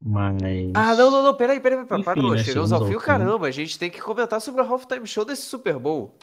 Mas. 0.00 0.34
Ah, 0.74 0.94
não, 0.96 1.10
não, 1.10 1.22
não, 1.22 1.36
peraí, 1.36 1.60
peraí, 1.60 1.84
peraí, 1.84 2.00
Enfim, 2.00 2.04
parou. 2.04 2.32
né, 2.34 2.42
Chegamos 2.42 2.72
ao 2.72 2.84
fim. 2.86 2.98
caramba. 2.98 3.46
A 3.46 3.50
gente 3.52 3.78
tem 3.78 3.88
que 3.90 4.00
comentar 4.00 4.40
sobre 4.40 4.60
a 4.60 4.64
halftime 4.64 5.06
show 5.06 5.24
desse 5.24 5.42
Super 5.42 5.78
Bowl. 5.78 6.16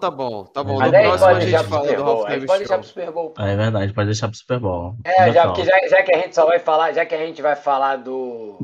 Tá 0.00 0.10
bom, 0.10 0.44
tá 0.44 0.62
bom. 0.64 0.78
Mas 0.78 0.90
No 0.92 0.98
próximo 0.98 1.24
a 1.24 1.30
pode 1.30 1.40
gente 1.40 1.50
deixar 1.50 1.60
pro 1.68 1.70
fala 1.70 1.86
do 1.94 2.02
halftime 2.02 2.34
gente 2.40 2.46
pode 2.46 2.58
deixar 2.58 2.74
show. 2.74 2.78
pro 2.80 2.88
Super 2.88 3.12
Bowl. 3.12 3.34
É 3.38 3.56
verdade, 3.56 3.94
pode 3.94 4.06
deixar 4.06 4.28
pro 4.28 4.36
Super 4.36 4.58
Bowl. 4.58 4.96
É, 5.04 5.32
já, 5.32 5.46
porque 5.46 5.64
já, 5.64 5.88
já 5.88 6.02
que 6.02 6.14
a 6.14 6.18
gente 6.18 6.34
só 6.34 6.46
vai 6.46 6.58
falar, 6.58 6.92
já 6.92 7.06
que 7.06 7.14
a 7.14 7.18
gente 7.26 7.40
vai 7.40 7.54
falar 7.56 7.96
do, 7.96 8.58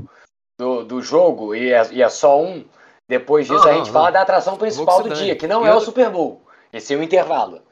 do, 0.59 0.85
do 0.85 1.01
jogo 1.01 1.55
e 1.55 1.73
é, 1.73 1.93
e 1.93 2.03
é 2.03 2.09
só 2.09 2.43
um, 2.43 2.65
depois 3.09 3.47
disso 3.47 3.65
Não, 3.65 3.71
a 3.71 3.75
gente 3.75 3.87
não, 3.87 3.93
fala 3.93 4.07
não. 4.07 4.13
da 4.13 4.23
atração 4.23 4.57
principal 4.59 5.03
do 5.05 5.15
dia, 5.15 5.37
que 5.37 5.47
não 5.47 5.65
E 5.65 5.69
é 5.69 5.75
o 5.75 5.81
Super 5.81 6.11
Bowl, 6.11 6.43
e 6.73 6.81
sim 6.81 6.97
o 6.97 7.03
intervalo. 7.03 7.63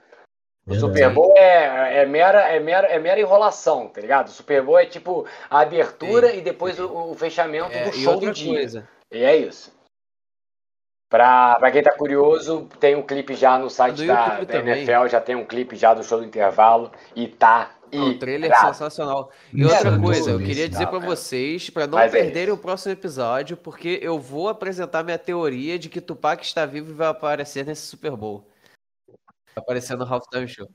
O 0.68 0.72
Verdade. 0.72 0.80
Super 0.98 1.10
Bowl 1.14 1.34
é, 1.34 2.02
é, 2.02 2.06
mera, 2.06 2.40
é, 2.42 2.60
mera, 2.60 2.86
é 2.88 2.98
mera 2.98 3.18
enrolação, 3.18 3.88
tá 3.88 4.02
ligado? 4.02 4.26
O 4.26 4.30
Super 4.30 4.62
Bowl 4.62 4.78
é 4.78 4.84
tipo 4.84 5.24
a 5.48 5.60
abertura 5.60 6.34
e 6.34 6.42
depois 6.42 6.78
o, 6.78 7.10
o 7.10 7.14
fechamento 7.14 7.72
É, 7.72 7.84
do 7.84 7.96
e 7.96 8.02
show 8.02 8.20
do 8.20 8.30
dia. 8.30 8.52
coisa. 8.52 8.88
E 9.10 9.22
é 9.24 9.34
isso. 9.34 9.72
Pra, 11.10 11.56
pra 11.58 11.70
quem 11.70 11.82
tá 11.82 11.92
curioso, 11.96 12.68
tem 12.78 12.94
um 12.94 13.02
clipe 13.02 13.34
já 13.34 13.58
no 13.58 13.70
site 13.70 14.06
da, 14.06 14.40
da. 14.44 14.58
NFL, 14.58 15.06
já 15.08 15.18
tem 15.22 15.34
um 15.34 15.44
clipe 15.46 15.74
já 15.74 15.94
do 15.94 16.04
show 16.04 16.18
do 16.18 16.26
intervalo 16.26 16.92
e 17.16 17.26
tá 17.26 17.70
Não, 17.90 18.10
o 18.10 18.18
trailer 18.18 18.52
é 18.52 18.54
sensacional. 18.54 19.30
E 19.50 19.64
outra 19.64 19.94
é 19.94 19.98
coisa, 19.98 20.32
eu 20.32 20.38
queria 20.38 20.68
dizer 20.68 20.86
pra 20.86 20.98
cara. 21.00 21.10
vocês, 21.16 21.70
pra 21.70 21.86
não 21.86 21.96
Mas 21.96 22.12
é 22.12 22.20
perderem 22.20 22.52
o 22.52 22.58
próximo 22.58 22.92
episódio, 22.92 23.56
porque 23.56 23.98
eu 24.02 24.18
vou 24.18 24.50
apresentar 24.50 25.02
minha 25.02 25.18
teoria 25.18 25.78
de 25.78 25.88
que 25.88 26.02
Tupac 26.02 26.44
está 26.44 26.66
vivo 26.66 26.90
e 26.90 26.94
vai 26.94 27.08
aparecer 27.08 27.64
nesse 27.64 27.86
Super 27.86 28.10
Bowl. 28.14 28.44
Vai 29.58 29.62
aparecer 29.62 29.96
no 29.96 30.04
Halftime 30.04 30.46
Show. 30.46 30.68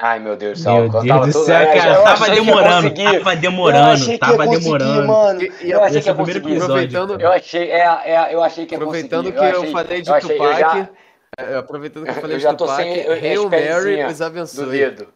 Ai, 0.00 0.18
meu 0.20 0.36
Deus 0.36 0.58
do 0.58 0.62
céu. 0.62 0.74
Meu 0.74 0.84
eu 0.84 0.90
Deus 0.90 1.06
tava 1.06 1.26
do 1.26 1.32
todo- 1.32 1.44
céu, 1.44 1.56
é, 1.56 1.76
cara, 1.78 1.94
eu 1.94 2.02
tava 2.04 2.30
demorando, 2.30 2.94
tava 2.94 3.10
Eu 3.12 3.22
achei 3.22 3.36
demorando, 3.40 4.04
que 4.06 4.18
tava 4.18 4.32
ia 4.32 4.38
conseguir, 4.46 4.62
demorando. 4.78 5.06
mano. 5.06 5.40
Eu 5.42 5.82
achei 5.84 6.00
que 6.02 6.08
é 6.08 6.10
ia 6.10 6.14
o 6.14 6.16
conseguir. 6.16 6.38
episódio, 6.38 6.64
Aproveitando-. 6.64 7.20
Eu 7.20 7.32
achei, 7.32 7.70
é, 7.70 7.78
é, 7.80 8.34
eu 8.34 8.42
achei 8.42 8.66
que 8.66 8.74
ia 8.74 8.78
Aproveitando 8.78 9.24
conseguir. 9.32 9.38
que 9.38 9.44
eu, 9.54 9.60
achei- 9.60 9.72
falei 9.72 10.02
de 10.02 10.08
eu 10.10 10.14
achei- 10.14 10.36
eu 10.36 10.38
Tupac, 10.38 10.60
já- 10.60 10.90
é, 11.38 11.54
aproveitando 11.56 12.04
que 12.04 12.10
eu 12.10 12.14
falei 12.22 12.34
Eu 12.34 12.38
de 12.38 12.42
já 12.42 12.54
tô 12.54 12.64
Tupac, 12.64 12.82
sem 12.82 12.92
Hail 13.06 13.44
Mary 13.50 13.66
espécie 13.68 14.12
os 14.12 14.18
do 14.18 14.24
abençoe. 14.24 14.70
dedo. 14.70 15.14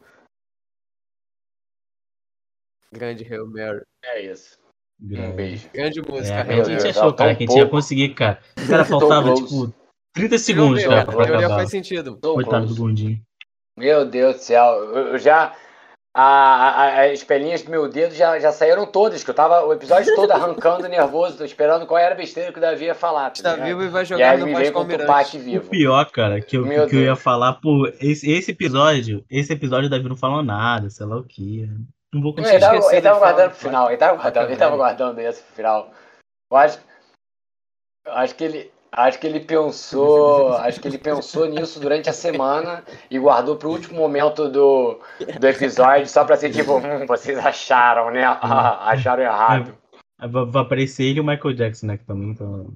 Grande 2.93 3.25
Hail 3.33 3.47
Mary. 3.47 3.83
É 4.05 4.21
isso. 4.23 4.59
Um 5.03 5.33
beijo. 5.33 5.69
Grande 5.75 6.01
música, 6.01 6.35
É, 6.39 6.61
a 6.61 6.65
gente 6.65 6.87
achou, 6.89 7.13
cara, 7.13 7.35
que 7.35 7.45
a 7.45 7.47
gente 7.47 7.59
ia 7.59 7.69
conseguir, 7.69 8.15
cara. 8.15 8.41
O 8.57 8.57
cara 8.71 8.85
faltava, 8.85 9.35
tipo, 9.35 9.75
30 10.17 10.39
segundos, 10.39 10.83
Não, 10.83 10.91
cara, 10.91 11.03
a 11.03 11.27
teoria 11.27 11.49
faz 11.49 11.71
sentido. 11.71 12.17
Coitado 12.21 12.67
do. 12.67 12.75
Gondinho. 12.75 13.21
Meu 13.79 14.05
Deus 14.07 14.37
do 14.37 14.43
céu. 14.43 14.65
Eu 14.95 15.19
já. 15.19 15.55
a- 16.19 16.71
a- 17.03 17.05
as 17.13 17.23
pelinhas 17.23 17.61
do 17.61 17.71
meu 17.71 17.87
dedo 17.91 18.15
já, 18.15 18.39
já 18.39 18.51
saíram 18.51 18.87
todas, 18.87 19.23
que 19.23 19.29
eu 19.29 19.35
tava 19.35 19.67
o 19.67 19.73
episódio 19.75 20.15
todo 20.15 20.31
arrancando 20.31 20.89
nervoso, 20.89 21.37
tô 21.37 21.45
esperando 21.45 21.87
qual 21.87 21.99
era 21.99 22.15
a 22.15 22.17
besteira 22.17 22.51
que 22.51 22.57
o 22.57 22.61
Davi 22.63 22.87
ia 22.87 22.95
falar. 22.95 23.29
tá 23.33 23.51
ligado? 23.53 23.67
vivo 23.67 23.83
e 23.83 23.89
vai 23.89 24.03
E 24.03 24.07
jogar 24.07 24.31
aí 24.31 24.39
no 24.39 24.47
me 24.47 24.55
vem 24.55 24.73
com 24.73 24.81
o 24.81 24.85
vivo. 25.39 25.69
pior, 25.69 26.11
cara, 26.11 26.41
que 26.41 26.57
eu, 26.57 26.65
Meu 26.65 26.89
que 26.89 26.97
eu 26.97 27.03
ia 27.03 27.17
falar, 27.17 27.53
pô, 27.61 27.87
esse, 28.01 28.31
esse 28.33 28.51
episódio, 28.53 29.23
esse 29.29 29.53
episódio 29.53 29.89
o 29.89 29.91
Davi 29.91 30.09
não 30.09 30.17
falou 30.17 30.43
nada, 30.43 30.89
sei 30.89 31.05
lá 31.05 31.19
o 31.19 31.25
que. 31.25 31.69
Não 32.15 32.23
vou 32.23 32.35
conseguir 32.35 32.55
ele 32.55 32.61
tava, 32.61 32.93
ele 32.95 33.03
tava 33.03 33.19
guardando 33.19 33.49
do 33.49 33.51
pro 33.51 33.59
final, 33.69 33.89
ele 33.89 33.97
tava 33.99 34.17
guardando, 34.17 34.47
ele 34.49 34.57
tava 34.57 34.77
guardando 34.77 35.19
esse 35.19 35.43
pro 35.43 35.55
final. 35.55 35.91
Eu 36.51 36.57
acho, 36.57 36.79
eu 38.07 38.13
acho 38.13 38.35
que 38.35 38.45
ele. 38.45 38.73
Acho 38.97 39.19
que 39.19 39.27
ele 39.27 39.41
pensou, 39.41 40.55
acho 40.55 40.81
que 40.81 40.89
ele 40.89 40.97
pensou 40.97 41.45
nisso 41.47 41.79
durante 41.79 42.09
a 42.09 42.15
semana 42.15 42.83
e 43.11 43.19
guardou 43.19 43.55
para 43.57 43.69
o 43.69 43.71
último 43.73 43.99
momento 43.99 44.49
do, 44.49 44.99
do 45.39 45.47
episódio 45.47 46.09
só 46.09 46.25
para 46.25 46.35
ser 46.39 46.51
tipo, 46.51 46.79
hum, 46.79 47.05
vocês 47.07 47.37
acharam, 47.39 48.11
né? 48.11 48.25
Ah, 48.25 48.89
acharam 48.89 49.23
errado. 49.23 49.77
Vai 50.19 50.63
aparecer 50.63 51.05
ele 51.05 51.19
e 51.19 51.21
o 51.21 51.25
Michael 51.25 51.55
Jackson, 51.55 51.87
né? 51.89 51.99
Que 51.99 52.07
também 52.07 52.31
então... 52.31 52.73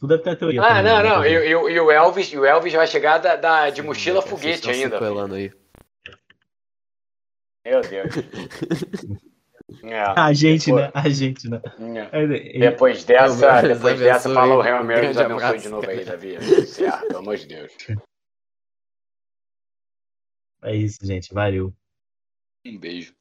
Tudo 0.00 0.14
é 0.14 0.34
teoria. 0.36 0.62
Ah, 0.62 0.68
também, 0.68 0.84
não, 0.84 1.02
né, 1.02 1.08
não. 1.08 1.14
também. 1.16 1.32
E, 1.34 1.36
e, 1.48 1.50
e 1.50 1.80
o 1.80 1.90
Elvis, 1.90 2.32
o 2.32 2.46
Elvis 2.46 2.72
vai 2.72 2.86
chegar 2.86 3.18
da, 3.18 3.36
da- 3.36 3.68
de 3.68 3.82
mochila 3.82 4.22
foguete 4.22 4.70
ainda. 4.70 4.98
aí. 5.34 5.52
Meu 7.66 7.82
Deus. 7.82 8.14
É, 9.82 10.00
A 10.00 10.32
gente, 10.32 10.66
depois- 10.66 10.84
né? 10.86 10.90
A 10.94 11.08
gente, 11.10 11.48
né? 11.50 11.60
é. 12.12 12.18
É, 12.18 12.22
ele- 12.22 12.58
Depois 12.58 13.04
dessa, 13.04 13.60
depois 13.62 13.98
dessa, 14.00 14.32
fala 14.32 14.54
o 14.56 14.60
Real 14.62 14.84
grande 14.84 15.18
abençoe 15.20 15.32
abraço, 15.46 15.58
de 15.58 15.68
novo 15.68 15.90
aí. 15.90 16.04
Davi. 16.04 16.40
Certo, 16.66 17.06
pelo 17.06 17.18
amor 17.18 17.36
de 17.36 17.46
Deus. 17.46 17.72
é 20.62 20.74
isso, 20.74 20.98
gente. 21.04 21.32
Valeu. 21.34 21.72
Um 22.66 22.78
beijo. 22.78 23.14